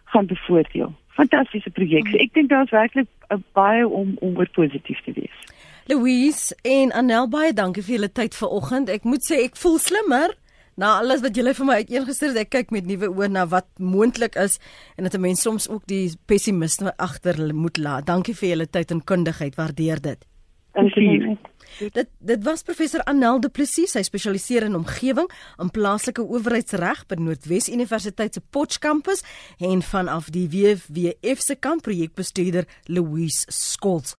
gaan 0.10 0.26
bevoordeel. 0.26 0.90
Fantastiese 1.14 1.70
projek. 1.70 2.08
So 2.10 2.18
ek 2.18 2.34
dink 2.34 2.50
daar's 2.50 2.72
werklik 2.74 3.10
baie 3.54 3.88
om 3.88 4.16
om 4.26 4.38
oor 4.38 4.50
positief 4.56 5.02
te 5.06 5.14
wees. 5.14 5.42
Louise 5.90 6.56
en 6.62 6.94
Anel 6.94 7.30
baie 7.30 7.54
dankie 7.54 7.84
vir 7.86 7.96
julle 7.96 8.12
tyd 8.12 8.38
vanoggend. 8.38 8.90
Ek 8.90 9.06
moet 9.06 9.26
sê 9.26 9.44
ek 9.46 9.58
voel 9.62 9.78
slimmer 9.82 10.34
na 10.80 10.96
alles 11.02 11.22
wat 11.26 11.38
julle 11.38 11.54
vir 11.58 11.68
my 11.68 11.78
uiteengestuur 11.84 12.34
het. 12.34 12.42
Ek 12.46 12.54
kyk 12.56 12.74
met 12.76 12.90
nuwe 12.90 13.12
oë 13.12 13.30
na 13.36 13.46
wat 13.52 13.68
moontlik 13.78 14.38
is 14.40 14.60
en 14.98 15.04
dat 15.10 15.18
'n 15.18 15.22
mens 15.22 15.42
soms 15.42 15.70
ook 15.70 15.86
die 15.86 16.10
pessimisme 16.26 16.94
agter 16.98 17.54
moet 17.54 17.78
laat. 17.78 18.06
Dankie 18.06 18.36
vir 18.36 18.50
julle 18.50 18.70
tyd 18.70 18.92
en 18.92 19.04
kundigheid. 19.04 19.56
Waardeer 19.56 20.02
dit. 20.02 20.26
Dankie. 20.74 21.38
Dit 21.78 22.10
dit 22.20 22.44
was 22.44 22.64
professor 22.64 23.04
Anel 23.10 23.40
Du 23.40 23.50
Plessis, 23.50 23.94
sy 23.96 24.04
spesialiseer 24.06 24.66
in 24.68 24.76
omgewing 24.78 25.30
en 25.62 25.72
plaaslike 25.74 26.24
owerheidsreg 26.24 27.06
by 27.10 27.20
Noordwes 27.22 27.70
Universiteit 27.72 28.36
se 28.36 28.44
Potch 28.52 28.82
kampus 28.84 29.24
en 29.64 29.84
vanaf 29.86 30.32
die 30.34 30.48
WWF 30.52 31.44
se 31.46 31.56
kamp 31.56 31.86
projekbestuurder 31.88 32.68
Louise 32.92 33.46
Skols. 33.54 34.16